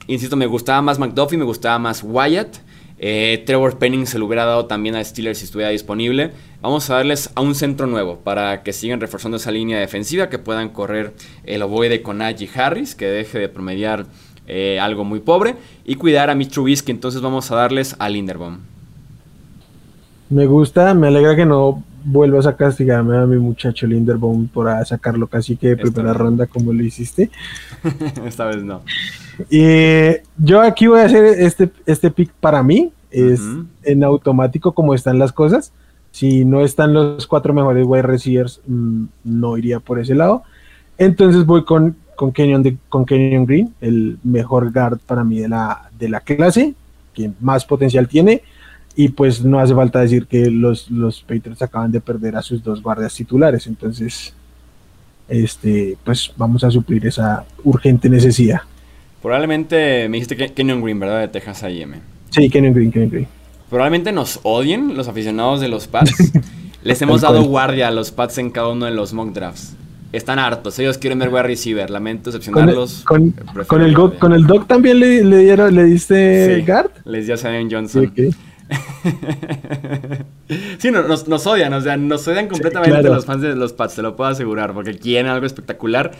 Insisto, 0.07 0.37
me 0.37 0.45
gustaba 0.45 0.81
más 0.81 0.97
McDuffie, 0.97 1.37
me 1.37 1.43
gustaba 1.43 1.77
más 1.77 2.03
Wyatt. 2.03 2.57
Eh, 3.01 3.43
Trevor 3.45 3.77
Penning 3.77 4.05
se 4.05 4.19
lo 4.19 4.25
hubiera 4.25 4.43
dado 4.43 4.65
también 4.65 4.95
a 4.95 5.03
Steelers 5.03 5.39
si 5.39 5.45
estuviera 5.45 5.71
disponible. 5.71 6.31
Vamos 6.61 6.89
a 6.89 6.95
darles 6.95 7.31
a 7.33 7.41
un 7.41 7.55
centro 7.55 7.87
nuevo 7.87 8.17
para 8.17 8.61
que 8.61 8.73
sigan 8.73 8.99
reforzando 8.99 9.37
esa 9.37 9.51
línea 9.51 9.79
defensiva, 9.79 10.29
que 10.29 10.37
puedan 10.37 10.69
correr 10.69 11.13
el 11.45 11.61
ovoide 11.61 12.01
con 12.01 12.17
Najee 12.17 12.49
Harris, 12.53 12.95
que 12.95 13.05
deje 13.05 13.39
de 13.39 13.47
promediar 13.47 14.05
eh, 14.47 14.79
algo 14.81 15.05
muy 15.05 15.21
pobre, 15.21 15.55
y 15.85 15.95
cuidar 15.95 16.29
a 16.29 16.35
Mitch 16.35 16.51
Trubisky. 16.51 16.91
Entonces 16.91 17.21
vamos 17.21 17.49
a 17.51 17.55
darles 17.55 17.95
a 17.99 18.09
Linderbaum. 18.09 18.59
Me 20.29 20.45
gusta, 20.45 20.93
me 20.93 21.07
alegra 21.07 21.35
que 21.35 21.45
no 21.45 21.83
vuelvas 22.03 22.45
a 22.47 22.55
castigarme 22.55 23.17
a 23.17 23.25
mi 23.25 23.37
muchacho 23.37 23.87
Linderbaum 23.87 24.47
por 24.47 24.67
sacarlo 24.85 25.27
casi 25.27 25.55
que 25.55 25.69
de 25.69 25.77
primera 25.77 26.13
ronda 26.13 26.47
como 26.47 26.73
lo 26.73 26.83
hiciste. 26.83 27.29
Esta 28.25 28.45
vez 28.45 28.63
no. 28.63 28.81
Y 29.49 30.17
yo 30.37 30.61
aquí 30.61 30.87
voy 30.87 30.99
a 30.99 31.05
hacer 31.05 31.25
este, 31.25 31.71
este 31.85 32.11
pick 32.11 32.31
para 32.39 32.63
mí. 32.63 32.91
Es 33.11 33.41
en 33.83 34.03
automático 34.03 34.73
como 34.73 34.93
están 34.93 35.17
las 35.17 35.31
cosas. 35.31 35.71
Si 36.11 36.45
no 36.45 36.61
están 36.61 36.93
los 36.93 37.25
cuatro 37.27 37.53
mejores 37.53 37.85
wide 37.87 38.03
receivers, 38.03 38.61
mm, 38.67 39.05
no 39.23 39.57
iría 39.57 39.79
por 39.79 39.99
ese 39.99 40.15
lado. 40.15 40.43
Entonces 40.97 41.45
voy 41.45 41.63
con, 41.63 41.95
con, 42.15 42.31
Kenyon 42.31 42.79
con 42.89 43.05
Kenyon 43.05 43.45
Green, 43.45 43.73
el 43.81 44.19
mejor 44.23 44.71
guard 44.71 44.99
para 45.05 45.23
mí 45.23 45.39
de 45.39 45.49
la, 45.49 45.89
de 45.97 46.09
la 46.09 46.19
clase, 46.19 46.75
que 47.13 47.31
más 47.39 47.65
potencial 47.65 48.07
tiene. 48.07 48.43
Y 48.95 49.09
pues 49.09 49.43
no 49.43 49.59
hace 49.59 49.73
falta 49.73 49.99
decir 49.99 50.25
que 50.27 50.49
los, 50.49 50.89
los 50.89 51.21
Patriots 51.21 51.61
acaban 51.61 51.91
de 51.91 52.01
perder 52.01 52.35
a 52.35 52.41
sus 52.41 52.63
dos 52.63 52.81
guardias 52.81 53.13
titulares. 53.13 53.67
Entonces, 53.67 54.33
este, 55.27 55.97
pues 56.03 56.31
vamos 56.35 56.63
a 56.63 56.71
suplir 56.71 57.05
esa 57.05 57.45
urgente 57.63 58.09
necesidad. 58.09 58.61
Probablemente 59.21 60.07
me 60.09 60.17
dijiste 60.17 60.35
que 60.35 60.49
Kenyon 60.53 60.81
Green, 60.81 60.99
¿verdad? 60.99 61.21
De 61.21 61.27
Texas 61.27 61.63
A&M. 61.63 61.97
Sí, 62.29 62.49
Kenyon 62.49 62.73
Green, 62.73 62.91
Kenyon 62.91 63.09
Green. 63.09 63.27
Probablemente 63.69 64.11
nos 64.11 64.39
odien 64.43 64.97
los 64.97 65.07
aficionados 65.07 65.61
de 65.61 65.67
los 65.67 65.87
Pats. 65.87 66.31
Les 66.83 67.01
hemos 67.01 67.21
dado 67.21 67.43
guardia 67.43 67.89
a 67.89 67.91
los 67.91 68.11
Pats 68.11 68.37
en 68.37 68.49
cada 68.49 68.69
uno 68.69 68.85
de 68.85 68.91
los 68.91 69.13
mock 69.13 69.33
drafts. 69.33 69.75
Están 70.11 70.39
hartos, 70.39 70.79
ellos 70.79 70.97
quieren 70.97 71.19
ver 71.19 71.29
wide 71.29 71.43
receiver. 71.43 71.89
Lamento 71.89 72.31
decepcionarlos. 72.31 73.03
Con, 73.03 73.31
con, 73.67 73.81
el, 73.81 73.93
con 73.93 74.33
el 74.33 74.47
Doc 74.47 74.67
también 74.67 74.99
le, 74.99 75.23
le, 75.23 75.37
dieron, 75.39 75.75
le 75.75 75.83
diste 75.83 76.55
sí, 76.55 76.65
guard. 76.65 76.89
Les 77.05 77.27
dio 77.27 77.35
a 77.35 77.37
Sam 77.37 77.69
Johnson. 77.69 78.11
Sí, 80.79 80.89
nos, 80.91 81.27
nos, 81.27 81.45
odian, 81.45 81.73
o 81.73 81.81
sea, 81.81 81.95
nos 81.95 82.27
odian 82.27 82.47
completamente 82.47 82.95
sí, 82.95 83.01
claro. 83.01 83.15
los 83.15 83.25
fans 83.25 83.41
de 83.41 83.55
los 83.55 83.73
Pats, 83.73 83.95
te 83.95 84.01
lo 84.01 84.15
puedo 84.15 84.31
asegurar, 84.31 84.73
porque 84.73 84.97
quieren 84.97 85.27
algo 85.27 85.45
espectacular 85.45 86.11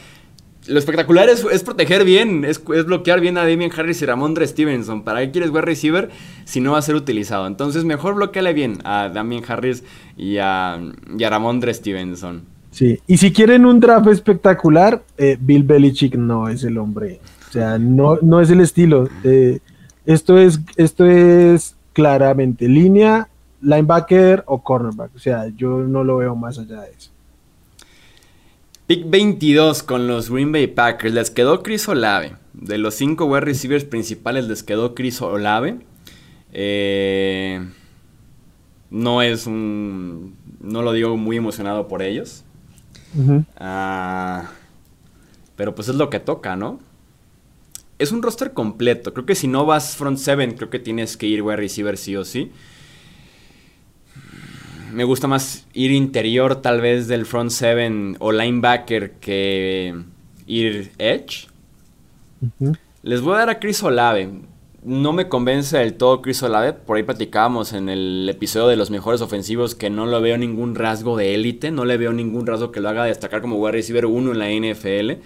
lo 0.70 0.78
espectacular 0.78 1.30
es, 1.30 1.64
proteger 1.64 2.04
bien, 2.04 2.46
es, 2.46 2.64
bloquear 2.64 3.22
bien 3.22 3.38
a 3.38 3.42
Damien 3.42 3.72
Harris 3.76 4.02
y 4.02 4.06
Ramondre 4.06 4.46
Stevenson. 4.48 5.04
¿Para 5.04 5.22
qué 5.22 5.32
quieres 5.32 5.50
wide 5.50 5.62
receiver 5.62 6.10
si 6.46 6.62
no 6.62 6.74
va 6.74 6.80
a 6.80 6.82
ser 6.82 6.96
utilizado? 6.96 7.48
Entonces 7.48 7.86
mejor 7.86 8.16
bloqueale 8.16 8.54
bien 8.54 8.78
a 8.84 9.10
Damien 9.10 9.44
Harris 9.48 9.84
y 10.18 10.38
a, 10.38 10.80
y 11.18 11.24
a 11.24 11.30
Ramondre 11.30 11.74
Stevenson. 11.74 12.44
Sí, 12.72 13.00
y 13.08 13.18
si 13.18 13.34
quieren 13.34 13.66
un 13.66 13.80
draft 13.80 14.08
espectacular, 14.08 15.02
eh, 15.18 15.38
Bill 15.40 15.64
Belichick 15.64 16.16
no 16.16 16.50
es 16.50 16.64
el 16.64 16.78
hombre. 16.78 17.20
O 17.50 17.52
sea, 17.52 17.80
no, 17.80 18.20
no 18.22 18.42
es 18.42 18.52
el 18.52 18.62
estilo. 18.62 19.10
Eh, 19.24 19.60
esto, 20.06 20.38
es, 20.38 20.60
esto 20.76 21.08
es 21.08 21.76
claramente 21.94 22.68
línea, 22.68 23.30
linebacker 23.62 24.44
o 24.48 24.64
cornerback. 24.64 25.16
O 25.16 25.20
sea, 25.20 25.48
yo 25.56 25.80
no 25.80 26.04
lo 26.04 26.18
veo 26.18 26.36
más 26.36 26.58
allá 26.58 26.82
de 26.82 26.92
eso. 26.92 27.12
Pick 28.88 29.10
22 29.10 29.84
con 29.84 30.08
los 30.08 30.32
Green 30.32 30.52
Bay 30.52 30.68
Packers. 30.68 31.14
Les 31.14 31.30
quedó 31.30 31.62
Chris 31.62 31.88
Olave. 31.88 32.36
De 32.54 32.78
los 32.78 32.96
5 32.96 33.26
wide 33.26 33.42
receivers 33.42 33.84
principales 33.86 34.48
les 34.48 34.64
quedó 34.64 34.96
Chris 34.96 35.22
Olave. 35.22 35.80
Eh, 36.52 37.64
no 38.90 39.22
es 39.22 39.46
un... 39.46 40.36
No 40.60 40.82
lo 40.82 40.92
digo 40.92 41.16
muy 41.18 41.38
emocionado 41.38 41.88
por 41.88 42.02
ellos. 42.02 42.44
Uh 43.16 43.22
-huh. 43.22 44.44
uh, 44.44 44.48
pero 45.56 45.76
pues 45.76 45.88
es 45.88 45.96
lo 45.96 46.10
que 46.10 46.20
toca, 46.20 46.56
¿no? 46.56 46.80
Es 48.00 48.12
un 48.12 48.22
roster 48.22 48.54
completo. 48.54 49.14
Creo 49.14 49.26
que 49.26 49.36
si 49.36 49.48
no 49.48 49.66
vas 49.66 49.96
front 49.96 50.18
7, 50.18 50.56
creo 50.56 50.70
que 50.70 50.80
tienes 50.80 51.18
que 51.18 51.28
ir 51.28 51.42
wide 51.42 51.58
receiver 51.58 51.98
sí 51.98 52.16
o 52.16 52.26
sí. 52.26 52.52
me 54.92 55.04
gusta 55.04 55.28
más 55.28 55.68
ir 55.74 55.92
interior 55.92 56.58
tal 56.58 56.82
vez 56.82 57.08
del 57.08 57.26
front 57.26 57.52
seven 57.52 58.16
o 58.20 58.32
linebacker 58.32 59.12
que 59.12 59.96
ir 60.48 60.92
edge. 60.98 61.48
Les 63.04 63.22
voy 63.22 63.36
a 63.36 63.40
dar 63.40 63.50
a 63.50 63.60
Chris 63.60 63.84
Olave. 63.84 64.30
No 64.84 65.12
me 65.12 65.28
convence 65.28 65.78
del 65.78 65.96
todo 65.96 66.22
Chris 66.22 66.42
Olave. 66.42 66.74
Por 66.74 66.98
ahí 66.98 67.04
platicábamos 67.04 67.74
en 67.74 67.90
el 67.90 68.28
episodio 68.30 68.68
de 68.68 68.78
los 68.78 68.90
mejores 68.90 69.22
ofensivos 69.22 69.76
que 69.76 69.90
no 69.90 70.06
lo 70.06 70.22
veo 70.22 70.38
ningún 70.38 70.76
rasgo 70.76 71.18
de 71.18 71.36
élite. 71.36 71.72
No 71.72 71.86
le 71.86 71.98
veo 71.98 72.14
ningún 72.14 72.48
rasgo 72.48 72.72
que 72.72 72.80
lo 72.80 72.90
haga 72.90 73.04
destacar 73.04 73.42
como 73.42 73.58
wide 73.58 73.74
receiver 73.74 74.06
1 74.06 74.32
en 74.32 74.40
la 74.40 74.50
NFL. 74.50 75.22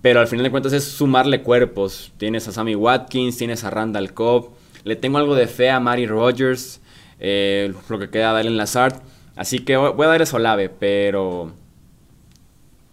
Pero 0.00 0.20
al 0.20 0.28
final 0.28 0.44
de 0.44 0.50
cuentas 0.50 0.72
es 0.72 0.84
sumarle 0.84 1.42
cuerpos. 1.42 2.12
Tienes 2.18 2.46
a 2.48 2.52
Sammy 2.52 2.74
Watkins, 2.74 3.36
tienes 3.36 3.64
a 3.64 3.70
Randall 3.70 4.14
Cobb. 4.14 4.50
Le 4.84 4.96
tengo 4.96 5.18
algo 5.18 5.34
de 5.34 5.46
fe 5.46 5.70
a 5.70 5.80
Mari 5.80 6.06
Rogers. 6.06 6.80
Eh, 7.20 7.72
lo 7.88 7.98
que 7.98 8.10
queda 8.10 8.40
en 8.40 8.56
Lazard. 8.56 8.94
Así 9.34 9.60
que 9.60 9.76
voy 9.76 10.04
a 10.04 10.08
dar 10.08 10.22
a 10.22 10.36
Olave, 10.36 10.68
pero 10.68 11.52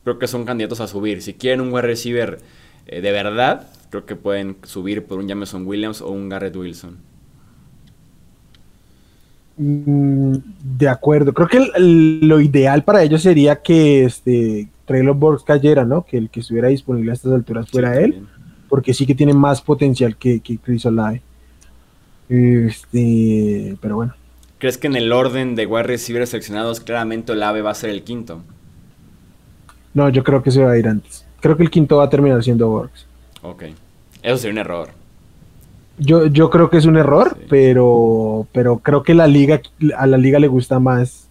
creo 0.04 0.20
que 0.20 0.28
son 0.28 0.46
candidatos 0.46 0.80
a 0.80 0.88
subir. 0.88 1.22
Si 1.22 1.34
quieren 1.34 1.62
un 1.62 1.72
wide 1.72 1.82
receiver 1.84 2.40
eh, 2.88 3.02
de 3.02 3.12
verdad, 3.12 3.68
creo 3.90 4.06
que 4.06 4.16
pueden 4.16 4.58
subir 4.64 5.06
por 5.06 5.20
un 5.20 5.28
Jameson 5.28 5.66
Williams 5.66 6.02
o 6.02 6.10
un 6.10 6.30
Garrett 6.30 6.56
Wilson. 6.56 6.98
Mm, 9.58 10.36
de 10.78 10.88
acuerdo. 10.88 11.34
Creo 11.34 11.48
que 11.48 11.72
lo 11.78 12.42
ideal 12.42 12.84
para 12.84 13.04
ellos 13.04 13.22
sería 13.22 13.62
que 13.62 14.06
este 14.06 14.68
Traylor 14.86 15.16
Borgs 15.16 15.44
cayera, 15.44 15.84
¿no? 15.86 16.06
Que 16.06 16.18
el 16.18 16.30
que 16.30 16.40
estuviera 16.40 16.68
disponible 16.68 17.12
a 17.12 17.14
estas 17.16 17.34
alturas 17.34 17.70
fuera 17.70 18.00
él, 18.00 18.28
porque 18.70 18.94
sí 18.94 19.06
que 19.06 19.16
tiene 19.16 19.34
más 19.34 19.62
potencial 19.62 20.16
que, 20.16 20.40
que 20.40 20.58
Chris 20.58 20.86
Olave. 20.86 21.22
Este, 22.30 23.78
pero 23.82 23.96
bueno. 23.96 24.14
¿Crees 24.58 24.78
que 24.78 24.88
en 24.88 24.96
el 24.96 25.12
orden 25.12 25.56
de 25.56 25.66
wide 25.66 25.84
receivers 25.84 26.30
seleccionados 26.30 26.80
claramente 26.80 27.34
Olave 27.34 27.62
va 27.62 27.72
a 27.72 27.76
ser 27.76 27.90
el 27.90 28.04
quinto? 28.04 28.42
No, 29.94 30.10
yo 30.10 30.24
creo 30.24 30.42
que 30.42 30.52
se 30.52 30.64
va 30.64 30.72
a 30.72 30.78
ir 30.78 30.88
antes. 30.88 31.26
Creo 31.40 31.58
que 31.58 31.64
el 31.64 31.70
quinto 31.70 31.98
va 31.98 32.06
a 32.06 32.10
terminar 32.10 32.44
siendo 32.44 32.70
Works. 32.70 33.06
Ok. 33.42 33.64
Eso 34.24 34.38
sería 34.38 34.54
un 34.54 34.58
error. 34.58 34.90
Yo, 35.98 36.26
yo 36.26 36.50
creo 36.50 36.70
que 36.70 36.78
es 36.78 36.86
un 36.86 36.98
error, 36.98 37.38
pero, 37.48 38.48
pero 38.52 38.80
creo 38.80 39.04
que 39.04 39.14
la 39.14 39.28
liga, 39.28 39.62
a 39.96 40.08
la 40.08 40.18
liga 40.18 40.40
le 40.40 40.48
gusta 40.48 40.80
más 40.80 41.30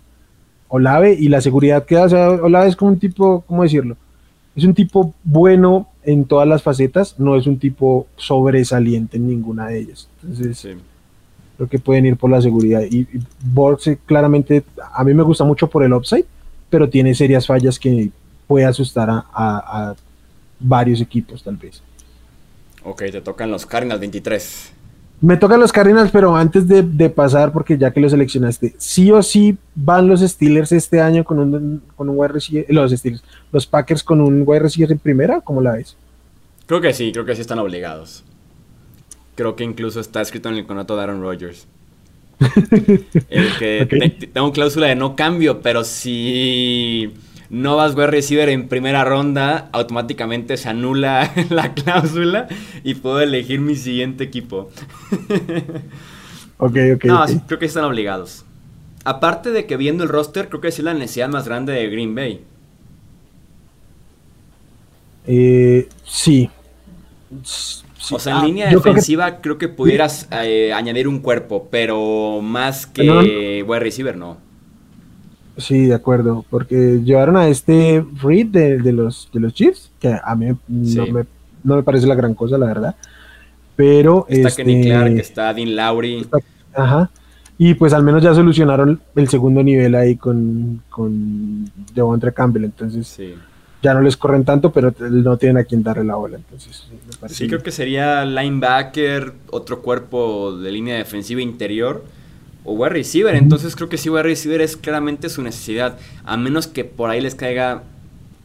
Olave 0.75 1.17
y 1.19 1.29
la 1.29 1.41
seguridad 1.41 1.85
que 1.85 1.95
da. 1.95 2.31
Olave 2.31 2.69
es 2.69 2.75
como 2.75 2.91
un 2.91 2.99
tipo, 2.99 3.45
¿cómo 3.47 3.63
decirlo? 3.63 3.97
Es 4.57 4.65
un 4.65 4.75
tipo 4.75 5.15
bueno 5.23 5.89
en 6.03 6.25
todas 6.25 6.49
las 6.49 6.65
facetas, 6.65 7.15
no 7.17 7.37
es 7.37 7.47
un 7.47 7.61
tipo 7.61 8.09
sobresaliente 8.17 9.17
en 9.17 9.29
ninguna 9.29 9.69
de 9.69 9.79
ellas. 9.79 10.09
Entonces, 10.23 10.77
creo 11.57 11.69
que 11.69 11.79
pueden 11.79 12.07
ir 12.07 12.17
por 12.17 12.29
la 12.29 12.43
seguridad. 12.43 12.83
Y, 12.91 13.03
y 13.03 13.21
Borgs 13.41 13.89
claramente, 14.05 14.65
a 14.93 15.05
mí 15.05 15.15
me 15.15 15.23
gusta 15.23 15.45
mucho 15.45 15.69
por 15.69 15.85
el 15.85 15.93
upside, 15.93 16.27
pero 16.71 16.91
tiene 16.91 17.15
serias 17.15 17.47
fallas 17.47 17.79
que 17.79 18.11
puede 18.49 18.67
asustar 18.67 19.09
a, 19.11 19.95
varios 20.59 21.01
equipos 21.01 21.45
tal 21.45 21.57
vez. 21.57 21.83
Ok, 22.83 23.03
te 23.13 23.21
tocan 23.21 23.51
los 23.53 23.65
Cardinals 23.65 24.01
23. 24.01 24.73
Me 25.25 25.39
tocan 25.39 25.59
los 25.59 25.73
Cardinals, 25.73 26.11
pero 26.11 26.37
antes 26.37 26.69
de, 26.69 27.09
pasar, 27.09 27.51
porque 27.51 27.79
ya 27.79 27.91
que 27.91 27.99
lo 27.99 28.11
seleccionaste, 28.11 28.75
sí 28.77 29.11
o 29.11 29.23
sí 29.23 29.57
van 29.75 30.07
los 30.07 30.21
Steelers 30.21 30.71
este 30.73 31.01
año 31.01 31.25
con 31.25 31.39
un, 31.39 31.83
con 31.97 32.11
un 32.11 32.19
wide 32.19 32.67
los 32.69 32.93
Steelers, 32.93 33.25
los 33.51 33.67
Packers 33.67 34.05
con 34.05 34.21
un 34.21 34.43
wide 34.45 34.61
receiver 34.61 34.93
en 34.93 34.99
primera, 34.99 35.41
¿cómo 35.41 35.63
la 35.63 35.73
ves? 35.73 35.97
Creo 36.67 36.83
que 36.83 36.93
sí, 36.93 37.11
creo 37.11 37.25
que 37.25 37.35
sí 37.35 37.41
están 37.41 37.59
obligados. 37.59 38.23
Creo 39.35 39.57
que 39.57 39.65
incluso 39.65 39.99
está 39.99 40.21
escrito 40.21 40.51
en 40.51 40.57
el 40.57 40.67
contrato 40.67 40.95
de 40.95 41.03
Aaron 41.03 41.23
Rodgers. 41.23 41.67
el 43.31 43.49
que 43.59 44.29
tengo 44.31 44.53
cláusula 44.53 44.89
de 44.89 44.95
no 44.95 45.17
cambio, 45.17 45.63
pero 45.63 45.85
si 45.85 47.15
no 47.55 47.77
vas 47.77 47.97
a 47.97 48.07
receiver 48.09 48.49
en 48.49 48.67
primera 48.67 49.05
ronda, 49.05 49.69
automáticamente 49.71 50.57
se 50.57 50.69
anula 50.69 51.33
la 51.51 51.73
cláusula 51.73 52.49
y 52.83 52.95
puedo 52.95 53.21
elegir 53.21 53.61
mi 53.61 53.77
siguiente 53.77 54.25
equipo. 54.25 54.71
ok, 56.59 56.77
ok. 56.97 57.05
No, 57.05 57.25
creo 57.47 57.59
que 57.61 57.67
están 57.67 57.85
obligados. 57.85 58.45
Aparte 59.05 59.53
de 59.53 59.67
que 59.67 59.77
viendo 59.77 60.03
el 60.03 60.11
roster, 60.11 60.49
creo 60.49 60.61
que 60.61 60.69
es 60.69 60.79
la 60.81 60.95
necesidad 60.95 61.29
más 61.29 61.47
grande 61.47 61.75
de 61.75 61.89
Green 61.89 62.15
Bay. 62.17 62.43
Eh, 65.29 65.89
sí. 66.05 66.51
O 68.11 68.19
sea, 68.19 68.33
en 68.33 68.39
ah, 68.39 68.45
línea 68.45 68.69
defensiva 68.69 69.41
creo 69.41 69.59
que, 69.59 69.69
pudieras 69.69 70.27
eh, 70.33 70.73
añadir 70.73 71.07
un 71.07 71.21
cuerpo, 71.21 71.69
pero 71.71 72.41
más 72.43 72.87
que 72.87 73.63
wide 73.65 73.81
receiver 73.81 74.17
no. 74.17 74.44
Sí, 75.57 75.87
de 75.87 75.95
acuerdo, 75.95 76.45
porque 76.51 77.01
llevaron 77.05 77.37
a 77.37 77.49
este 77.49 78.05
Reed 78.21 78.47
de, 78.47 78.93
los, 78.93 79.29
de 79.33 79.41
los 79.41 79.55
Chiefs, 79.55 79.91
que 80.01 80.09
a 80.23 80.35
mí 80.35 80.49
no, 80.67 81.77
me, 81.77 81.83
parece 81.83 82.07
la 82.07 82.17
gran 82.17 82.35
cosa, 82.35 82.59
la 82.59 82.67
verdad. 82.67 82.97
Pero. 83.77 84.27
Está 84.29 84.49
este, 84.49 84.65
Kenny 84.65 84.85
Clark, 84.85 85.13
está 85.19 85.55
Dean 85.55 85.77
Lowry. 85.77 86.27
ajá. 86.75 87.11
Y 87.57 87.75
pues 87.75 87.93
al 87.93 88.03
menos 88.03 88.21
ya 88.21 88.35
solucionaron 88.35 89.01
el 89.15 89.29
segundo 89.29 89.63
nivel 89.63 89.95
ahí 89.95 90.17
con, 90.17 90.83
con 90.91 91.71
Devontre 91.95 92.33
Campbell, 92.33 92.65
entonces. 92.65 93.21
Ya 93.81 93.93
no 93.93 94.01
les 94.01 94.17
corren 94.17 94.47
tanto, 94.47 94.73
pero 94.73 94.95
no 94.99 95.37
tienen 95.37 95.59
a 95.59 95.65
quien 95.65 95.83
darle 95.83 96.05
la 96.05 96.15
bola. 96.15 96.39
Entonces, 96.39 96.89
sí, 97.29 97.47
creo 97.47 97.63
que 97.63 97.71
sería 97.71 98.25
linebacker, 98.25 99.35
otro 99.51 99.83
cuerpo 99.83 100.57
de 100.57 100.73
línea 100.73 100.97
defensiva 100.97 101.43
interior 101.43 102.03
o 102.65 102.73
wide 102.73 102.91
receiver. 102.91 103.35
Entonces 103.35 103.77
creo 103.77 103.89
que 103.89 103.99
sí, 103.99 104.11
wide 104.11 104.25
receiver 104.25 104.61
es 104.61 104.77
claramente 104.77 105.29
su 105.29 105.43
necesidad. 105.43 105.99
A 106.25 106.37
menos 106.37 106.67
que 106.67 106.85
por 106.85 107.11
ahí 107.11 107.21
les 107.21 107.35
caiga 107.35 107.83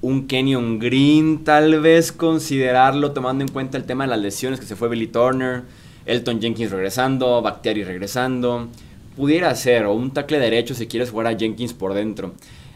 un 0.01 0.28
Kenyon 0.28 0.80
Green, 0.80 1.43
tal 1.43 1.80
vez 1.82 2.11
considerarlo 2.11 3.11
tomando 3.11 3.43
en 3.43 3.49
cuenta 3.49 3.78
el 3.78 3.84
tema 3.84 4.03
de 4.05 4.11
las 4.11 4.20
lesiones, 4.20 4.59
que 4.59 4.65
se 4.65 4.76
fue 4.76 4.88
Billy 4.89 5.07
Turner, 5.07 5.63
Elton 6.05 6.41
Jenkins 6.41 6.72
regresando, 6.72 7.41
Bactiari 7.41 7.84
regresando. 7.84 8.67
Pudiera 9.15 9.53
ser, 9.55 9.86
o 9.86 9.93
un 9.93 10.11
tackle 10.11 10.39
derecho 10.39 10.74
si 10.74 10.88
quieres 10.88 11.11
jugar 11.11 11.28
a 11.28 11.38
Jenkins 11.38 11.74
por 11.74 11.93
dentro. 11.93 12.34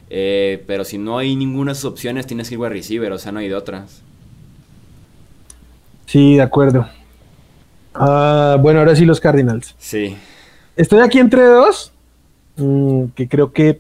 Eh, 0.10 0.64
pero 0.68 0.84
si 0.84 0.98
no 0.98 1.18
hay 1.18 1.36
ninguna 1.36 1.74
de 1.74 1.88
opciones, 1.88 2.28
tienes 2.28 2.50
que 2.50 2.56
ir 2.56 2.60
wide 2.60 2.70
receiver, 2.70 3.12
o 3.12 3.18
sea, 3.18 3.32
no 3.32 3.40
hay 3.40 3.48
de 3.48 3.56
otras. 3.56 4.02
Sí, 6.06 6.36
de 6.36 6.42
acuerdo. 6.42 6.88
Ah, 7.94 8.58
bueno, 8.60 8.80
ahora 8.80 8.96
sí 8.96 9.06
los 9.06 9.20
Cardinals. 9.20 9.74
Sí. 9.80 10.16
Estoy 10.76 11.02
aquí 11.02 11.20
entre 11.20 11.44
dos, 11.44 11.92
mm, 12.58 13.06
que 13.16 13.28
creo 13.28 13.52
que 13.52 13.80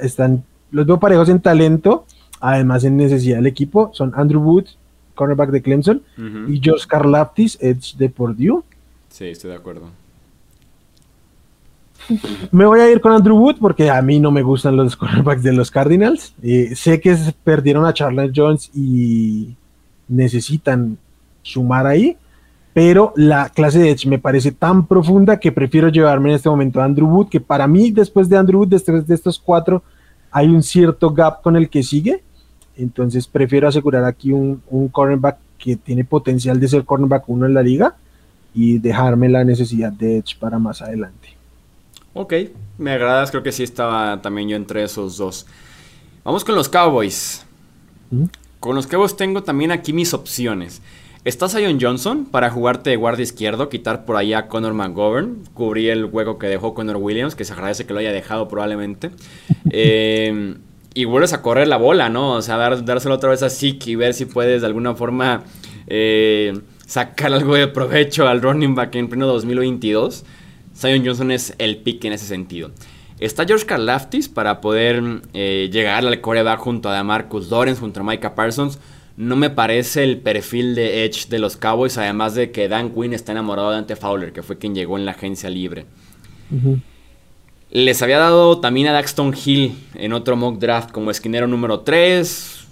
están, 0.00 0.44
los 0.70 0.86
veo 0.86 0.98
parejos 0.98 1.28
en 1.28 1.40
talento, 1.40 2.06
además 2.40 2.84
en 2.84 2.96
necesidad 2.96 3.36
del 3.36 3.46
equipo, 3.46 3.90
son 3.92 4.12
Andrew 4.14 4.42
Wood, 4.42 4.66
cornerback 5.14 5.50
de 5.50 5.62
Clemson, 5.62 6.02
y 6.48 6.60
George 6.60 6.86
Karlaftis, 6.88 7.58
edge 7.60 7.96
de 7.96 8.08
Purdue. 8.08 8.62
Sí, 9.10 9.26
estoy 9.26 9.50
de 9.50 9.56
acuerdo. 9.56 9.90
Me 12.50 12.64
voy 12.64 12.80
a 12.80 12.90
ir 12.90 13.00
con 13.00 13.12
Andrew 13.12 13.36
Wood 13.36 13.56
porque 13.60 13.90
a 13.90 14.00
mí 14.02 14.18
no 14.18 14.30
me 14.30 14.42
gustan 14.42 14.76
los 14.76 14.96
cornerbacks 14.96 15.42
de 15.42 15.52
los 15.52 15.70
Cardinals. 15.70 16.34
Eh, 16.42 16.74
sé 16.74 17.00
que 17.00 17.16
perdieron 17.44 17.86
a 17.86 17.94
Charles 17.94 18.32
Jones 18.34 18.70
y 18.74 19.54
necesitan 20.08 20.98
sumar 21.42 21.86
ahí, 21.86 22.16
pero 22.74 23.12
la 23.16 23.50
clase 23.50 23.78
de 23.78 23.90
Edge 23.90 24.06
me 24.06 24.18
parece 24.18 24.52
tan 24.52 24.86
profunda 24.86 25.38
que 25.38 25.52
prefiero 25.52 25.88
llevarme 25.88 26.30
en 26.30 26.36
este 26.36 26.48
momento 26.48 26.80
a 26.80 26.84
Andrew 26.84 27.08
Wood, 27.08 27.28
que 27.28 27.40
para 27.40 27.66
mí 27.66 27.90
después 27.90 28.28
de 28.28 28.36
Andrew 28.36 28.60
Wood, 28.60 28.68
después 28.68 29.06
de 29.06 29.14
estos 29.14 29.38
cuatro, 29.38 29.82
hay 30.30 30.48
un 30.48 30.62
cierto 30.62 31.10
gap 31.10 31.42
con 31.42 31.56
el 31.56 31.68
que 31.68 31.82
sigue, 31.82 32.22
entonces 32.76 33.26
prefiero 33.26 33.68
asegurar 33.68 34.04
aquí 34.04 34.32
un, 34.32 34.62
un 34.70 34.88
cornerback 34.88 35.36
que 35.58 35.76
tiene 35.76 36.04
potencial 36.04 36.58
de 36.58 36.68
ser 36.68 36.84
cornerback 36.84 37.28
uno 37.28 37.46
en 37.46 37.54
la 37.54 37.62
liga 37.62 37.94
y 38.54 38.78
dejarme 38.78 39.28
la 39.28 39.44
necesidad 39.44 39.92
de 39.92 40.18
Edge 40.18 40.36
para 40.38 40.58
más 40.58 40.82
adelante. 40.82 41.36
Ok, 42.14 42.34
me 42.78 42.92
agradas, 42.92 43.30
creo 43.30 43.42
que 43.42 43.52
sí 43.52 43.62
estaba 43.62 44.20
también 44.20 44.48
yo 44.48 44.56
entre 44.56 44.82
esos 44.82 45.16
dos. 45.16 45.46
Vamos 46.24 46.44
con 46.44 46.54
los 46.54 46.68
Cowboys. 46.68 47.44
¿Mm? 48.10 48.24
Con 48.60 48.76
los 48.76 48.86
Cowboys 48.86 49.16
tengo 49.16 49.42
también 49.42 49.72
aquí 49.72 49.92
mis 49.92 50.12
opciones. 50.12 50.82
Está 51.24 51.48
Zion 51.48 51.78
Johnson 51.80 52.24
para 52.24 52.50
jugarte 52.50 52.90
de 52.90 52.96
guardia 52.96 53.22
izquierdo, 53.22 53.68
quitar 53.68 54.04
por 54.04 54.16
allá 54.16 54.38
a 54.38 54.48
Conor 54.48 54.74
McGovern, 54.74 55.44
cubrir 55.54 55.90
el 55.90 56.06
hueco 56.06 56.36
que 56.36 56.48
dejó 56.48 56.74
Conor 56.74 56.96
Williams, 56.96 57.36
que 57.36 57.44
se 57.44 57.52
agradece 57.52 57.86
que 57.86 57.92
lo 57.92 58.00
haya 58.00 58.12
dejado 58.12 58.48
probablemente. 58.48 59.10
Eh, 59.74 60.56
y 60.92 61.06
vuelves 61.06 61.32
a 61.32 61.40
correr 61.40 61.66
la 61.66 61.78
bola, 61.78 62.10
¿no? 62.10 62.32
O 62.32 62.42
sea, 62.42 62.58
dárselo 62.58 63.14
otra 63.14 63.30
vez 63.30 63.42
a 63.42 63.48
Zeke 63.48 63.92
y 63.92 63.94
ver 63.94 64.12
si 64.12 64.26
puedes 64.26 64.60
de 64.60 64.66
alguna 64.66 64.94
forma 64.94 65.44
eh, 65.86 66.60
sacar 66.84 67.32
algo 67.32 67.54
de 67.54 67.68
provecho 67.68 68.28
al 68.28 68.42
running 68.42 68.74
back 68.74 68.94
en 68.96 69.08
pleno 69.08 69.26
2022. 69.28 70.26
Zion 70.76 71.06
Johnson 71.06 71.30
es 71.30 71.54
el 71.56 71.78
pick 71.78 72.04
en 72.04 72.12
ese 72.12 72.26
sentido. 72.26 72.72
Está 73.18 73.46
George 73.46 73.64
Karlaftis 73.64 74.28
para 74.28 74.60
poder 74.60 75.22
eh, 75.32 75.70
llegar 75.72 76.04
al 76.04 76.20
coreback 76.20 76.58
junto 76.58 76.90
a 76.90 77.02
Marcus 77.02 77.50
Lawrence, 77.50 77.80
junto 77.80 78.00
a 78.00 78.02
Micah 78.02 78.34
Parsons 78.34 78.78
no 79.16 79.36
me 79.36 79.50
parece 79.50 80.04
el 80.04 80.18
perfil 80.18 80.74
de 80.74 81.04
Edge 81.04 81.28
de 81.28 81.38
los 81.38 81.56
Cowboys, 81.56 81.98
además 81.98 82.34
de 82.34 82.50
que 82.50 82.68
Dan 82.68 82.90
Quinn 82.90 83.12
está 83.12 83.32
enamorado 83.32 83.70
de 83.70 83.78
Ante 83.78 83.96
Fowler, 83.96 84.32
que 84.32 84.42
fue 84.42 84.58
quien 84.58 84.74
llegó 84.74 84.96
en 84.96 85.04
la 85.04 85.12
agencia 85.12 85.50
libre. 85.50 85.86
Les 87.70 88.02
había 88.02 88.18
dado 88.18 88.60
también 88.60 88.88
a 88.88 88.92
Daxton 88.92 89.34
Hill 89.34 89.74
en 89.94 90.12
otro 90.12 90.36
mock 90.36 90.58
draft 90.58 90.90
como 90.90 91.10
esquinero 91.10 91.46
número 91.46 91.80
3, 91.80 92.66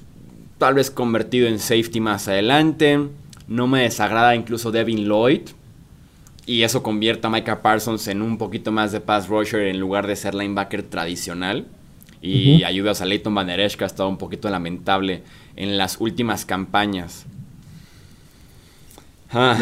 tal 0.58 0.74
vez 0.74 0.90
convertido 0.90 1.48
en 1.48 1.58
safety 1.58 2.00
más 2.00 2.28
adelante. 2.28 3.08
No 3.48 3.66
me 3.66 3.82
desagrada 3.82 4.34
incluso 4.34 4.70
Devin 4.70 5.06
Lloyd. 5.06 5.48
Y 6.46 6.62
eso 6.62 6.82
convierte 6.82 7.26
a 7.26 7.30
Micah 7.30 7.62
Parsons 7.62 8.08
en 8.08 8.22
un 8.22 8.36
poquito 8.36 8.72
más 8.72 8.92
de 8.92 9.00
pass 9.00 9.28
rusher 9.28 9.68
en 9.68 9.78
lugar 9.78 10.06
de 10.06 10.16
ser 10.16 10.34
linebacker 10.34 10.82
tradicional. 10.82 11.66
Y 12.22 12.64
ayudas 12.64 13.00
a 13.00 13.06
Leighton 13.06 13.34
Van 13.34 13.46
que 13.46 13.84
ha 13.84 13.86
estado 13.86 14.08
un 14.08 14.18
poquito 14.18 14.50
lamentable 14.50 15.22
en 15.60 15.76
las 15.76 16.00
últimas 16.00 16.46
campañas. 16.46 17.26
Ah. 19.30 19.58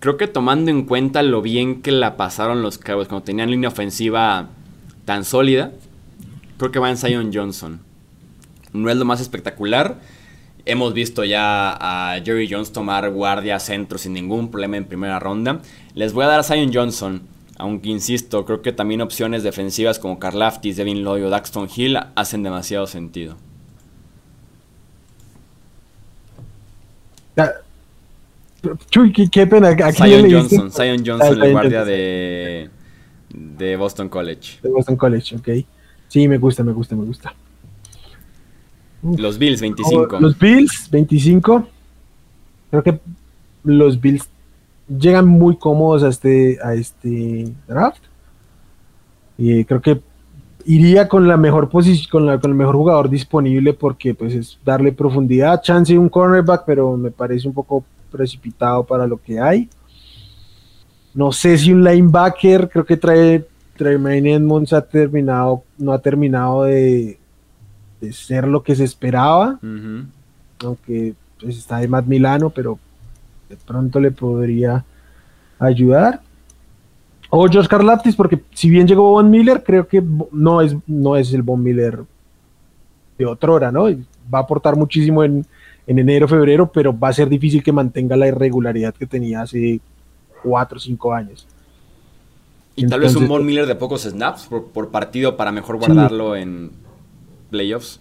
Creo 0.00 0.16
que 0.16 0.26
tomando 0.26 0.72
en 0.72 0.82
cuenta 0.82 1.22
lo 1.22 1.42
bien 1.42 1.80
que 1.80 1.92
la 1.92 2.16
pasaron 2.16 2.60
los 2.60 2.76
Cowboys 2.76 3.06
cuando 3.06 3.24
tenían 3.24 3.52
línea 3.52 3.68
ofensiva 3.68 4.48
tan 5.04 5.24
sólida, 5.24 5.70
creo 6.58 6.72
que 6.72 6.80
va 6.80 6.90
en 6.90 6.96
Zion 6.96 7.30
Johnson. 7.32 7.80
No 8.72 8.90
es 8.90 8.96
lo 8.96 9.04
más 9.04 9.20
espectacular. 9.20 10.00
Hemos 10.64 10.92
visto 10.92 11.22
ya 11.22 11.76
a 11.80 12.20
Jerry 12.24 12.48
Jones 12.50 12.72
tomar 12.72 13.12
guardia 13.12 13.60
centro 13.60 13.96
sin 13.96 14.12
ningún 14.12 14.50
problema 14.50 14.76
en 14.76 14.86
primera 14.86 15.20
ronda. 15.20 15.60
Les 15.94 16.12
voy 16.12 16.24
a 16.24 16.28
dar 16.28 16.40
a 16.40 16.42
Zion 16.42 16.72
Johnson, 16.74 17.22
aunque 17.58 17.90
insisto, 17.90 18.44
creo 18.44 18.60
que 18.60 18.72
también 18.72 19.02
opciones 19.02 19.44
defensivas 19.44 20.00
como 20.00 20.18
Karlaftis, 20.18 20.76
Devin 20.76 21.04
Lloyd 21.04 21.26
o 21.26 21.30
Daxton 21.30 21.68
Hill 21.72 21.96
hacen 22.16 22.42
demasiado 22.42 22.88
sentido. 22.88 23.36
Chuy, 28.90 29.12
qué, 29.12 29.46
pena. 29.46 29.68
Aquí 29.68 30.02
Zion 30.02 30.30
Johnson, 30.30 30.70
Zion 30.70 31.02
Johnson, 31.04 31.42
el 31.42 31.52
guardia 31.52 31.84
de, 31.84 32.70
de 33.30 33.76
Boston 33.76 34.08
College. 34.08 34.60
De 34.62 34.68
Boston 34.68 34.96
College, 34.96 35.36
ok. 35.36 35.48
Sí, 36.08 36.28
me 36.28 36.38
gusta, 36.38 36.62
me 36.62 36.72
gusta, 36.72 36.94
me 36.94 37.04
gusta. 37.04 37.34
Los 39.02 39.38
Bills, 39.38 39.60
25. 39.60 40.20
Los 40.20 40.38
Bills, 40.38 40.88
25. 40.90 41.68
Creo 42.70 42.82
que 42.82 43.00
los 43.64 44.00
Bills 44.00 44.28
llegan 44.88 45.26
muy 45.26 45.56
cómodos 45.56 46.02
a 46.04 46.08
este, 46.08 46.58
a 46.62 46.74
este 46.74 47.52
draft. 47.66 48.02
Y 49.38 49.64
creo 49.64 49.80
que 49.80 50.00
iría 50.66 51.08
con 51.08 51.28
la 51.28 51.36
mejor 51.36 51.68
posición, 51.68 52.08
con, 52.10 52.38
con 52.40 52.50
el 52.50 52.56
mejor 52.56 52.76
jugador 52.76 53.10
disponible 53.10 53.72
porque 53.74 54.14
pues 54.14 54.34
es 54.34 54.58
darle 54.64 54.92
profundidad, 54.92 55.62
chance 55.62 55.92
y 55.92 55.96
un 55.96 56.08
cornerback, 56.08 56.64
pero 56.64 56.96
me 56.96 57.10
parece 57.10 57.48
un 57.48 57.54
poco 57.54 57.84
precipitado 58.10 58.84
para 58.84 59.06
lo 59.06 59.16
que 59.16 59.40
hay. 59.40 59.68
No 61.14 61.32
sé 61.32 61.58
si 61.58 61.72
un 61.72 61.84
linebacker, 61.84 62.68
creo 62.68 62.84
que 62.84 62.96
trae 62.96 63.44
Tremaine 63.76 64.34
Edmonds 64.34 64.72
ha 64.72 64.82
terminado, 64.82 65.62
no 65.78 65.92
ha 65.92 65.98
terminado 65.98 66.64
de, 66.64 67.18
ser 68.12 68.46
lo 68.48 68.62
que 68.62 68.74
se 68.74 68.84
esperaba, 68.84 69.58
aunque 70.64 71.14
pues, 71.40 71.58
está 71.58 71.78
de 71.78 71.88
Matt 71.88 72.06
Milano, 72.06 72.50
pero 72.50 72.78
de 73.48 73.56
pronto 73.56 74.00
le 74.00 74.10
podría 74.10 74.84
ayudar. 75.58 76.20
O 77.34 77.48
George 77.48 77.66
Karlaftis, 77.66 78.14
porque 78.14 78.42
si 78.52 78.68
bien 78.68 78.86
llegó 78.86 79.10
Von 79.12 79.30
Miller, 79.30 79.62
creo 79.64 79.88
que 79.88 80.02
no 80.32 80.60
es, 80.60 80.76
no 80.86 81.16
es 81.16 81.32
el 81.32 81.40
Von 81.40 81.62
Miller 81.62 82.00
de 83.16 83.24
otra 83.24 83.52
hora, 83.52 83.72
¿no? 83.72 83.84
Va 83.84 84.40
a 84.40 84.42
aportar 84.42 84.76
muchísimo 84.76 85.24
en, 85.24 85.46
en 85.86 85.98
enero, 85.98 86.28
febrero, 86.28 86.70
pero 86.70 86.96
va 86.96 87.08
a 87.08 87.12
ser 87.14 87.30
difícil 87.30 87.62
que 87.62 87.72
mantenga 87.72 88.16
la 88.16 88.28
irregularidad 88.28 88.92
que 88.92 89.06
tenía 89.06 89.40
hace 89.40 89.80
cuatro 90.42 90.76
o 90.76 90.80
cinco 90.80 91.14
años. 91.14 91.46
Y 92.76 92.86
tal 92.86 93.00
vez 93.00 93.16
un 93.16 93.26
Von 93.26 93.46
Miller 93.46 93.64
de 93.64 93.76
pocos 93.76 94.02
snaps 94.02 94.50
por, 94.50 94.90
partido 94.90 95.34
para 95.34 95.52
mejor 95.52 95.78
guardarlo 95.78 96.36
en 96.36 96.70
playoffs. 97.48 97.98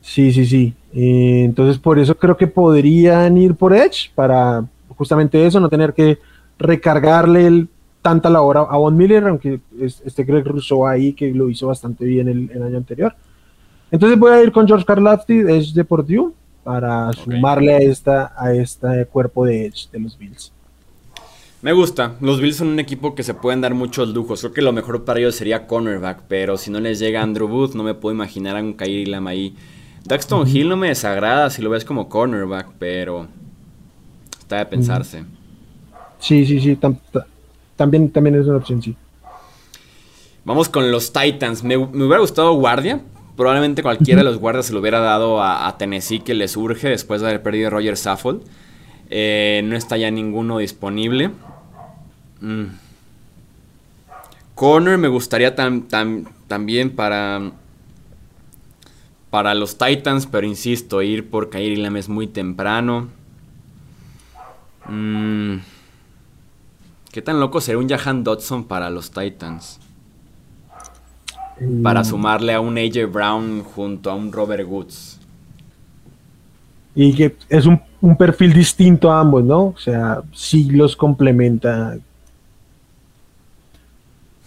Sí, 0.00 0.32
sí, 0.32 0.44
sí. 0.44 0.74
Eh, 0.92 1.42
entonces 1.44 1.78
por 1.78 2.00
eso 2.00 2.16
creo 2.16 2.36
que 2.36 2.48
podrían 2.48 3.36
ir 3.36 3.54
por 3.54 3.72
Edge 3.72 4.10
para 4.12 4.64
justamente 4.96 5.46
eso, 5.46 5.60
no 5.60 5.68
tener 5.68 5.94
que 5.94 6.18
recargarle 6.58 7.46
el, 7.46 7.68
tanta 8.02 8.30
labor 8.30 8.58
a, 8.58 8.76
Von 8.76 8.96
Miller, 8.96 9.26
aunque 9.26 9.60
este 9.80 10.24
Greg 10.24 10.46
Rousseau 10.46 10.86
ahí 10.86 11.12
que 11.12 11.32
lo 11.32 11.48
hizo 11.48 11.66
bastante 11.66 12.04
bien 12.04 12.28
el, 12.28 12.62
año 12.62 12.76
anterior. 12.76 13.14
Entonces 13.90 14.18
voy 14.18 14.32
a 14.32 14.42
ir 14.42 14.52
con 14.52 14.66
George 14.66 14.84
Karlafti, 14.84 15.38
Edge 15.40 15.72
de 15.74 15.84
Purdue, 15.84 16.32
para 16.62 17.12
sumarle 17.12 17.74
a 17.74 17.78
esta 17.78 18.32
a 18.36 18.52
este 18.54 19.06
cuerpo 19.06 19.44
de 19.44 19.66
Edge 19.66 19.88
de 19.90 20.00
los 20.00 20.16
Bills. 20.16 20.52
Me 21.62 21.72
gusta. 21.72 22.14
Los 22.20 22.40
Bills 22.40 22.56
son 22.56 22.68
un 22.68 22.78
equipo 22.78 23.14
que 23.14 23.22
se 23.22 23.34
pueden 23.34 23.60
dar 23.60 23.74
muchos 23.74 24.08
lujos. 24.08 24.40
Creo 24.40 24.52
que 24.52 24.62
lo 24.62 24.72
mejor 24.72 25.04
para 25.04 25.20
ellos 25.20 25.34
sería 25.34 25.66
cornerback, 25.66 26.22
pero 26.26 26.56
si 26.56 26.70
no 26.70 26.80
les 26.80 26.98
llega 26.98 27.22
Andrew 27.22 27.48
Booth, 27.48 27.74
no 27.74 27.82
me 27.82 27.92
puedo 27.92 28.14
imaginar 28.14 28.56
a 28.56 28.60
un 28.60 28.72
Kairi 28.72 29.04
Lam 29.04 29.26
ahí. 29.26 29.54
Daxton 30.04 30.48
Hill 30.48 30.70
no 30.70 30.78
me 30.78 30.88
desagrada 30.88 31.50
si 31.50 31.60
lo 31.60 31.68
ves 31.68 31.84
como 31.84 32.08
cornerback, 32.08 32.68
pero 32.78 33.28
está 34.38 34.56
de 34.56 34.66
pensarse. 34.66 35.24
Sí, 36.18 36.46
sí, 36.46 36.60
sí. 36.60 36.78
También, 37.80 38.10
también 38.10 38.34
es 38.34 38.46
una 38.46 38.58
opción, 38.58 38.82
sí. 38.82 38.94
Vamos 40.44 40.68
con 40.68 40.92
los 40.92 41.14
Titans. 41.14 41.64
Me, 41.64 41.78
hubiera 41.78 42.18
gustado 42.18 42.52
guardia. 42.52 43.00
Probablemente 43.38 43.82
cualquiera 43.82 44.18
de 44.18 44.24
los 44.24 44.36
guardias 44.36 44.66
se 44.66 44.74
lo 44.74 44.80
hubiera 44.80 45.00
dado 45.00 45.42
a, 45.42 45.74
Tennessee 45.78 46.20
que 46.20 46.34
le 46.34 46.46
surge 46.46 46.90
después 46.90 47.22
de 47.22 47.28
haber 47.28 47.42
perdido 47.42 47.68
a 47.68 47.70
Roger 47.70 47.96
Saffold. 47.96 48.42
Eh, 49.08 49.62
no 49.64 49.76
está 49.76 49.96
ya 49.96 50.10
ninguno 50.10 50.58
disponible. 50.58 51.30
Mm. 52.42 52.64
Corner 54.54 54.98
me 54.98 55.08
gustaría 55.08 55.54
también 55.56 56.90
para. 56.90 57.52
Para 59.30 59.54
los 59.54 59.78
Titans, 59.78 60.26
pero 60.26 60.46
insisto, 60.46 61.00
ir 61.00 61.30
por 61.30 61.48
Kairi 61.48 61.76
Lam 61.76 61.96
es 61.96 62.10
muy 62.10 62.26
temprano. 62.26 63.08
Mm. 64.86 65.60
¿Qué 67.12 67.22
tan 67.22 67.40
loco 67.40 67.60
sería 67.60 67.78
un 67.78 67.88
Jahan 67.88 68.22
Dodson 68.22 68.64
para 68.64 68.88
los 68.88 69.10
Titans? 69.10 69.80
Para 71.82 72.02
mm. 72.02 72.04
sumarle 72.04 72.54
a 72.54 72.60
un 72.60 72.78
AJ 72.78 73.10
Brown 73.12 73.62
junto 73.62 74.10
a 74.10 74.14
un 74.14 74.32
Robert 74.32 74.66
Woods. 74.66 75.20
Y 76.94 77.12
que 77.14 77.36
es 77.48 77.66
un, 77.66 77.80
perfil 78.16 78.52
distinto 78.52 79.12
a 79.12 79.20
ambos, 79.20 79.44
¿no? 79.44 79.66
O 79.66 79.78
sea, 79.78 80.22
sí 80.32 80.70
los 80.70 80.96
complementa. 80.96 81.96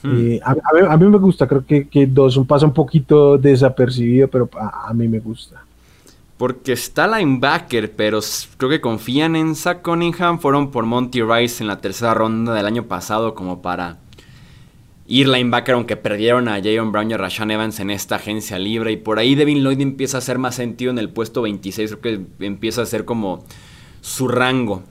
Hmm. 0.02 0.16
Eh, 0.18 0.40
a, 0.44 0.98
mí, 0.98 1.06
me 1.06 1.18
gusta, 1.18 1.48
creo 1.48 1.66
que, 1.66 1.88
que 1.88 2.06
un 2.06 2.46
pasa 2.46 2.66
un 2.66 2.74
poquito 2.74 3.38
desapercibido, 3.38 4.28
pero 4.28 4.50
a, 4.60 4.94
mí 4.94 5.08
me 5.08 5.20
gusta. 5.20 5.63
Porque 6.44 6.74
está 6.74 7.08
linebacker, 7.08 7.94
pero 7.96 8.20
creo 8.58 8.70
que 8.70 8.82
confían 8.82 9.38
en 9.38 9.56
Zach 9.56 9.82
Cunningham. 9.82 10.40
Fueron 10.40 10.72
por 10.72 10.86
Monty 10.86 11.22
Rice 11.22 11.64
en 11.64 11.70
la 11.70 11.80
tercera 11.80 12.14
ronda 12.14 12.54
del 12.54 12.66
año 12.66 12.84
pasado 12.84 13.34
como 13.34 13.62
para 13.62 14.00
ir 15.08 15.30
linebacker, 15.30 15.76
aunque 15.76 15.96
perdieron 15.96 16.50
a 16.50 16.56
Jayon 16.56 16.92
Brown 16.92 17.10
y 17.10 17.14
a 17.14 17.18
Rashan 17.18 17.50
Evans 17.50 17.80
en 17.80 17.92
esta 17.92 18.18
agencia 18.18 18.60
libre. 18.60 18.92
Y 18.92 18.98
por 18.98 19.20
ahí 19.20 19.36
Devin 19.36 19.64
Lloyd 19.64 19.80
empieza 19.80 20.18
a 20.18 20.20
hacer 20.20 20.38
más 20.38 20.56
sentido 20.56 20.92
en 20.92 21.00
el 21.00 21.08
puesto 21.08 21.44
26. 21.44 21.96
Creo 22.02 22.02
que 22.02 22.46
empieza 22.46 22.82
a 22.82 22.88
ser 22.88 23.06
como 23.06 23.46
su 24.02 24.28
rango. 24.28 24.84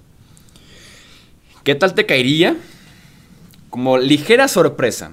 ¿Qué 1.64 1.74
tal 1.74 1.92
te 1.92 2.06
caería? 2.06 2.56
Como 3.68 3.98
ligera 3.98 4.48
sorpresa. 4.48 5.12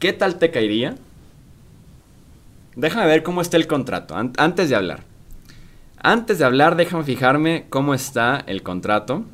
¿Qué 0.00 0.12
tal 0.12 0.40
te 0.40 0.50
caería? 0.50 0.96
Déjame 2.74 3.06
ver 3.06 3.22
cómo 3.22 3.40
está 3.40 3.56
el 3.58 3.68
contrato. 3.68 4.16
antes 4.16 4.68
de 4.68 4.74
hablar. 4.74 5.11
Antes 6.02 6.38
de 6.38 6.44
hablar, 6.44 6.76
déjame 6.76 7.04
fijarme 7.04 7.66
cómo 7.70 7.94
está 7.94 8.42
el 8.46 8.62
contrato. 8.62 9.24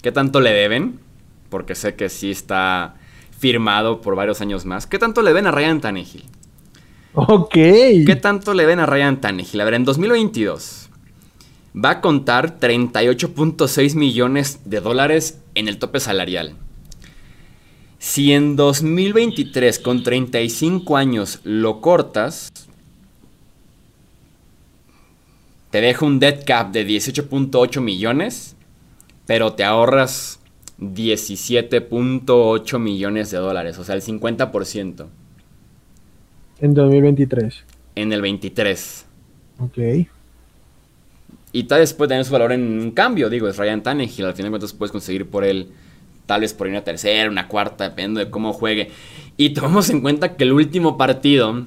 ¿Qué 0.00 0.12
tanto 0.12 0.40
le 0.40 0.52
deben? 0.52 1.00
Porque 1.48 1.74
sé 1.74 1.96
que 1.96 2.08
sí 2.08 2.30
está 2.30 2.94
firmado 3.36 4.00
por 4.00 4.14
varios 4.14 4.40
años 4.40 4.64
más. 4.64 4.86
¿Qué 4.86 4.98
tanto 4.98 5.22
le 5.22 5.32
ven 5.32 5.46
a 5.46 5.50
Ryan 5.50 5.80
Tannehill? 5.80 6.24
Ok. 7.14 7.54
¿Qué 7.54 8.18
tanto 8.20 8.54
le 8.54 8.64
ven 8.64 8.78
a 8.78 8.86
Ryan 8.86 9.20
Tannehill? 9.20 9.60
A 9.60 9.64
ver, 9.64 9.74
en 9.74 9.84
2022 9.84 10.88
va 11.74 11.90
a 11.90 12.00
contar 12.00 12.60
38.6 12.60 13.94
millones 13.96 14.60
de 14.64 14.80
dólares 14.80 15.40
en 15.54 15.68
el 15.68 15.78
tope 15.78 16.00
salarial. 16.00 16.54
Si 17.98 18.32
en 18.32 18.56
2023 18.56 19.78
con 19.78 20.02
35 20.02 20.96
años 20.96 21.40
lo 21.44 21.80
cortas, 21.80 22.52
te 25.72 25.80
deja 25.80 26.04
un 26.04 26.20
dead 26.20 26.44
cap 26.44 26.70
de 26.70 26.86
18.8 26.86 27.80
millones, 27.80 28.54
pero 29.26 29.54
te 29.54 29.64
ahorras 29.64 30.38
17.8 30.78 32.78
millones 32.78 33.30
de 33.30 33.38
dólares, 33.38 33.78
o 33.78 33.84
sea, 33.84 33.94
el 33.94 34.02
50%. 34.02 35.06
En 36.60 36.74
2023. 36.74 37.64
En 37.94 38.12
el 38.12 38.20
23. 38.20 39.06
Ok. 39.60 39.78
Y 41.52 41.64
tal 41.64 41.80
vez 41.80 41.94
puede 41.94 42.10
tener 42.10 42.26
su 42.26 42.34
valor 42.34 42.52
en 42.52 42.78
un 42.78 42.90
cambio, 42.90 43.30
digo, 43.30 43.48
es 43.48 43.56
Ryan 43.56 43.82
Tannehill, 43.82 44.26
al 44.26 44.34
final 44.34 44.48
de 44.48 44.50
cuentas 44.50 44.74
puedes 44.74 44.92
conseguir 44.92 45.30
por 45.30 45.42
él, 45.42 45.70
tal 46.26 46.42
vez 46.42 46.52
por 46.52 46.66
una 46.66 46.84
tercera, 46.84 47.30
una 47.30 47.48
cuarta, 47.48 47.84
dependiendo 47.84 48.20
de 48.20 48.28
cómo 48.28 48.52
juegue. 48.52 48.90
Y 49.38 49.54
tomamos 49.54 49.88
en 49.88 50.02
cuenta 50.02 50.36
que 50.36 50.44
el 50.44 50.52
último 50.52 50.98
partido 50.98 51.64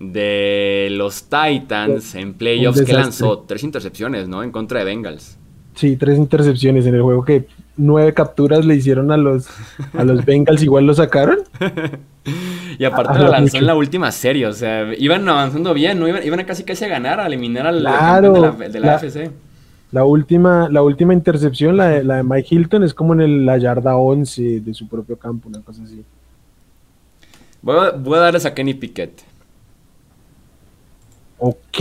de 0.00 0.88
los 0.92 1.24
Titans 1.24 2.14
en 2.14 2.32
playoffs 2.32 2.82
que 2.82 2.92
lanzó 2.92 3.40
tres 3.40 3.62
intercepciones, 3.62 4.28
¿no? 4.28 4.42
En 4.42 4.50
contra 4.50 4.80
de 4.80 4.86
Bengals. 4.86 5.36
Sí, 5.74 5.96
tres 5.96 6.18
intercepciones 6.18 6.86
en 6.86 6.94
el 6.94 7.02
juego 7.02 7.24
que 7.24 7.46
nueve 7.76 8.12
capturas 8.12 8.64
le 8.64 8.74
hicieron 8.74 9.12
a 9.12 9.16
los, 9.16 9.46
a 9.96 10.04
los 10.04 10.24
Bengals, 10.24 10.62
igual 10.62 10.86
lo 10.86 10.94
sacaron. 10.94 11.38
y 12.78 12.84
aparte 12.84 13.18
lo 13.18 13.28
lanzó 13.28 13.58
en 13.58 13.66
la 13.66 13.74
última 13.74 14.10
serie, 14.10 14.46
o 14.46 14.52
sea, 14.52 14.92
iban 14.98 15.28
avanzando 15.28 15.74
bien, 15.74 16.00
¿no? 16.00 16.08
Iban, 16.08 16.40
a 16.40 16.46
casi 16.46 16.64
casi 16.64 16.86
a 16.86 16.88
ganar, 16.88 17.20
a 17.20 17.26
eliminar 17.26 17.66
al 17.66 17.80
claro, 17.80 18.32
de 18.32 18.40
la, 18.40 18.50
de 18.50 18.80
la, 18.80 18.94
AFC. 18.94 19.30
La 19.92 20.04
última, 20.04 20.68
la 20.70 20.82
última 20.82 21.12
intercepción, 21.12 21.76
la 21.76 21.88
de, 21.88 22.04
la 22.04 22.16
de 22.16 22.22
Mike 22.22 22.54
Hilton, 22.54 22.84
es 22.84 22.94
como 22.94 23.14
en 23.14 23.44
la 23.44 23.58
yarda 23.58 23.96
11 23.96 24.60
de 24.60 24.74
su 24.74 24.88
propio 24.88 25.18
campo, 25.18 25.48
una 25.48 25.60
cosa 25.60 25.82
así. 25.82 26.02
Voy 27.60 27.76
a, 27.76 27.90
voy 27.90 28.16
a 28.16 28.20
darles 28.22 28.46
a 28.46 28.54
Kenny 28.54 28.74
Pickett. 28.74 29.29
Ok. 31.40 31.78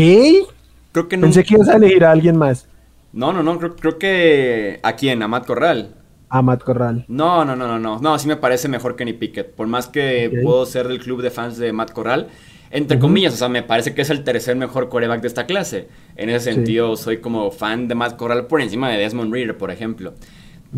Creo 0.92 1.08
que 1.08 1.18
no. 1.18 1.24
Pensé 1.24 1.44
que 1.44 1.54
ibas 1.54 1.70
a 1.70 1.76
elegir 1.76 2.04
a 2.04 2.12
alguien 2.12 2.38
más. 2.38 2.68
No, 3.12 3.34
no, 3.34 3.42
no, 3.44 3.58
creo, 3.58 3.98
que... 3.98 4.80
¿A 4.84 4.96
quién? 4.96 5.22
¿A 5.24 5.28
Matt 5.28 5.46
Corral? 5.46 5.96
A 6.30 6.42
Matt 6.42 6.64
Corral. 6.64 7.06
No, 7.08 7.44
no, 7.44 7.56
no, 7.56 7.68
no, 7.68 7.80
no. 7.80 8.00
No, 8.00 8.20
sí 8.20 8.28
me 8.28 8.36
parece 8.36 8.68
mejor 8.68 8.96
Kenny 8.96 9.14
Pickett. 9.14 9.54
Por 9.54 9.68
más 9.68 9.88
que 9.88 10.42
puedo 10.44 10.66
ser 10.66 10.88
del 10.88 11.00
club 11.00 11.22
de 11.22 11.32
fans 11.32 11.58
de 11.58 11.74
Matt 11.74 11.92
Corral. 11.92 12.28
Entre 12.72 13.00
comillas, 13.00 13.34
o 13.34 13.38
sea, 13.38 13.50
me 13.50 13.64
parece 13.64 13.96
que 13.96 14.04
es 14.04 14.12
el 14.12 14.24
tercer 14.24 14.56
mejor 14.56 14.90
coreback 14.90 15.22
de 15.22 15.28
esta 15.28 15.48
clase. 15.48 15.88
En 16.16 16.30
ese 16.30 16.54
sentido, 16.54 16.96
soy 16.96 17.18
como 17.18 17.50
fan 17.50 17.88
de 17.88 17.96
Matt 17.96 18.16
Corral 18.16 18.46
por 18.46 18.62
encima 18.62 18.90
de 18.90 18.98
Desmond 18.98 19.34
Reader, 19.34 19.58
por 19.58 19.72
ejemplo. 19.72 20.14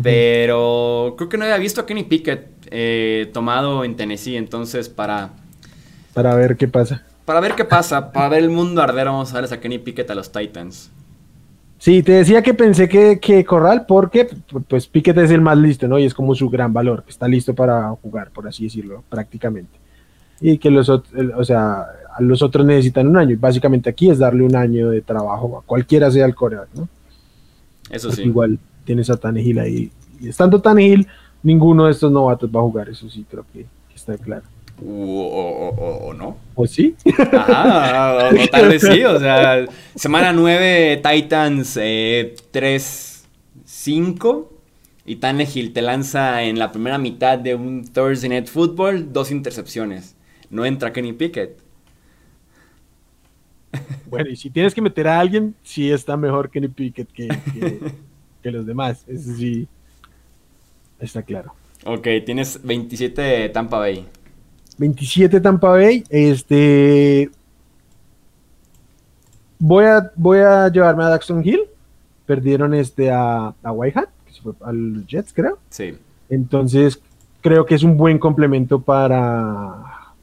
Pero 0.02 1.14
creo 1.18 1.28
que 1.28 1.36
no 1.36 1.44
había 1.44 1.58
visto 1.58 1.82
a 1.82 1.86
Kenny 1.86 2.04
Pickett 2.04 2.48
eh, 2.70 3.28
tomado 3.34 3.84
en 3.84 3.96
Tennessee, 3.96 4.36
entonces 4.36 4.88
para... 4.88 5.32
Para 6.14 6.34
ver 6.34 6.56
qué 6.56 6.66
pasa. 6.66 7.04
Para 7.24 7.40
ver 7.40 7.54
qué 7.54 7.64
pasa, 7.64 8.12
para 8.12 8.28
ver 8.28 8.42
el 8.42 8.50
mundo 8.50 8.82
arder, 8.82 9.06
vamos 9.06 9.32
a 9.32 9.40
ver 9.40 9.52
a 9.52 9.60
Kenny 9.60 9.78
Pickett 9.78 10.10
a 10.10 10.14
los 10.14 10.32
Titans. 10.32 10.90
Sí, 11.78 12.02
te 12.02 12.12
decía 12.12 12.42
que 12.42 12.54
pensé 12.54 12.88
que, 12.88 13.44
Corral, 13.44 13.86
porque 13.86 14.28
pues 14.68 14.86
Pickett 14.86 15.18
es 15.18 15.32
el 15.32 15.40
más 15.40 15.58
listo, 15.58 15.88
¿no? 15.88 15.98
Y 15.98 16.04
es 16.04 16.14
como 16.14 16.34
su 16.34 16.48
gran 16.48 16.72
valor, 16.72 17.02
que 17.02 17.10
está 17.10 17.26
listo 17.26 17.54
para 17.54 17.90
jugar, 18.02 18.30
por 18.30 18.46
así 18.46 18.64
decirlo, 18.64 19.02
prácticamente. 19.08 19.80
Y 20.40 20.58
que 20.58 20.70
los, 20.70 20.88
o 20.88 21.02
sea, 21.44 21.86
los 22.20 22.40
otros 22.42 22.64
necesitan 22.64 23.08
un 23.08 23.16
año. 23.16 23.32
Y 23.32 23.36
básicamente 23.36 23.90
aquí 23.90 24.10
es 24.10 24.18
darle 24.18 24.44
un 24.44 24.54
año 24.54 24.90
de 24.90 25.00
trabajo 25.00 25.58
a 25.58 25.62
cualquiera 25.62 26.08
sea 26.10 26.26
el 26.26 26.34
coreback, 26.36 26.68
¿no? 26.74 26.88
Eso 27.90 28.12
sí. 28.12 28.22
Igual 28.22 28.60
tienes 28.84 29.10
a 29.10 29.16
Tannehill 29.16 29.58
ahí. 29.58 29.90
Y 30.20 30.28
estando 30.28 30.60
Tannehill, 30.60 31.08
ninguno 31.42 31.86
de 31.86 31.92
estos 31.92 32.12
novatos 32.12 32.48
va 32.48 32.60
a 32.60 32.62
jugar, 32.64 32.88
eso 32.88 33.08
sí 33.10 33.26
creo 33.28 33.44
que 33.52 33.66
está 33.92 34.16
claro. 34.18 34.44
O, 34.84 36.14
no. 36.16 36.36
¿O 36.54 36.66
sí? 36.66 36.94
Ajá, 37.32 38.28
o, 38.28 38.48
tal 38.50 38.68
vez 38.68 38.82
sí. 38.82 39.04
O 39.04 39.18
sea, 39.18 39.66
semana 39.94 40.32
9, 40.32 41.02
Titans 41.02 41.78
3, 42.50 43.24
5. 43.64 44.52
Y 45.04 45.16
Tannehill 45.16 45.72
te 45.72 45.82
lanza 45.82 46.44
en 46.44 46.58
la 46.58 46.70
primera 46.70 46.96
mitad 46.96 47.36
de 47.36 47.56
un 47.56 47.84
Thursday 47.84 48.30
Night 48.30 48.46
Football 48.46 49.12
dos 49.12 49.30
intercepciones. 49.30 50.14
No 50.50 50.64
entra 50.64 50.92
Kenny 50.92 51.12
Pickett. 51.12 51.60
Bueno, 54.06 54.28
y 54.28 54.36
si 54.36 54.50
tienes 54.50 54.74
que 54.74 54.82
meter 54.82 55.08
a 55.08 55.18
alguien, 55.18 55.54
sí 55.62 55.90
está 55.90 56.18
mejor 56.18 56.50
Kenny 56.50 56.68
Pickett 56.68 57.10
que, 57.10 57.28
que 58.42 58.50
los 58.50 58.66
demás. 58.66 59.04
Eso 59.08 59.34
sí 59.34 59.66
está 61.00 61.22
claro. 61.22 61.54
Ok, 61.84 62.06
tienes 62.26 62.60
27 62.62 63.48
Tampa 63.48 63.78
Bay. 63.78 64.06
27 64.78 65.40
Tampa 65.40 65.70
Bay. 65.70 66.04
Este. 66.08 67.30
Voy 69.58 69.84
a, 69.84 70.10
voy 70.16 70.38
a 70.38 70.68
llevarme 70.68 71.04
a 71.04 71.08
Daxton 71.08 71.46
Hill. 71.46 71.60
Perdieron 72.26 72.74
este 72.74 73.10
a, 73.10 73.54
a 73.62 73.72
White 73.72 74.00
que 74.26 74.32
se 74.32 74.40
fue 74.40 74.52
al 74.64 75.06
Jets, 75.06 75.32
creo. 75.32 75.58
Sí. 75.70 75.96
Entonces, 76.28 77.00
creo 77.40 77.64
que 77.66 77.74
es 77.74 77.82
un 77.82 77.96
buen 77.96 78.18
complemento 78.18 78.80
para, 78.80 79.74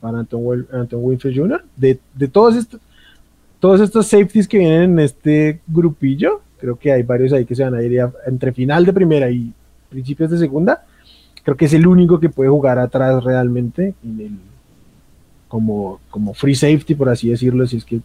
para 0.02 0.20
Anton, 0.20 0.68
Anton 0.74 1.00
Winfield 1.04 1.38
Jr. 1.38 1.64
De, 1.76 2.00
de 2.16 2.28
todos 2.28 2.56
estos 2.56 2.80
todos 3.60 3.82
estos 3.82 4.08
safeties 4.08 4.48
que 4.48 4.58
vienen 4.58 4.84
en 4.84 5.00
este 5.00 5.60
grupillo, 5.68 6.42
creo 6.60 6.78
que 6.78 6.92
hay 6.92 7.04
varios 7.04 7.34
ahí 7.34 7.46
que 7.46 7.56
se 7.56 7.64
van 7.64 7.76
a 7.76 7.84
ir 7.84 8.02
entre 8.26 8.54
final 8.54 8.86
de 8.86 8.94
primera 8.94 9.30
y 9.30 9.54
principios 9.90 10.32
de 10.32 10.38
segunda. 10.38 10.86
Creo 11.50 11.58
que 11.58 11.66
es 11.66 11.74
el 11.74 11.88
único 11.88 12.20
que 12.20 12.30
puede 12.30 12.48
jugar 12.48 12.78
atrás 12.78 13.24
realmente 13.24 13.96
como, 15.48 16.00
como 16.12 16.36
free 16.36 16.54
safety, 16.54 16.94
por 16.94 17.10
así 17.10 17.28
decirlo, 17.28 17.66
si 17.66 17.78
es 17.78 17.86
que 17.86 18.02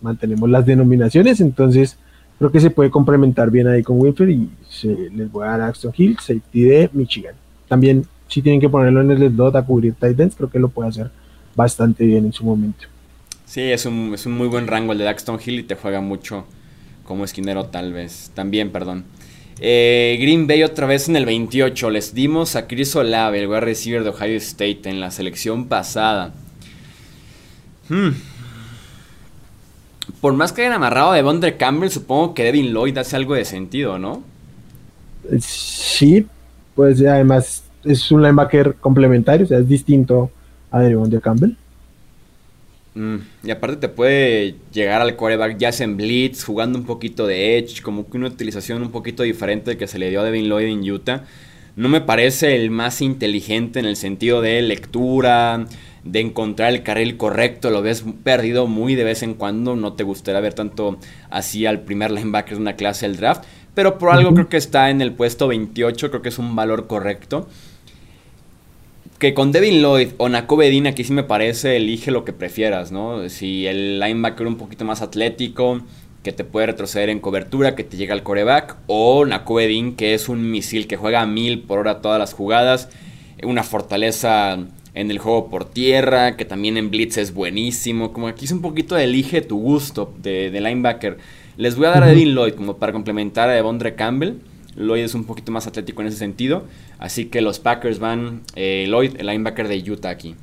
mantenemos 0.00 0.48
las 0.48 0.64
denominaciones. 0.64 1.42
Entonces, 1.42 1.98
creo 2.38 2.50
que 2.50 2.60
se 2.60 2.70
puede 2.70 2.88
complementar 2.88 3.50
bien 3.50 3.68
ahí 3.68 3.82
con 3.82 4.00
Winfield 4.00 4.30
y 4.30 4.50
se, 4.70 5.10
les 5.10 5.30
voy 5.30 5.44
a 5.44 5.50
dar 5.50 5.60
Axton 5.60 5.92
Hill, 5.94 6.16
safety 6.18 6.62
de 6.62 6.88
Michigan. 6.94 7.34
También, 7.68 8.06
si 8.26 8.40
tienen 8.40 8.58
que 8.58 8.70
ponerlo 8.70 9.02
en 9.02 9.10
el 9.10 9.30
slot 9.30 9.54
a 9.54 9.66
cubrir 9.66 9.92
tight 9.92 10.18
ends, 10.18 10.34
creo 10.34 10.48
que 10.48 10.58
lo 10.58 10.70
puede 10.70 10.88
hacer 10.88 11.10
bastante 11.54 12.06
bien 12.06 12.24
en 12.24 12.32
su 12.32 12.42
momento. 12.42 12.86
Sí, 13.44 13.60
es 13.60 13.84
un, 13.84 14.12
es 14.14 14.24
un 14.24 14.32
muy 14.32 14.48
buen 14.48 14.66
rango 14.66 14.92
el 14.92 14.98
de 14.98 15.04
Daxton 15.04 15.38
Hill 15.44 15.58
y 15.58 15.62
te 15.64 15.74
juega 15.74 16.00
mucho 16.00 16.46
como 17.04 17.26
esquinero 17.26 17.66
tal 17.66 17.92
vez. 17.92 18.30
También, 18.32 18.72
perdón. 18.72 19.04
Eh, 19.64 20.18
Green 20.20 20.48
Bay 20.48 20.64
otra 20.64 20.88
vez 20.88 21.08
en 21.08 21.14
el 21.14 21.24
28. 21.24 21.88
Les 21.90 22.12
dimos 22.14 22.56
a 22.56 22.66
Chris 22.66 22.96
Olave, 22.96 23.38
el 23.38 23.46
wide 23.46 23.60
receiver 23.60 24.02
de 24.02 24.10
Ohio 24.10 24.36
State, 24.38 24.80
en 24.86 24.98
la 24.98 25.12
selección 25.12 25.68
pasada. 25.68 26.34
Hmm. 27.88 28.10
Por 30.20 30.32
más 30.32 30.52
que 30.52 30.62
hayan 30.62 30.72
amarrado 30.72 31.12
de 31.12 31.22
Bondre 31.22 31.56
Campbell, 31.56 31.90
supongo 31.90 32.34
que 32.34 32.42
Devin 32.42 32.72
Lloyd 32.72 32.98
hace 32.98 33.14
algo 33.14 33.34
de 33.34 33.44
sentido, 33.44 34.00
¿no? 34.00 34.24
Sí, 35.38 36.26
pues 36.74 37.00
además 37.00 37.62
es 37.84 38.10
un 38.10 38.20
linebacker 38.20 38.74
complementario, 38.80 39.44
o 39.46 39.48
sea, 39.48 39.58
es 39.58 39.68
distinto 39.68 40.32
a 40.72 40.80
Devon 40.80 41.08
Campbell. 41.20 41.52
Mm, 42.94 43.16
y 43.44 43.50
aparte 43.50 43.76
te 43.76 43.88
puede 43.88 44.56
llegar 44.72 45.00
al 45.00 45.16
quarterback 45.16 45.56
ya 45.56 45.70
en 45.80 45.96
blitz, 45.96 46.44
jugando 46.44 46.78
un 46.78 46.84
poquito 46.84 47.26
de 47.26 47.56
edge, 47.58 47.80
como 47.80 48.08
que 48.08 48.18
una 48.18 48.26
utilización 48.26 48.82
un 48.82 48.90
poquito 48.90 49.22
diferente 49.22 49.76
que 49.76 49.86
se 49.86 49.98
le 49.98 50.10
dio 50.10 50.20
a 50.20 50.24
Devin 50.24 50.48
Lloyd 50.48 50.66
en 50.66 50.90
Utah. 50.90 51.24
No 51.74 51.88
me 51.88 52.02
parece 52.02 52.54
el 52.54 52.70
más 52.70 53.00
inteligente 53.00 53.78
en 53.78 53.86
el 53.86 53.96
sentido 53.96 54.42
de 54.42 54.60
lectura, 54.60 55.66
de 56.04 56.20
encontrar 56.20 56.72
el 56.72 56.82
carril 56.82 57.16
correcto, 57.16 57.70
lo 57.70 57.80
ves 57.80 58.04
perdido 58.24 58.66
muy 58.66 58.94
de 58.94 59.04
vez 59.04 59.22
en 59.22 59.34
cuando, 59.34 59.74
no 59.74 59.94
te 59.94 60.02
gustaría 60.02 60.40
ver 60.40 60.52
tanto 60.52 60.98
así 61.30 61.64
al 61.64 61.80
primer 61.80 62.10
linebacker 62.10 62.56
de 62.56 62.60
una 62.60 62.76
clase 62.76 63.06
del 63.06 63.16
draft, 63.16 63.44
pero 63.74 63.96
por 63.98 64.10
algo 64.10 64.34
creo 64.34 64.48
que 64.48 64.56
está 64.58 64.90
en 64.90 65.00
el 65.00 65.12
puesto 65.12 65.48
28, 65.48 66.10
creo 66.10 66.20
que 66.20 66.28
es 66.28 66.38
un 66.38 66.54
valor 66.54 66.86
correcto 66.88 67.48
que 69.22 69.34
con 69.34 69.52
Devin 69.52 69.82
Lloyd 69.82 70.08
o 70.16 70.28
Nakobe 70.28 70.88
aquí 70.88 71.04
sí 71.04 71.12
me 71.12 71.22
parece, 71.22 71.76
elige 71.76 72.10
lo 72.10 72.24
que 72.24 72.32
prefieras, 72.32 72.90
¿no? 72.90 73.28
Si 73.28 73.68
el 73.68 74.00
linebacker 74.00 74.48
un 74.48 74.56
poquito 74.56 74.84
más 74.84 75.00
atlético, 75.00 75.80
que 76.24 76.32
te 76.32 76.42
puede 76.42 76.66
retroceder 76.66 77.08
en 77.08 77.20
cobertura, 77.20 77.76
que 77.76 77.84
te 77.84 77.96
llega 77.96 78.14
al 78.14 78.24
coreback, 78.24 78.78
o 78.88 79.24
Nakobe 79.24 79.94
que 79.96 80.14
es 80.14 80.28
un 80.28 80.50
misil 80.50 80.88
que 80.88 80.96
juega 80.96 81.20
a 81.20 81.26
mil 81.26 81.62
por 81.62 81.78
hora 81.78 82.00
todas 82.00 82.18
las 82.18 82.34
jugadas, 82.34 82.88
una 83.44 83.62
fortaleza 83.62 84.58
en 84.92 85.10
el 85.12 85.20
juego 85.20 85.48
por 85.48 85.66
tierra, 85.66 86.36
que 86.36 86.44
también 86.44 86.76
en 86.76 86.90
blitz 86.90 87.16
es 87.16 87.32
buenísimo, 87.32 88.12
como 88.12 88.26
aquí 88.26 88.46
es 88.46 88.50
un 88.50 88.60
poquito 88.60 88.96
de 88.96 89.04
elige 89.04 89.40
tu 89.40 89.56
gusto 89.56 90.12
de, 90.20 90.50
linebacker. 90.50 91.18
Les 91.56 91.76
voy 91.76 91.86
a 91.86 91.90
dar 91.90 92.02
a 92.02 92.06
Devin 92.08 92.34
Lloyd 92.34 92.54
como 92.54 92.76
para 92.76 92.92
complementar 92.92 93.48
a 93.48 93.52
Devondre 93.52 93.94
Campbell. 93.94 94.38
Lloyd 94.76 95.04
es 95.04 95.14
un 95.14 95.24
poquito 95.24 95.52
más 95.52 95.66
atlético 95.66 96.02
en 96.02 96.08
ese 96.08 96.18
sentido. 96.18 96.64
Así 96.98 97.26
que 97.26 97.40
los 97.40 97.58
Packers 97.58 97.98
van 97.98 98.42
eh, 98.54 98.86
Lloyd, 98.88 99.16
el 99.18 99.26
linebacker 99.26 99.68
de 99.68 99.90
Utah 99.90 100.10
aquí. 100.10 100.34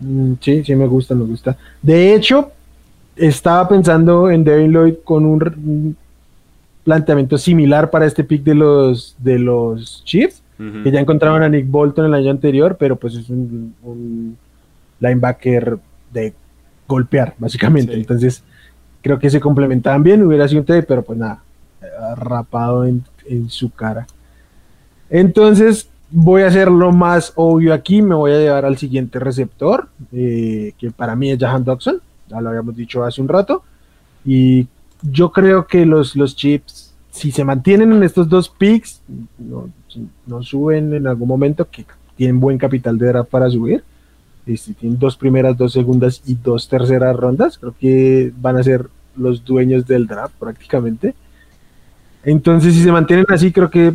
Mm, 0.00 0.34
sí, 0.40 0.64
sí 0.64 0.74
me 0.74 0.86
gusta, 0.86 1.14
me 1.14 1.24
gusta. 1.24 1.56
De 1.82 2.14
hecho, 2.14 2.52
estaba 3.16 3.68
pensando 3.68 4.30
en 4.30 4.44
Devin 4.44 4.72
Lloyd 4.72 4.94
con 5.04 5.24
un 5.24 5.96
planteamiento 6.84 7.38
similar 7.38 7.90
para 7.90 8.06
este 8.06 8.22
pick 8.22 8.44
de 8.44 8.54
los, 8.54 9.16
de 9.18 9.38
los 9.38 10.04
Chiefs, 10.04 10.42
que 10.56 10.90
ya 10.90 11.00
encontraron 11.00 11.42
a 11.42 11.48
Nick 11.48 11.68
Bolton 11.68 12.06
el 12.06 12.14
año 12.14 12.30
anterior, 12.30 12.76
pero 12.78 12.96
pues 12.96 13.14
es 13.14 13.28
un, 13.28 14.36
linebacker 15.00 15.78
de 16.12 16.32
golpear, 16.86 17.34
básicamente. 17.38 17.92
Entonces, 17.92 18.42
creo 19.02 19.18
que 19.18 19.28
se 19.28 19.40
complementaban 19.40 20.02
bien, 20.02 20.22
hubiera 20.22 20.48
sido 20.48 20.60
un 20.60 20.66
TD, 20.66 20.84
pero 20.86 21.02
pues 21.02 21.18
nada, 21.18 21.42
rapado 22.16 22.86
en 22.86 23.04
en 23.28 23.48
su 23.50 23.70
cara. 23.70 24.06
Entonces 25.10 25.88
voy 26.10 26.42
a 26.42 26.48
hacer 26.48 26.70
lo 26.70 26.92
más 26.92 27.32
obvio 27.36 27.74
aquí, 27.74 28.02
me 28.02 28.14
voy 28.14 28.32
a 28.32 28.38
llevar 28.38 28.64
al 28.64 28.76
siguiente 28.76 29.18
receptor, 29.18 29.88
eh, 30.12 30.72
que 30.78 30.90
para 30.90 31.16
mí 31.16 31.30
es 31.30 31.38
Jahan 31.38 31.64
Dodson, 31.64 32.00
ya 32.28 32.40
lo 32.40 32.50
habíamos 32.50 32.76
dicho 32.76 33.04
hace 33.04 33.20
un 33.20 33.28
rato, 33.28 33.62
y 34.24 34.66
yo 35.02 35.30
creo 35.30 35.66
que 35.66 35.84
los, 35.84 36.16
los 36.16 36.34
chips, 36.34 36.94
si 37.10 37.30
se 37.32 37.44
mantienen 37.44 37.92
en 37.92 38.02
estos 38.02 38.28
dos 38.28 38.48
picks, 38.48 39.00
no, 39.38 40.42
suben 40.42 40.94
en 40.94 41.06
algún 41.06 41.28
momento, 41.28 41.68
que 41.68 41.84
tienen 42.16 42.40
buen 42.40 42.58
capital 42.58 42.98
de 42.98 43.06
draft 43.06 43.30
para 43.30 43.50
subir, 43.50 43.82
Este, 44.46 44.74
tienen 44.74 44.98
dos 44.98 45.16
primeras, 45.16 45.56
dos 45.56 45.72
segundas 45.72 46.22
y 46.24 46.36
dos 46.36 46.68
terceras 46.68 47.16
rondas. 47.16 47.58
Creo 47.58 47.74
que 47.78 48.32
van 48.40 48.56
a 48.56 48.62
ser 48.62 48.88
los 49.16 49.44
dueños 49.44 49.86
del 49.86 50.06
draft 50.06 50.34
prácticamente. 50.38 51.14
Entonces, 52.26 52.74
si 52.74 52.82
se 52.82 52.90
mantienen 52.90 53.24
así, 53.28 53.52
creo 53.52 53.70
que 53.70 53.94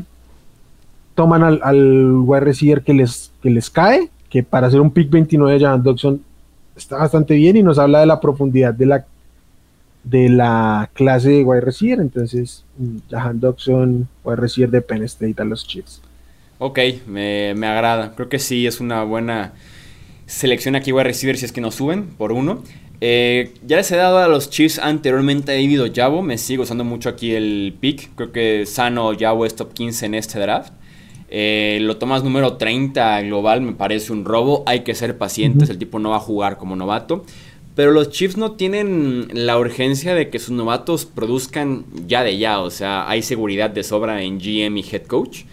toman 1.15 1.43
al, 1.43 1.59
al 1.63 2.13
wide 2.15 2.39
receiver 2.39 2.81
que 2.81 2.93
les, 2.93 3.29
que 3.43 3.49
les 3.49 3.69
cae, 3.69 4.09
que 4.29 4.41
para 4.41 4.67
hacer 4.67 4.79
un 4.79 4.89
pick 4.89 5.09
29 5.09 5.53
de 5.53 5.65
Jahan 5.65 5.83
Dodson 5.83 6.21
está 6.77 6.97
bastante 6.97 7.35
bien 7.35 7.57
y 7.57 7.63
nos 7.63 7.77
habla 7.77 7.99
de 7.99 8.05
la 8.05 8.21
profundidad 8.21 8.73
de 8.73 8.85
la, 8.85 9.05
de 10.05 10.29
la 10.29 10.89
clase 10.93 11.29
de 11.29 11.43
wide 11.43 11.59
receiver. 11.59 11.99
Entonces, 11.99 12.63
Jahan 13.09 13.41
Dodson, 13.41 14.07
wide 14.23 14.37
receiver 14.37 14.71
de 14.71 14.81
Penn 14.81 15.03
State 15.03 15.35
a 15.41 15.43
los 15.43 15.67
Chiefs. 15.67 16.01
Ok, 16.57 16.79
me, 17.07 17.53
me 17.53 17.67
agrada. 17.67 18.13
Creo 18.15 18.29
que 18.29 18.39
sí 18.39 18.65
es 18.65 18.79
una 18.79 19.03
buena 19.03 19.51
selección 20.25 20.77
aquí 20.77 20.93
wide 20.93 21.03
receiver 21.03 21.37
si 21.37 21.43
es 21.43 21.51
que 21.51 21.59
nos 21.59 21.75
suben 21.75 22.05
por 22.17 22.31
uno. 22.31 22.63
Eh, 23.03 23.55
ya 23.65 23.77
les 23.77 23.91
he 23.91 23.95
dado 23.95 24.19
a 24.19 24.27
los 24.27 24.51
Chiefs 24.51 24.77
anteriormente 24.77 25.51
a 25.51 25.55
David 25.55 25.81
Ojabo. 25.81 26.21
Me 26.21 26.37
sigo 26.37 26.63
usando 26.63 26.83
mucho 26.83 27.09
aquí 27.09 27.33
el 27.33 27.75
pick. 27.79 28.11
Creo 28.15 28.31
que 28.31 28.65
Sano 28.67 29.07
Ojabo 29.07 29.45
es 29.45 29.55
top 29.55 29.73
15 29.73 30.05
en 30.05 30.13
este 30.13 30.39
draft. 30.39 30.71
Eh, 31.33 31.79
lo 31.81 31.97
tomas 31.97 32.23
número 32.23 32.57
30 32.57 33.21
global, 33.21 33.61
me 33.61 33.71
parece 33.71 34.13
un 34.13 34.23
robo. 34.23 34.63
Hay 34.67 34.81
que 34.81 34.93
ser 34.93 35.17
pacientes, 35.17 35.69
el 35.69 35.79
tipo 35.79 35.97
no 35.97 36.11
va 36.11 36.17
a 36.17 36.19
jugar 36.19 36.57
como 36.57 36.75
novato. 36.75 37.25
Pero 37.73 37.91
los 37.91 38.11
Chiefs 38.11 38.37
no 38.37 38.51
tienen 38.51 39.29
la 39.31 39.57
urgencia 39.57 40.13
de 40.13 40.29
que 40.29 40.39
sus 40.39 40.51
novatos 40.51 41.05
produzcan 41.05 41.85
ya 42.05 42.23
de 42.23 42.37
ya. 42.37 42.59
O 42.59 42.69
sea, 42.69 43.09
hay 43.09 43.23
seguridad 43.23 43.71
de 43.71 43.83
sobra 43.83 44.21
en 44.21 44.39
GM 44.39 44.77
y 44.77 44.85
head 44.91 45.03
coach. 45.07 45.45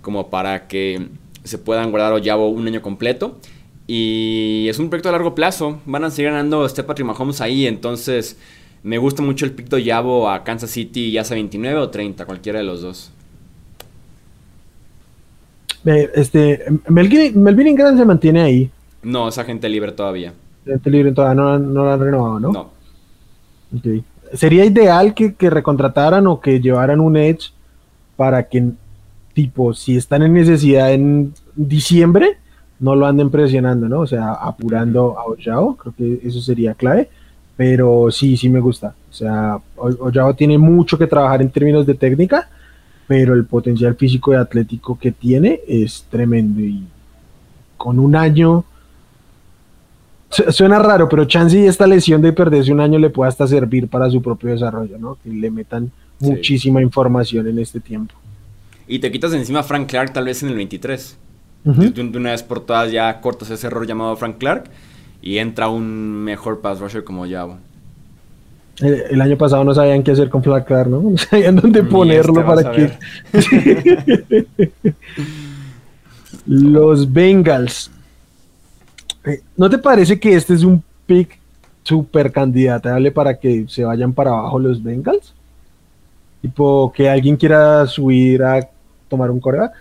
Como 0.00 0.30
para 0.30 0.66
que 0.66 1.08
se 1.44 1.58
puedan 1.58 1.90
guardar 1.90 2.12
Ojabo 2.14 2.48
un 2.48 2.66
año 2.66 2.82
completo. 2.82 3.38
Y 3.94 4.70
es 4.70 4.78
un 4.78 4.88
proyecto 4.88 5.10
a 5.10 5.12
largo 5.12 5.34
plazo. 5.34 5.78
Van 5.84 6.02
a 6.02 6.10
seguir 6.10 6.30
ganando 6.30 6.64
este 6.64 6.82
Patrick 6.82 7.06
Mahomes 7.06 7.42
ahí. 7.42 7.66
Entonces, 7.66 8.38
me 8.82 8.96
gusta 8.96 9.22
mucho 9.22 9.44
el 9.44 9.52
pick 9.52 9.68
de 9.68 9.84
Yabo 9.84 10.30
a 10.30 10.44
Kansas 10.44 10.70
City, 10.70 11.12
ya 11.12 11.24
sea 11.24 11.34
29 11.34 11.78
o 11.78 11.90
30, 11.90 12.24
cualquiera 12.24 12.60
de 12.60 12.64
los 12.64 12.80
dos. 12.80 13.12
Este, 15.84 16.64
Melvin, 16.88 17.42
Melvin 17.42 17.68
Ingram 17.68 17.98
se 17.98 18.06
mantiene 18.06 18.40
ahí. 18.40 18.70
No, 19.02 19.28
es 19.28 19.36
agente 19.36 19.68
libre 19.68 19.92
todavía. 19.92 20.32
Agente 20.64 20.88
libre 20.88 21.12
todavía 21.12 21.42
no, 21.42 21.58
no 21.58 21.84
lo 21.84 21.92
han 21.92 22.00
renovado, 22.00 22.40
¿no? 22.40 22.50
No. 22.50 22.70
Okay. 23.78 24.02
Sería 24.32 24.64
ideal 24.64 25.12
que, 25.12 25.34
que 25.34 25.50
recontrataran 25.50 26.26
o 26.28 26.40
que 26.40 26.62
llevaran 26.62 26.98
un 26.98 27.18
Edge 27.18 27.50
para 28.16 28.48
que, 28.48 28.70
tipo, 29.34 29.74
si 29.74 29.98
están 29.98 30.22
en 30.22 30.32
necesidad 30.32 30.94
en 30.94 31.34
diciembre, 31.54 32.38
no 32.82 32.96
lo 32.96 33.06
anden 33.06 33.30
presionando, 33.30 33.88
¿no? 33.88 34.00
O 34.00 34.06
sea, 34.06 34.32
apurando 34.32 35.16
a 35.16 35.24
Ojao, 35.24 35.76
creo 35.76 35.94
que 35.96 36.26
eso 36.26 36.40
sería 36.40 36.74
clave, 36.74 37.08
pero 37.56 38.10
sí, 38.10 38.36
sí 38.36 38.48
me 38.48 38.60
gusta. 38.60 38.94
O 39.08 39.14
sea, 39.14 39.58
Ojao 39.76 40.34
tiene 40.34 40.58
mucho 40.58 40.98
que 40.98 41.06
trabajar 41.06 41.40
en 41.40 41.50
términos 41.50 41.86
de 41.86 41.94
técnica, 41.94 42.50
pero 43.06 43.34
el 43.34 43.44
potencial 43.44 43.94
físico 43.94 44.32
y 44.32 44.36
atlético 44.36 44.98
que 44.98 45.12
tiene 45.12 45.60
es 45.66 46.04
tremendo 46.10 46.60
y 46.60 46.84
con 47.76 48.00
un 48.00 48.16
año 48.16 48.64
suena 50.28 50.78
raro, 50.80 51.08
pero 51.08 51.24
chance 51.24 51.58
y 51.58 51.66
esta 51.66 51.86
lesión 51.86 52.20
de 52.20 52.32
perderse 52.32 52.72
un 52.72 52.80
año 52.80 52.98
le 52.98 53.10
puede 53.10 53.28
hasta 53.28 53.46
servir 53.46 53.86
para 53.86 54.10
su 54.10 54.20
propio 54.20 54.50
desarrollo, 54.50 54.98
¿no? 54.98 55.18
Que 55.22 55.30
le 55.30 55.50
metan 55.50 55.92
muchísima 56.18 56.82
información 56.82 57.46
en 57.46 57.60
este 57.60 57.78
tiempo. 57.78 58.14
Y 58.88 58.98
te 58.98 59.12
quitas 59.12 59.32
encima 59.34 59.60
a 59.60 59.62
Frank 59.62 59.88
Clark 59.88 60.12
tal 60.12 60.24
vez 60.24 60.42
en 60.42 60.48
el 60.48 60.56
23 60.56 61.18
de, 61.64 62.18
una 62.18 62.30
vez 62.32 62.42
por 62.42 62.60
todas 62.60 62.90
ya 62.90 63.20
cortas 63.20 63.50
ese 63.50 63.66
error 63.66 63.86
llamado 63.86 64.16
Frank 64.16 64.38
Clark 64.38 64.64
y 65.20 65.38
entra 65.38 65.68
un 65.68 66.24
mejor 66.24 66.60
pass 66.60 66.80
rusher 66.80 67.04
como 67.04 67.26
Yabo. 67.26 67.58
El, 68.80 69.20
año 69.20 69.36
pasado 69.36 69.62
no 69.62 69.74
sabían 69.74 70.02
qué 70.02 70.10
hacer 70.10 70.28
con 70.28 70.42
Frank 70.42 70.64
Clark, 70.66 70.88
¿no? 70.88 71.00
No 71.10 71.18
sabían 71.18 71.56
dónde 71.56 71.80
este 71.80 71.90
ponerlo 71.90 72.44
para 72.44 72.72
que... 72.72 72.92
Los 76.46 77.12
Bengals. 77.12 77.90
Eh, 79.24 79.40
¿No 79.56 79.70
te 79.70 79.78
parece 79.78 80.18
que 80.18 80.34
este 80.34 80.54
es 80.54 80.64
un 80.64 80.82
pick 81.06 81.38
super 81.84 82.32
candidatable 82.32 83.12
para 83.12 83.38
que 83.38 83.66
se 83.68 83.84
vayan 83.84 84.12
para 84.12 84.30
abajo 84.30 84.58
los 84.58 84.82
Bengals? 84.82 85.34
Tipo, 86.40 86.92
que 86.92 87.08
alguien 87.08 87.36
quiera 87.36 87.86
subir 87.86 88.42
a 88.42 88.68
tomar 89.08 89.30
un 89.30 89.38
coreback. 89.38 89.74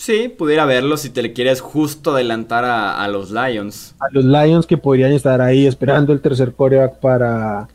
Sí, 0.00 0.34
pudiera 0.34 0.64
verlo 0.64 0.96
si 0.96 1.10
te 1.10 1.20
le 1.20 1.34
quieres 1.34 1.60
justo 1.60 2.12
adelantar 2.12 2.64
a, 2.64 3.06
los 3.08 3.30
Lions. 3.30 3.94
A 4.00 4.06
los 4.10 4.24
Lions 4.24 4.66
que 4.66 4.78
podrían 4.78 5.12
estar 5.12 5.42
ahí 5.42 5.66
esperando 5.66 6.14
el 6.14 6.22
tercer 6.22 6.54
coreback 6.54 6.98
para. 7.00 7.68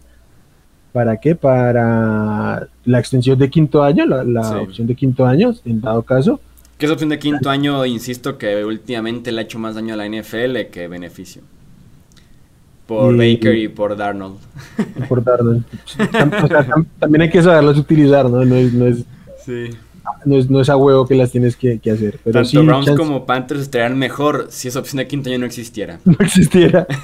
¿Para 0.91 1.17
qué? 1.17 1.35
Para 1.35 2.67
la 2.83 2.99
extensión 2.99 3.37
de 3.37 3.47
quinto 3.51 3.83
año, 3.83 4.07
la, 4.07 4.59
opción 4.59 4.87
de 4.87 4.95
quinto 4.95 5.23
año, 5.23 5.53
en 5.65 5.81
dado 5.81 6.01
caso. 6.01 6.39
¿Qué 6.79 6.87
es 6.87 6.91
opción 6.91 7.11
de 7.11 7.19
quinto 7.19 7.47
año? 7.47 7.85
Insisto 7.85 8.39
que 8.39 8.65
últimamente 8.65 9.31
le 9.31 9.41
ha 9.41 9.43
hecho 9.43 9.59
más 9.59 9.75
daño 9.75 9.93
a 9.93 9.97
la 9.97 10.09
NFL 10.09 10.71
que 10.71 10.87
beneficio. 10.87 11.43
Por 12.87 13.15
Baker 13.15 13.55
y 13.55 13.67
por 13.67 13.95
Darnold. 13.95 14.39
Por 15.07 15.23
Darnold. 15.23 15.63
también 16.99 17.21
hay 17.21 17.29
que 17.29 17.43
saberlos 17.43 17.77
utilizar, 17.77 18.27
¿no? 18.27 18.43
No 18.43 18.55
es, 18.55 18.73
no 18.73 18.87
es, 18.87 19.05
sí 19.45 19.69
no 20.25 20.61
es, 20.61 20.69
a 20.69 20.77
huevo 20.77 21.05
que 21.07 21.15
las 21.15 21.31
tienes 21.31 21.55
que, 21.55 21.79
hacer. 21.91 22.19
Pero 22.23 22.41
Tanto 22.43 22.63
Browns 22.63 22.91
como 22.91 23.25
Panthers 23.25 23.61
estarían 23.61 23.97
mejor 23.97 24.47
si 24.49 24.67
esa 24.67 24.79
opción 24.79 24.97
de 24.97 25.07
quinto 25.07 25.29
año 25.29 25.39
no 25.39 25.45
existiera. 25.45 25.99
No 26.05 26.15
existiera. 26.19 26.87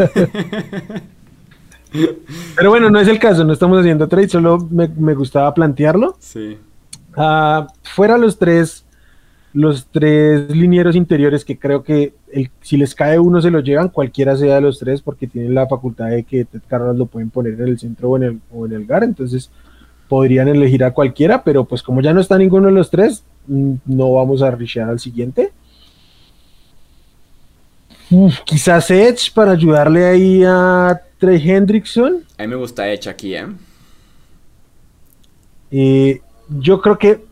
pero 2.55 2.69
bueno, 2.69 2.89
no 2.89 2.99
es 2.99 3.07
el 3.07 3.19
caso, 3.19 3.43
no 3.43 3.53
estamos 3.53 3.79
haciendo 3.79 4.07
trade, 4.07 4.29
solo 4.29 4.67
me, 4.71 5.13
gustaba 5.13 5.53
plantearlo. 5.53 6.15
Sí. 6.19 6.57
Ah, 7.15 7.67
fuera 7.83 8.17
los 8.17 8.39
tres, 8.39 8.85
los 9.53 9.87
tres 9.87 10.49
linieros 10.55 10.95
interiores 10.95 11.43
que 11.43 11.59
creo 11.59 11.83
que 11.83 12.13
si 12.61 12.77
les 12.77 12.95
cae 12.95 13.19
uno 13.19 13.41
se 13.41 13.51
lo 13.51 13.59
llevan, 13.59 13.89
cualquiera 13.89 14.35
sea 14.37 14.55
de 14.55 14.61
los 14.61 14.79
tres, 14.79 15.01
porque 15.01 15.27
tienen 15.27 15.53
la 15.53 15.67
facultad 15.67 16.07
de 16.09 16.23
que 16.23 16.45
Ted 16.45 16.61
Carroll 16.67 16.97
lo 16.97 17.07
pueden 17.07 17.29
poner 17.29 17.53
en 17.53 17.67
el 17.67 17.77
centro 17.79 18.11
o 18.11 18.17
en 18.17 18.23
el, 18.23 18.39
o 18.51 18.65
en 18.65 18.73
el 18.73 18.85
GAR, 18.85 19.03
entonces 19.03 19.51
podrían 20.11 20.49
elegir 20.49 20.83
a 20.83 20.91
cualquiera, 20.91 21.41
pero 21.41 21.63
pues 21.63 21.81
como 21.81 22.01
ya 22.01 22.11
no 22.11 22.19
está 22.19 22.37
ninguno 22.37 22.67
de 22.67 22.73
los 22.73 22.89
tres, 22.89 23.23
mm, 23.47 23.75
no 23.85 24.11
vamos 24.11 24.41
a 24.41 24.51
rishear 24.51 24.89
al 24.89 24.99
siguiente. 24.99 25.53
quizás 28.43 28.91
Edge 28.91 29.31
para 29.33 29.51
ayudarle 29.51 30.05
ahí 30.05 30.43
a 30.45 31.01
Trey 31.17 31.41
Hendrickson. 31.49 32.25
A 32.37 32.41
mí 32.41 32.47
me 32.49 32.57
gusta 32.57 32.91
Edge 32.91 33.09
aquí, 33.09 33.35
¿eh? 33.35 33.45
eh 35.71 36.19
yo 36.59 36.81
creo 36.81 36.97
que 36.97 37.23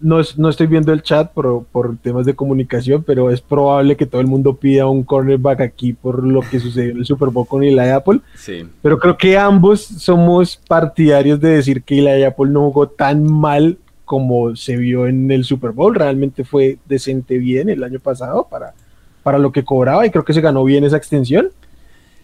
no, 0.00 0.20
no, 0.36 0.48
estoy 0.48 0.66
viendo 0.66 0.92
el 0.92 1.02
chat 1.02 1.30
por, 1.32 1.64
por, 1.66 1.96
temas 1.98 2.26
de 2.26 2.34
comunicación, 2.34 3.02
pero 3.02 3.30
es 3.30 3.40
probable 3.40 3.96
que 3.96 4.06
todo 4.06 4.20
el 4.20 4.26
mundo 4.26 4.56
pida 4.56 4.86
un 4.86 5.02
cornerback 5.02 5.60
aquí 5.60 5.92
por 5.92 6.24
lo 6.26 6.40
que 6.40 6.58
sucedió 6.58 6.92
en 6.92 6.98
el 6.98 7.06
Super 7.06 7.28
Bowl 7.28 7.46
con 7.46 7.62
Eli 7.62 7.78
Apple. 7.78 8.20
Sí. 8.34 8.66
Pero 8.82 8.98
creo 8.98 9.16
que 9.16 9.36
ambos 9.36 9.82
somos 9.82 10.56
partidarios 10.56 11.40
de 11.40 11.50
decir 11.50 11.82
que 11.82 11.98
Eli 11.98 12.24
Apple 12.24 12.50
no 12.50 12.60
jugó 12.60 12.88
tan 12.88 13.24
mal 13.24 13.78
como 14.04 14.56
se 14.56 14.76
vio 14.76 15.06
en 15.06 15.30
el 15.30 15.44
Super 15.44 15.70
Bowl. 15.70 15.94
Realmente 15.94 16.44
fue 16.44 16.78
decente 16.86 17.38
bien 17.38 17.68
el 17.68 17.84
año 17.84 18.00
pasado 18.00 18.48
para, 18.50 18.74
para 19.22 19.38
lo 19.38 19.52
que 19.52 19.64
cobraba 19.64 20.06
y 20.06 20.10
creo 20.10 20.24
que 20.24 20.32
se 20.32 20.40
ganó 20.40 20.64
bien 20.64 20.84
esa 20.84 20.96
extensión. 20.96 21.50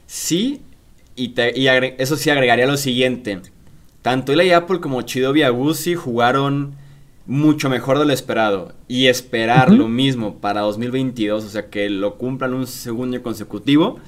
Sí, 0.06 0.62
y, 1.14 1.34
y 1.54 1.68
eso 1.98 2.16
sí 2.16 2.30
agregaría 2.30 2.66
lo 2.66 2.76
siguiente. 2.76 3.40
Tanto 4.02 4.32
Eli 4.32 4.52
Apple 4.52 4.80
como 4.80 5.02
Chidobi 5.02 5.42
Agusi 5.42 5.94
jugaron 5.94 6.74
mucho 7.26 7.68
mejor 7.68 7.98
de 7.98 8.04
lo 8.04 8.12
esperado. 8.12 8.72
Y 8.88 9.06
esperar 9.06 9.72
lo 9.72 9.88
mismo 9.88 10.36
para 10.38 10.60
2022, 10.62 11.44
o 11.44 11.48
sea, 11.48 11.68
que 11.68 11.90
lo 11.90 12.16
cumplan 12.16 12.54
un 12.54 12.66
segundo 12.66 13.20
consecutivo, 13.22 13.98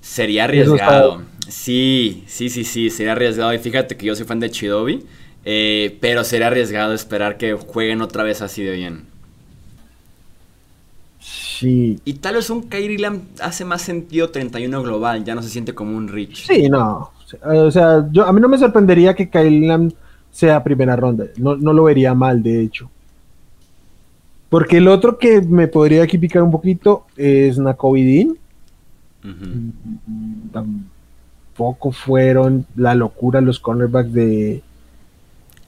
sería 0.00 0.44
arriesgado. 0.44 1.22
Sí, 1.48 2.24
sí, 2.26 2.48
sí, 2.48 2.64
sí, 2.64 2.90
sería 2.90 3.12
arriesgado. 3.12 3.52
Y 3.52 3.58
fíjate 3.58 3.96
que 3.96 4.06
yo 4.06 4.16
soy 4.16 4.26
fan 4.26 4.40
de 4.40 4.50
Chidobi, 4.50 5.04
eh, 5.44 5.98
pero 6.00 6.24
sería 6.24 6.48
arriesgado 6.48 6.94
esperar 6.94 7.36
que 7.36 7.52
jueguen 7.54 8.00
otra 8.00 8.22
vez 8.22 8.42
así 8.42 8.62
de 8.62 8.72
bien. 8.72 9.04
Sí. 11.20 12.00
Y 12.04 12.14
tal 12.14 12.34
vez 12.34 12.50
un 12.50 12.62
Kyrie 12.62 12.98
Lamb 12.98 13.22
hace 13.40 13.64
más 13.64 13.82
sentido 13.82 14.30
31 14.30 14.82
global, 14.82 15.24
ya 15.24 15.34
no 15.34 15.42
se 15.42 15.48
siente 15.48 15.74
como 15.74 15.96
un 15.96 16.08
Rich. 16.08 16.46
Sí, 16.46 16.68
no. 16.68 17.12
O 17.44 17.70
sea, 17.70 18.06
yo, 18.10 18.26
a 18.26 18.32
mí 18.32 18.40
no 18.40 18.48
me 18.48 18.58
sorprendería 18.58 19.14
que 19.14 19.30
Kyrie 19.30 19.66
Lamb 19.66 19.92
sea 20.32 20.64
primera 20.64 20.96
ronda. 20.96 21.26
No, 21.36 21.54
lo 21.54 21.84
vería 21.84 22.14
mal, 22.14 22.42
de 22.42 22.60
hecho. 22.60 22.90
Porque 24.48 24.78
el 24.78 24.88
otro 24.88 25.18
que 25.18 25.40
me 25.40 25.68
podría 25.68 26.02
aquí 26.02 26.18
picar 26.18 26.42
un 26.42 26.50
poquito 26.50 27.06
es 27.16 27.58
Nakovidin. 27.58 28.36
Tampoco 30.52 31.92
fueron 31.92 32.66
la 32.74 32.94
locura 32.94 33.40
los 33.40 33.60
cornerbacks 33.60 34.12
de. 34.12 34.62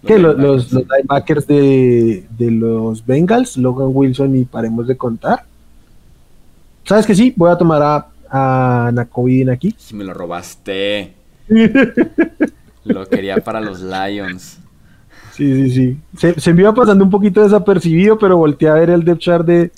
que 0.04 0.18
los, 0.18 0.36
los, 0.36 0.72
linebackers 0.72 1.46
de, 1.46 2.26
de, 2.36 2.50
los 2.50 3.06
Bengals, 3.06 3.56
Logan 3.56 3.90
Wilson 3.92 4.36
y 4.36 4.44
paremos 4.44 4.86
de 4.88 4.96
contar. 4.96 5.44
¿Sabes 6.84 7.06
que 7.06 7.14
sí? 7.14 7.32
Voy 7.36 7.50
a 7.50 7.56
tomar 7.56 7.82
a, 7.82 8.08
a 8.28 8.90
Nakovidin 8.92 9.50
aquí. 9.50 9.74
Si 9.78 9.94
me 9.94 10.04
lo 10.04 10.12
robaste. 10.12 11.14
lo 12.84 13.08
quería 13.08 13.36
para 13.38 13.60
los 13.60 13.80
Lions. 13.80 14.58
Sí, 15.32 15.52
sí, 15.54 15.70
sí. 15.70 15.96
Se, 16.16 16.40
se 16.40 16.54
me 16.54 16.62
iba 16.62 16.74
pasando 16.74 17.04
un 17.04 17.10
poquito 17.10 17.42
desapercibido, 17.42 18.18
pero 18.18 18.36
volteé 18.36 18.68
a 18.68 18.74
ver 18.74 18.90
el 18.90 19.04
depth 19.04 19.20
chart 19.20 19.46
de, 19.46 19.72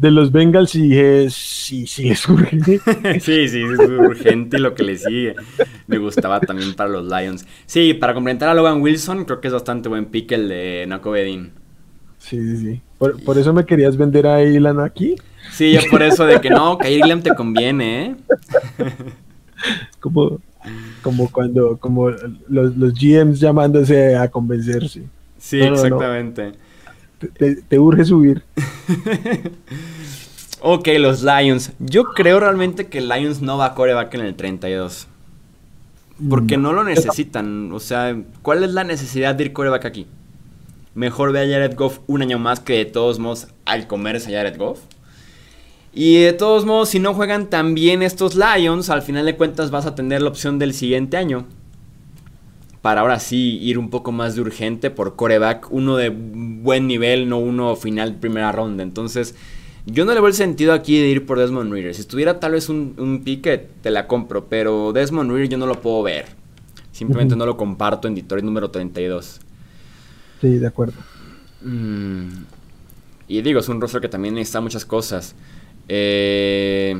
de 0.00 0.10
los 0.10 0.32
Bengals 0.32 0.74
y 0.74 0.88
dije, 0.88 1.28
sí, 1.30 1.86
sí, 1.86 2.10
es 2.10 2.26
urgente. 2.28 2.80
sí, 3.20 3.48
sí, 3.48 3.62
es 3.62 3.78
urgente 3.88 4.58
lo 4.58 4.74
que 4.74 4.82
le 4.82 4.96
sigue. 4.96 5.36
Me 5.86 5.98
gustaba 5.98 6.40
también 6.40 6.74
para 6.74 6.88
los 6.88 7.06
Lions. 7.06 7.46
Sí, 7.66 7.94
para 7.94 8.14
complementar 8.14 8.48
a 8.48 8.54
Logan 8.54 8.80
Wilson, 8.80 9.24
creo 9.24 9.40
que 9.40 9.48
es 9.48 9.54
bastante 9.54 9.90
buen 9.90 10.06
pick 10.06 10.32
el 10.32 10.48
de 10.48 10.86
Naco 10.88 11.10
Bedin. 11.10 11.52
Sí, 12.16 12.38
sí, 12.38 12.56
sí. 12.56 12.80
Por, 12.98 13.22
por, 13.24 13.38
eso 13.38 13.52
me 13.52 13.64
querías 13.64 13.96
vender 13.96 14.26
a 14.26 14.42
Ilan 14.42 14.80
aquí. 14.80 15.16
Sí, 15.52 15.72
yo 15.72 15.80
por 15.90 16.02
eso 16.02 16.24
de 16.26 16.40
que 16.40 16.50
no, 16.50 16.78
que 16.78 16.98
Glam 16.98 17.22
te 17.22 17.34
conviene, 17.34 18.06
¿eh? 18.06 18.16
como, 20.00 20.40
como 21.02 21.30
cuando, 21.30 21.78
como 21.78 22.10
los, 22.48 22.76
los 22.76 22.94
GMs 22.94 23.40
llamándose 23.40 24.16
a 24.16 24.28
convencerse. 24.28 25.04
Sí, 25.38 25.60
no, 25.60 25.74
exactamente. 25.74 26.52
No, 26.52 27.28
te, 27.38 27.56
te, 27.56 27.78
urge 27.78 28.04
subir. 28.04 28.42
ok, 30.60 30.88
los 30.98 31.22
Lions. 31.22 31.72
Yo 31.78 32.04
creo 32.04 32.40
realmente 32.40 32.88
que 32.88 33.00
Lions 33.00 33.40
no 33.40 33.58
va 33.58 33.66
a 33.66 33.74
coreback 33.74 34.14
en 34.14 34.20
el 34.20 34.34
32. 34.34 35.06
Porque 36.28 36.58
no 36.58 36.72
lo 36.72 36.84
necesitan. 36.84 37.72
O 37.72 37.80
sea, 37.80 38.16
¿cuál 38.42 38.62
es 38.62 38.72
la 38.72 38.84
necesidad 38.84 39.34
de 39.34 39.44
ir 39.44 39.52
coreback 39.52 39.86
aquí? 39.86 40.06
Mejor 40.94 41.32
ve 41.32 41.40
a 41.40 41.46
Jared 41.46 41.76
Goff 41.76 42.00
un 42.06 42.20
año 42.20 42.38
más 42.38 42.60
que 42.60 42.74
de 42.74 42.84
todos 42.84 43.18
modos 43.18 43.48
al 43.64 43.86
comerse 43.86 44.34
a 44.34 44.38
Jared 44.38 44.58
Goff. 44.58 44.80
Y 45.92 46.20
de 46.20 46.32
todos 46.32 46.64
modos, 46.64 46.90
si 46.90 46.98
no 47.00 47.14
juegan 47.14 47.50
tan 47.50 47.74
bien 47.74 48.02
estos 48.02 48.36
Lions, 48.36 48.90
al 48.90 49.02
final 49.02 49.26
de 49.26 49.36
cuentas 49.36 49.70
vas 49.70 49.86
a 49.86 49.94
tener 49.94 50.22
la 50.22 50.28
opción 50.28 50.58
del 50.58 50.72
siguiente 50.72 51.16
año 51.16 51.46
para 52.82 53.02
ahora 53.02 53.18
sí 53.18 53.58
ir 53.58 53.78
un 53.78 53.90
poco 53.90 54.10
más 54.12 54.34
de 54.34 54.40
urgente 54.40 54.90
por 54.90 55.16
coreback, 55.16 55.70
uno 55.70 55.96
de 55.96 56.08
buen 56.10 56.86
nivel, 56.86 57.28
no 57.28 57.38
uno 57.38 57.76
final 57.76 58.14
primera 58.14 58.52
ronda. 58.52 58.82
Entonces, 58.82 59.34
yo 59.84 60.04
no 60.04 60.14
le 60.14 60.20
veo 60.20 60.28
el 60.28 60.34
sentido 60.34 60.72
aquí 60.72 60.98
de 60.98 61.08
ir 61.08 61.26
por 61.26 61.38
Desmond 61.38 61.72
Reader. 61.72 61.94
Si 61.94 62.00
estuviera 62.00 62.40
tal 62.40 62.52
vez 62.52 62.68
un, 62.68 62.94
un 62.96 63.22
pique, 63.22 63.68
te 63.82 63.90
la 63.90 64.06
compro, 64.06 64.46
pero 64.46 64.92
Desmond 64.92 65.30
Reader 65.30 65.48
yo 65.50 65.58
no 65.58 65.66
lo 65.66 65.80
puedo 65.80 66.02
ver. 66.02 66.26
Simplemente 66.92 67.36
no 67.36 67.46
lo 67.46 67.56
comparto 67.56 68.08
en 68.08 68.14
Detroit 68.14 68.44
número 68.44 68.70
32. 68.70 69.40
Sí, 70.40 70.58
de 70.58 70.66
acuerdo. 70.66 70.94
Mm, 71.62 72.28
y 73.28 73.42
digo, 73.42 73.60
es 73.60 73.68
un 73.68 73.80
rostro 73.80 74.00
que 74.00 74.08
también 74.08 74.34
necesita 74.34 74.60
muchas 74.60 74.84
cosas. 74.84 75.34
Eh, 75.92 76.96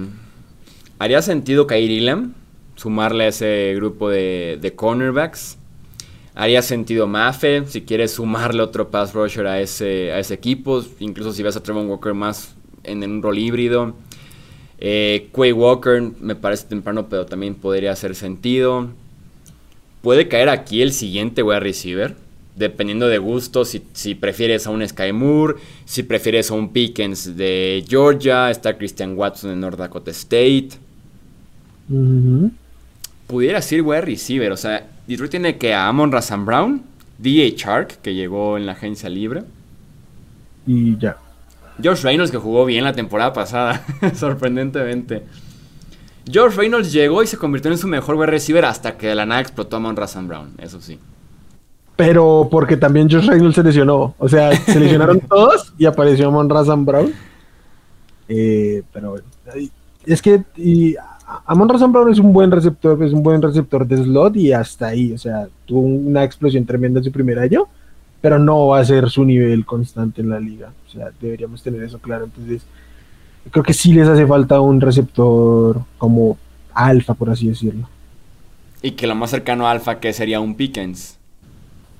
¿Haría 0.98 1.22
sentido 1.22 1.68
Kair 1.68 1.92
Ilam? 1.92 2.34
Sumarle 2.74 3.24
a 3.24 3.28
ese 3.28 3.72
grupo 3.76 4.10
de, 4.10 4.72
cornerbacks 4.74 5.58
haría 6.34 6.62
sentido 6.62 7.06
Mafe, 7.06 7.64
si 7.66 7.82
quieres 7.82 8.12
sumarle 8.12 8.62
otro 8.62 8.90
pass 8.90 9.12
rusher 9.12 9.46
a 9.46 9.60
ese, 9.60 10.10
a 10.12 10.18
ese 10.18 10.34
equipo, 10.34 10.82
incluso 10.98 11.32
si 11.32 11.42
ves 11.42 11.56
a 11.56 11.62
Trevor 11.62 11.86
Walker 11.86 12.14
más 12.14 12.54
en, 12.82 13.04
un 13.04 13.22
rol 13.22 13.38
híbrido. 13.38 13.94
Eh, 14.78 15.28
Quay 15.32 15.52
Walker 15.52 16.02
me 16.20 16.34
parece 16.34 16.66
temprano, 16.66 17.08
pero 17.08 17.26
también 17.26 17.54
podría 17.54 17.92
hacer 17.92 18.16
sentido. 18.16 18.88
Puede 20.02 20.26
caer 20.26 20.48
aquí 20.48 20.82
el 20.82 20.92
siguiente 20.92 21.42
wide 21.42 21.60
receiver, 21.60 22.16
dependiendo 22.60 23.08
de 23.08 23.18
gusto, 23.18 23.64
si, 23.64 23.82
si, 23.94 24.14
prefieres 24.14 24.66
a 24.66 24.70
un 24.70 24.86
Sky 24.86 25.12
Moore, 25.12 25.54
si 25.86 26.02
prefieres 26.02 26.50
a 26.50 26.54
un 26.54 26.72
Pickens 26.72 27.36
de 27.36 27.82
Georgia, 27.88 28.50
está 28.50 28.76
Christian 28.76 29.16
Watson 29.16 29.50
de 29.50 29.56
North 29.56 29.78
Dakota 29.78 30.10
State. 30.10 30.70
Pudiera 33.26 33.62
ser 33.62 33.82
wide 33.82 34.02
receiver, 34.02 34.52
o 34.52 34.56
sea, 34.56 34.86
Detroit 35.06 35.30
tiene 35.30 35.56
que 35.56 35.72
a 35.72 35.88
Amon 35.88 36.12
Razan 36.12 36.44
Brown, 36.44 36.82
D.A. 37.18 37.56
Shark, 37.56 38.00
que 38.02 38.14
llegó 38.14 38.58
en 38.58 38.66
la 38.66 38.72
agencia 38.72 39.08
libre. 39.08 39.42
Y 40.66 40.98
ya. 40.98 41.16
George 41.82 42.02
Reynolds, 42.02 42.30
que 42.30 42.36
jugó 42.36 42.66
bien 42.66 42.84
la 42.84 42.92
temporada 42.92 43.32
pasada, 43.32 43.82
sorprendentemente. 44.14 45.22
George 46.30 46.58
Reynolds 46.58 46.92
llegó 46.92 47.22
y 47.22 47.26
se 47.26 47.38
convirtió 47.38 47.70
en 47.70 47.78
su 47.78 47.88
mejor 47.88 48.16
wide 48.16 48.26
receiver 48.26 48.66
hasta 48.66 48.98
que 48.98 49.06
de 49.06 49.14
la 49.14 49.24
nada 49.24 49.40
explotó 49.40 49.76
a 49.76 49.78
Amon 49.78 49.96
Razan 49.96 50.28
Brown, 50.28 50.52
eso 50.58 50.82
sí. 50.82 50.98
Pero 52.00 52.48
porque 52.50 52.78
también 52.78 53.10
George 53.10 53.30
Reynolds 53.30 53.56
se 53.56 53.62
lesionó. 53.62 54.14
O 54.16 54.26
sea, 54.26 54.56
se 54.56 54.80
lesionaron 54.80 55.20
todos 55.28 55.74
y 55.76 55.84
apareció 55.84 56.28
Amon 56.28 56.48
Razan 56.48 56.86
Brown. 56.86 57.12
Eh, 58.26 58.82
pero 58.90 59.16
es 60.06 60.22
que 60.22 60.42
y 60.56 60.94
Amon 61.44 61.68
Razan 61.68 61.92
Brown 61.92 62.10
es 62.10 62.18
un 62.18 62.32
buen 62.32 62.50
receptor, 62.50 63.02
es 63.02 63.12
un 63.12 63.22
buen 63.22 63.42
receptor 63.42 63.86
de 63.86 63.98
slot 63.98 64.34
y 64.36 64.50
hasta 64.50 64.86
ahí, 64.86 65.12
o 65.12 65.18
sea, 65.18 65.46
tuvo 65.66 65.80
una 65.80 66.24
explosión 66.24 66.64
tremenda 66.64 67.00
en 67.00 67.04
su 67.04 67.12
primer 67.12 67.38
año, 67.38 67.68
pero 68.22 68.38
no 68.38 68.68
va 68.68 68.78
a 68.78 68.84
ser 68.86 69.10
su 69.10 69.22
nivel 69.26 69.66
constante 69.66 70.22
en 70.22 70.30
la 70.30 70.40
liga, 70.40 70.72
o 70.86 70.90
sea, 70.90 71.10
deberíamos 71.20 71.62
tener 71.62 71.82
eso 71.82 71.98
claro, 71.98 72.24
entonces 72.24 72.62
creo 73.50 73.62
que 73.62 73.74
sí 73.74 73.92
les 73.92 74.08
hace 74.08 74.26
falta 74.26 74.60
un 74.60 74.80
receptor 74.80 75.82
como 75.98 76.38
alfa, 76.72 77.12
por 77.12 77.28
así 77.28 77.48
decirlo. 77.48 77.88
Y 78.80 78.92
que 78.92 79.06
lo 79.06 79.14
más 79.14 79.30
cercano 79.30 79.66
a 79.66 79.72
alfa 79.72 80.00
que 80.00 80.12
sería 80.14 80.40
un 80.40 80.54
Pickens. 80.54 81.19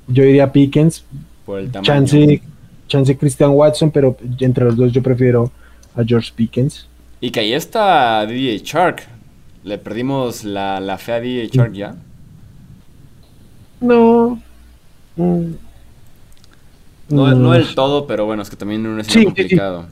Yo 0.07 0.25
diría 0.25 0.51
Pickens, 0.53 1.05
por 1.45 1.61
el 1.61 1.71
tamaño. 1.71 1.87
Chance, 1.87 2.43
chance 2.89 3.17
Christian 3.17 3.51
Watson, 3.51 3.91
pero 3.91 4.17
entre 4.41 4.65
los 4.65 4.77
dos 4.77 4.93
yo 4.93 5.03
prefiero 5.03 5.51
a 5.95 6.05
George 6.05 6.33
Pickens. 6.35 6.87
Y 7.21 7.31
que 7.31 7.41
ahí 7.41 7.53
está 7.53 8.27
DJ 8.27 8.59
Shark, 8.65 9.07
¿Le 9.63 9.77
perdimos 9.77 10.45
la, 10.45 10.81
la 10.81 10.97
fe 10.97 11.13
a 11.13 11.21
DJ 11.21 11.49
Shark 11.49 11.73
ya? 11.73 11.95
No. 13.81 14.41
Mm. 15.17 15.53
No, 17.11 17.35
no 17.35 17.53
del 17.53 17.75
todo, 17.75 18.07
pero 18.07 18.25
bueno, 18.25 18.43
es 18.43 18.49
que 18.49 18.57
también 18.57 18.83
no 18.83 18.99
es 19.01 19.07
sí, 19.09 19.25
complicado. 19.25 19.87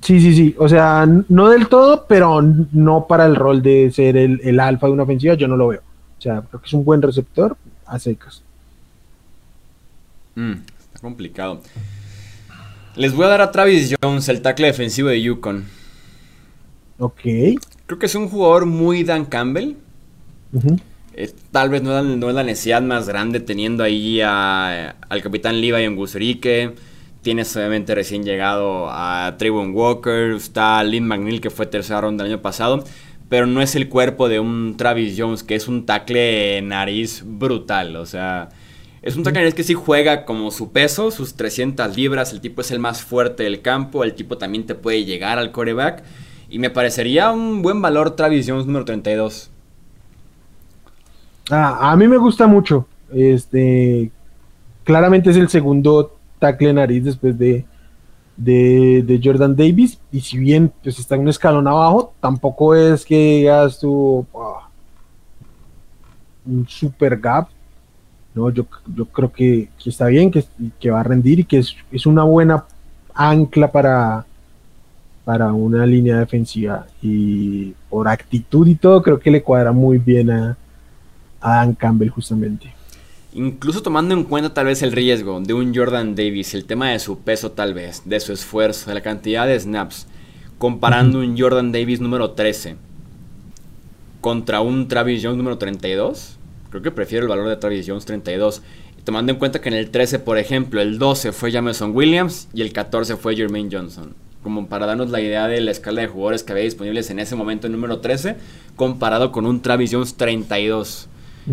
Sí. 0.00 0.20
sí, 0.20 0.34
sí, 0.34 0.54
O 0.58 0.68
sea, 0.68 1.06
no 1.28 1.50
del 1.50 1.68
todo, 1.68 2.06
pero 2.08 2.42
no 2.72 3.06
para 3.06 3.26
el 3.26 3.36
rol 3.36 3.62
de 3.62 3.90
ser 3.92 4.16
el, 4.16 4.40
el 4.42 4.58
alfa 4.58 4.86
de 4.86 4.94
una 4.94 5.02
ofensiva, 5.02 5.34
yo 5.34 5.46
no 5.46 5.56
lo 5.56 5.68
veo. 5.68 5.82
O 6.18 6.20
sea, 6.20 6.42
creo 6.42 6.60
que 6.60 6.66
es 6.66 6.72
un 6.72 6.84
buen 6.84 7.02
receptor 7.02 7.56
a 7.86 7.98
secas. 7.98 8.42
Mm, 10.40 10.62
está 10.80 11.00
complicado. 11.00 11.60
Les 12.96 13.12
voy 13.12 13.26
a 13.26 13.28
dar 13.28 13.42
a 13.42 13.52
Travis 13.52 13.94
Jones, 14.00 14.28
el 14.30 14.40
tackle 14.40 14.68
defensivo 14.68 15.10
de 15.10 15.20
Yukon. 15.20 15.66
Ok. 16.98 17.20
Creo 17.86 17.98
que 17.98 18.06
es 18.06 18.14
un 18.14 18.28
jugador 18.28 18.64
muy 18.64 19.04
Dan 19.04 19.26
Campbell. 19.26 19.76
Eh, 21.14 21.32
tal 21.52 21.68
vez 21.68 21.82
no 21.82 21.98
es, 21.98 22.34
la 22.34 22.42
necesidad 22.42 22.80
más 22.80 23.06
grande 23.06 23.40
teniendo 23.40 23.84
ahí 23.84 24.20
al 24.22 25.22
capitán 25.22 25.60
Levi 25.60 25.82
en 25.82 25.94
Guserique. 25.94 26.74
Tienes 27.20 27.54
obviamente 27.56 27.94
recién 27.94 28.24
llegado 28.24 28.88
a 28.90 29.36
Trayvon 29.38 29.74
Walker. 29.74 30.32
Está 30.32 30.82
Lynn 30.82 31.06
McNeil 31.06 31.42
que 31.42 31.50
fue 31.50 31.66
tercera 31.66 32.00
ronda 32.00 32.24
el 32.24 32.32
año 32.32 32.42
pasado. 32.42 32.82
Pero 33.28 33.46
no 33.46 33.60
es 33.60 33.76
el 33.76 33.90
cuerpo 33.90 34.28
de 34.28 34.40
un 34.40 34.76
Travis 34.78 35.14
Jones 35.18 35.42
que 35.42 35.54
es 35.54 35.68
un 35.68 35.84
tackle 35.84 36.62
nariz 36.62 37.22
brutal. 37.26 37.96
O 37.96 38.06
sea, 38.06 38.48
es 39.02 39.16
un 39.16 39.22
nariz 39.22 39.54
que 39.54 39.62
sí 39.62 39.74
juega 39.74 40.26
como 40.26 40.50
su 40.50 40.72
peso, 40.72 41.10
sus 41.10 41.34
300 41.34 41.96
libras. 41.96 42.32
El 42.32 42.40
tipo 42.40 42.60
es 42.60 42.70
el 42.70 42.78
más 42.80 43.02
fuerte 43.02 43.44
del 43.44 43.62
campo. 43.62 44.04
El 44.04 44.14
tipo 44.14 44.36
también 44.36 44.66
te 44.66 44.74
puede 44.74 45.04
llegar 45.04 45.38
al 45.38 45.52
coreback. 45.52 46.02
Y 46.50 46.58
me 46.58 46.68
parecería 46.68 47.30
un 47.30 47.62
buen 47.62 47.80
valor 47.80 48.10
Travis 48.10 48.46
Jones 48.46 48.66
número 48.66 48.84
32. 48.84 49.50
Ah, 51.50 51.90
a 51.90 51.96
mí 51.96 52.06
me 52.08 52.18
gusta 52.18 52.46
mucho. 52.46 52.86
Este, 53.12 54.10
claramente 54.84 55.30
es 55.30 55.36
el 55.36 55.48
segundo 55.48 56.16
tackle 56.38 56.74
nariz 56.74 57.04
después 57.04 57.38
de, 57.38 57.64
de, 58.36 59.20
Jordan 59.22 59.56
Davis. 59.56 59.98
Y 60.12 60.20
si 60.20 60.36
bien 60.36 60.70
pues, 60.82 60.98
está 60.98 61.16
un 61.16 61.28
escalón 61.28 61.66
abajo, 61.66 62.12
tampoco 62.20 62.74
es 62.74 63.06
que 63.06 63.16
digas 63.16 63.78
tú 63.78 64.26
un 66.44 66.68
super 66.68 67.18
gap. 67.18 67.48
No, 68.34 68.50
yo, 68.50 68.66
yo 68.94 69.06
creo 69.06 69.32
que, 69.32 69.68
está 69.84 70.06
bien, 70.06 70.30
que, 70.30 70.44
que, 70.78 70.90
va 70.90 71.00
a 71.00 71.04
rendir 71.04 71.40
y 71.40 71.44
que 71.44 71.58
es, 71.58 71.76
es 71.90 72.06
una 72.06 72.22
buena 72.22 72.64
ancla 73.14 73.70
para, 73.72 74.24
para 75.24 75.52
una 75.52 75.86
línea 75.86 76.18
defensiva. 76.18 76.86
Y 77.02 77.72
por 77.88 78.08
actitud 78.08 78.66
y 78.66 78.74
todo 78.74 79.02
creo 79.02 79.18
que 79.18 79.30
le 79.30 79.42
cuadra 79.42 79.72
muy 79.72 79.98
bien 79.98 80.30
a, 80.30 80.56
Dan 81.40 81.74
Campbell 81.74 82.10
justamente. 82.10 82.72
Incluso 83.32 83.80
tomando 83.80 84.12
en 84.12 84.24
cuenta 84.24 84.52
tal 84.52 84.66
vez 84.66 84.82
el 84.82 84.92
riesgo 84.92 85.40
de 85.40 85.54
un 85.54 85.74
Jordan 85.74 86.14
Davis, 86.14 86.52
el 86.54 86.64
tema 86.64 86.90
de 86.90 86.98
su 86.98 87.20
peso 87.20 87.52
tal 87.52 87.74
vez, 87.74 88.02
de 88.04 88.18
su 88.18 88.32
esfuerzo, 88.32 88.90
de 88.90 88.94
la 88.94 89.00
cantidad 89.02 89.46
de 89.46 89.58
snaps, 89.58 90.06
comparando 90.58 91.20
un 91.20 91.38
Jordan 91.38 91.70
Davis 91.70 92.00
número 92.00 92.32
13 92.32 92.76
contra 94.20 94.60
un 94.60 94.88
Travis 94.88 95.22
Jones 95.22 95.38
número 95.38 95.58
32, 95.58 96.39
creo 96.70 96.82
que 96.82 96.90
prefiero 96.90 97.24
el 97.24 97.28
valor 97.28 97.48
de 97.48 97.56
Travis 97.56 97.86
Jones 97.86 98.06
32. 98.06 98.62
Tomando 99.04 99.32
en 99.32 99.38
cuenta 99.38 99.60
que 99.60 99.68
en 99.68 99.74
el 99.74 99.90
13, 99.90 100.18
por 100.20 100.38
ejemplo, 100.38 100.80
el 100.80 100.98
12 100.98 101.32
fue 101.32 101.50
Jameson 101.50 101.94
Williams 101.94 102.48
y 102.54 102.62
el 102.62 102.72
14 102.72 103.16
fue 103.16 103.36
Jermaine 103.36 103.68
Johnson. 103.70 104.14
como 104.42 104.68
para 104.68 104.86
darnos 104.86 105.10
la 105.10 105.20
idea 105.20 105.48
de 105.48 105.60
la 105.60 105.70
escala 105.70 106.00
de 106.00 106.06
jugadores 106.06 106.42
que 106.42 106.52
había 106.52 106.64
disponibles 106.64 107.10
en 107.10 107.18
ese 107.18 107.36
momento 107.36 107.66
en 107.66 107.74
número 107.74 108.00
13, 108.00 108.36
comparado 108.74 109.32
con 109.32 109.44
un 109.44 109.60
Travis 109.60 109.90
Jones 109.92 110.14
32. 110.14 111.08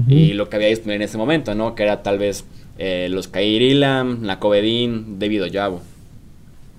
Y 0.07 0.34
lo 0.34 0.47
que 0.47 0.57
había 0.57 0.68
disponible 0.68 0.95
en 0.97 1.01
ese 1.01 1.18
momento, 1.18 1.55
¿no? 1.55 1.74
Que 1.74 1.84
era 1.84 2.03
tal 2.03 2.20
vez 2.20 2.45
eh, 2.78 3.07
los 3.09 3.28
Kair 3.28 3.61
Ilam, 3.61 4.24
la 4.24 4.39
Covedín, 4.39 5.18
David 5.18 5.43
Oyabo. 5.43 5.82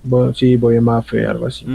Bueno, 0.03 0.33
sí, 0.33 0.55
voy 0.55 0.77
a 0.77 0.81
Mafe, 0.81 1.25
algo 1.25 1.47
así. 1.47 1.65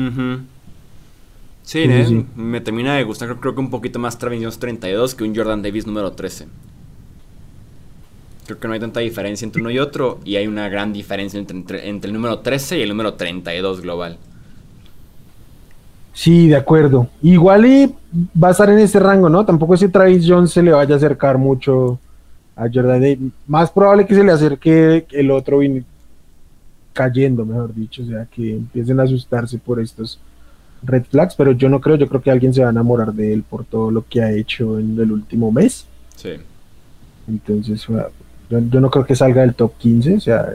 Sí, 1.64 1.80
¿eh? 1.82 2.24
me 2.36 2.60
termina 2.60 2.94
de 2.94 3.04
gustar 3.04 3.34
creo 3.40 3.54
que 3.54 3.60
un 3.60 3.70
poquito 3.70 3.98
más 3.98 4.18
Travis 4.18 4.40
Jones 4.40 4.58
32 4.58 5.14
que 5.14 5.24
un 5.24 5.34
Jordan 5.34 5.62
Davis 5.62 5.86
número 5.86 6.12
13. 6.12 6.46
Creo 8.46 8.60
que 8.60 8.68
no 8.68 8.74
hay 8.74 8.80
tanta 8.80 9.00
diferencia 9.00 9.46
entre 9.46 9.62
uno 9.62 9.70
y 9.70 9.78
otro 9.78 10.20
y 10.26 10.36
hay 10.36 10.46
una 10.46 10.68
gran 10.68 10.92
diferencia 10.92 11.40
entre, 11.40 11.88
entre, 11.88 12.08
el 12.08 12.14
número 12.14 12.40
13 12.40 12.78
y 12.78 12.82
el 12.82 12.90
número 12.90 13.14
32 13.14 13.80
global. 13.80 14.18
Sí, 16.12 16.48
de 16.48 16.56
acuerdo. 16.56 17.08
Igual 17.22 17.64
y 17.64 17.94
va 18.40 18.48
a 18.48 18.50
estar 18.50 18.68
en 18.68 18.78
ese 18.78 19.00
rango, 19.00 19.30
¿no? 19.30 19.46
Tampoco 19.46 19.74
ese 19.74 19.88
Travis 19.88 20.26
Jones 20.28 20.50
se 20.50 20.62
le 20.62 20.70
vaya 20.70 20.94
a 20.94 20.98
acercar 20.98 21.38
mucho 21.38 21.98
a 22.54 22.68
Jordan 22.72 23.00
Davis. 23.00 23.32
Más 23.46 23.70
probable 23.70 24.06
que 24.06 24.14
se 24.14 24.22
le 24.22 24.32
acerque 24.32 25.06
el 25.10 25.30
otro 25.30 25.60
cayendo, 26.92 27.46
mejor 27.46 27.74
dicho, 27.74 28.02
o 28.02 28.06
sea, 28.06 28.26
que 28.26 28.52
empiecen 28.52 29.00
a 29.00 29.04
asustarse 29.04 29.58
por 29.58 29.80
estos 29.80 30.20
red 30.84 31.04
flags, 31.04 31.34
pero 31.36 31.52
yo 31.52 31.68
no 31.68 31.80
creo, 31.80 31.96
yo 31.96 32.08
creo 32.08 32.22
que 32.22 32.30
alguien 32.30 32.52
se 32.52 32.60
va 32.62 32.68
a 32.68 32.70
enamorar 32.70 33.12
de 33.12 33.32
él 33.32 33.42
por 33.42 33.64
todo 33.64 33.90
lo 33.90 34.06
que 34.06 34.22
ha 34.22 34.32
hecho 34.32 34.78
en 34.78 34.98
el 34.98 35.12
último 35.12 35.50
mes. 35.50 35.86
Sí. 36.16 36.30
Entonces, 37.28 37.86
yo, 38.50 38.80
no 38.80 38.90
creo 38.90 39.06
que 39.06 39.16
salga 39.16 39.42
del 39.42 39.54
top 39.54 39.72
15, 39.78 40.16
o 40.16 40.20
sea, 40.20 40.54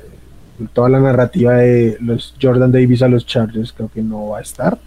toda 0.73 0.89
la 0.89 0.99
narrativa 0.99 1.53
de 1.53 1.97
los 2.01 2.35
Jordan 2.41 2.71
Davis 2.71 3.01
a 3.01 3.07
los 3.07 3.25
Chargers 3.25 3.73
creo 3.73 3.89
que 3.89 4.01
no 4.01 4.29
va 4.29 4.39
a 4.39 4.41
estar. 4.41 4.77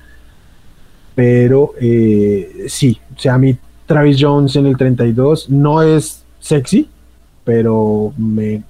Pero 1.14 1.74
eh, 1.80 2.66
sí, 2.68 2.98
o 3.14 3.20
sea, 3.20 3.34
a 3.34 3.38
mí 3.38 3.56
Travis 3.86 4.16
Jones 4.18 4.56
en 4.56 4.66
el 4.66 4.76
32 4.76 5.50
no 5.50 5.82
es 5.82 6.24
sexy, 6.40 6.88
pero 7.44 8.12
me 8.16 8.62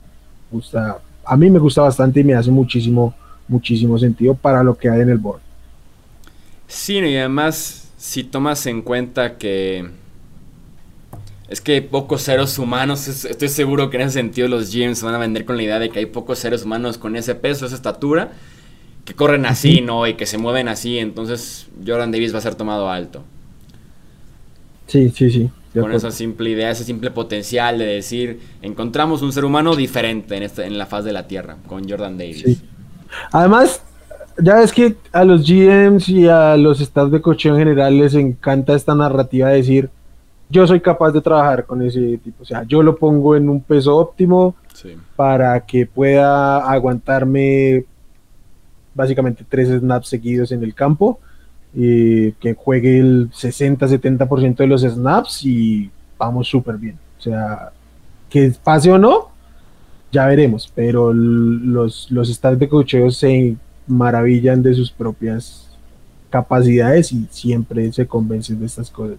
gusta, 0.50 0.98
a 1.24 1.36
mí 1.36 1.50
me 1.50 1.58
gusta 1.58 1.82
bastante 1.82 2.20
y 2.20 2.24
me 2.24 2.34
hace 2.34 2.50
muchísimo, 2.50 3.14
muchísimo 3.46 3.98
sentido 3.98 4.34
para 4.34 4.64
lo 4.64 4.76
que 4.76 4.88
hay 4.88 5.02
en 5.02 5.10
el 5.10 5.18
board. 5.18 5.40
Sí, 6.72 6.94
y 6.94 7.16
además, 7.18 7.90
si 7.98 8.24
tomas 8.24 8.64
en 8.64 8.80
cuenta 8.80 9.36
que 9.36 9.90
es 11.50 11.60
que 11.60 11.72
hay 11.72 11.80
pocos 11.82 12.22
seres 12.22 12.58
humanos, 12.58 13.06
estoy 13.06 13.48
seguro 13.48 13.90
que 13.90 13.98
en 13.98 14.04
ese 14.04 14.14
sentido 14.14 14.48
los 14.48 14.74
GMs 14.74 15.02
van 15.02 15.14
a 15.14 15.18
vender 15.18 15.44
con 15.44 15.58
la 15.58 15.64
idea 15.64 15.78
de 15.78 15.90
que 15.90 15.98
hay 15.98 16.06
pocos 16.06 16.38
seres 16.38 16.64
humanos 16.64 16.96
con 16.96 17.14
ese 17.14 17.34
peso, 17.34 17.66
esa 17.66 17.74
estatura, 17.74 18.32
que 19.04 19.12
corren 19.12 19.44
así, 19.44 19.82
¿no? 19.82 20.06
Y 20.06 20.14
que 20.14 20.24
se 20.24 20.38
mueven 20.38 20.66
así, 20.68 20.98
entonces 20.98 21.66
Jordan 21.86 22.10
Davis 22.10 22.32
va 22.32 22.38
a 22.38 22.42
ser 22.42 22.54
tomado 22.54 22.88
alto. 22.88 23.22
Sí, 24.86 25.12
sí, 25.14 25.30
sí. 25.30 25.50
Con 25.78 25.92
esa 25.92 26.10
simple 26.10 26.48
idea, 26.48 26.70
ese 26.70 26.84
simple 26.84 27.10
potencial 27.10 27.78
de 27.78 27.84
decir, 27.84 28.40
encontramos 28.62 29.20
un 29.20 29.34
ser 29.34 29.44
humano 29.44 29.76
diferente 29.76 30.36
en, 30.36 30.42
esta, 30.42 30.64
en 30.64 30.78
la 30.78 30.86
faz 30.86 31.04
de 31.04 31.12
la 31.12 31.28
Tierra, 31.28 31.58
con 31.66 31.86
Jordan 31.86 32.16
Davis. 32.16 32.44
Sí. 32.46 32.60
Además, 33.30 33.82
ya 34.38 34.62
es 34.62 34.72
que 34.72 34.96
a 35.12 35.24
los 35.24 35.46
GMs 35.46 36.08
y 36.08 36.28
a 36.28 36.56
los 36.56 36.80
staff 36.80 37.10
de 37.10 37.20
cocheo 37.20 37.54
en 37.54 37.58
general 37.60 37.98
les 37.98 38.14
encanta 38.14 38.74
esta 38.74 38.94
narrativa 38.94 39.48
de 39.48 39.56
decir, 39.56 39.90
yo 40.48 40.66
soy 40.66 40.80
capaz 40.80 41.12
de 41.12 41.20
trabajar 41.20 41.64
con 41.64 41.82
ese 41.82 42.18
tipo, 42.18 42.42
o 42.42 42.46
sea, 42.46 42.62
yo 42.64 42.82
lo 42.82 42.96
pongo 42.96 43.36
en 43.36 43.48
un 43.48 43.60
peso 43.60 43.96
óptimo 43.96 44.54
para 45.16 45.60
que 45.64 45.86
pueda 45.86 46.58
aguantarme 46.70 47.84
básicamente 48.94 49.44
tres 49.48 49.68
snaps 49.68 50.08
seguidos 50.08 50.52
en 50.52 50.62
el 50.62 50.74
campo, 50.74 51.18
y 51.74 52.32
que 52.32 52.54
juegue 52.54 52.98
el 52.98 53.30
60-70% 53.30 54.56
de 54.56 54.66
los 54.66 54.82
snaps 54.82 55.44
y 55.44 55.90
vamos 56.18 56.48
súper 56.48 56.76
bien. 56.76 56.98
O 57.18 57.22
sea, 57.22 57.72
que 58.28 58.52
pase 58.62 58.90
o 58.90 58.98
no, 58.98 59.30
ya 60.10 60.26
veremos, 60.26 60.70
pero 60.74 61.12
los, 61.12 62.10
los 62.10 62.28
staff 62.28 62.58
de 62.58 62.68
cocheo 62.68 63.10
se 63.10 63.56
maravillan 63.86 64.62
de 64.62 64.74
sus 64.74 64.90
propias 64.90 65.68
capacidades 66.30 67.12
y 67.12 67.26
siempre 67.30 67.92
se 67.92 68.06
convencen 68.06 68.60
de 68.60 68.66
estas 68.66 68.90
cosas. 68.90 69.16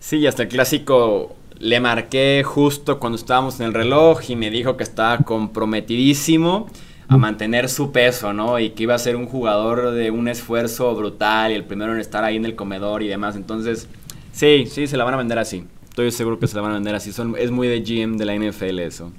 Sí, 0.00 0.26
hasta 0.26 0.42
el 0.42 0.48
clásico 0.48 1.36
le 1.58 1.80
marqué 1.80 2.42
justo 2.44 2.98
cuando 2.98 3.16
estábamos 3.16 3.60
en 3.60 3.66
el 3.66 3.74
reloj 3.74 4.20
y 4.28 4.36
me 4.36 4.50
dijo 4.50 4.76
que 4.76 4.82
estaba 4.82 5.18
comprometidísimo 5.18 6.68
a 7.08 7.16
mantener 7.16 7.68
su 7.68 7.92
peso, 7.92 8.32
¿no? 8.32 8.58
Y 8.58 8.70
que 8.70 8.82
iba 8.82 8.94
a 8.94 8.98
ser 8.98 9.16
un 9.16 9.26
jugador 9.26 9.92
de 9.92 10.10
un 10.10 10.28
esfuerzo 10.28 10.94
brutal 10.94 11.52
y 11.52 11.54
el 11.54 11.64
primero 11.64 11.94
en 11.94 12.00
estar 12.00 12.24
ahí 12.24 12.36
en 12.36 12.44
el 12.44 12.56
comedor 12.56 13.02
y 13.02 13.08
demás. 13.08 13.36
Entonces, 13.36 13.88
sí, 14.32 14.66
sí, 14.68 14.86
se 14.86 14.96
la 14.96 15.04
van 15.04 15.14
a 15.14 15.18
vender 15.18 15.38
así. 15.38 15.64
Estoy 15.88 16.10
seguro 16.10 16.38
que 16.38 16.48
se 16.48 16.56
la 16.56 16.62
van 16.62 16.72
a 16.72 16.74
vender 16.74 16.94
así. 16.94 17.12
Son, 17.12 17.36
es 17.38 17.50
muy 17.50 17.68
de 17.68 17.80
GM 17.80 18.16
de 18.16 18.24
la 18.24 18.34
NFL 18.34 18.80
eso. 18.80 19.12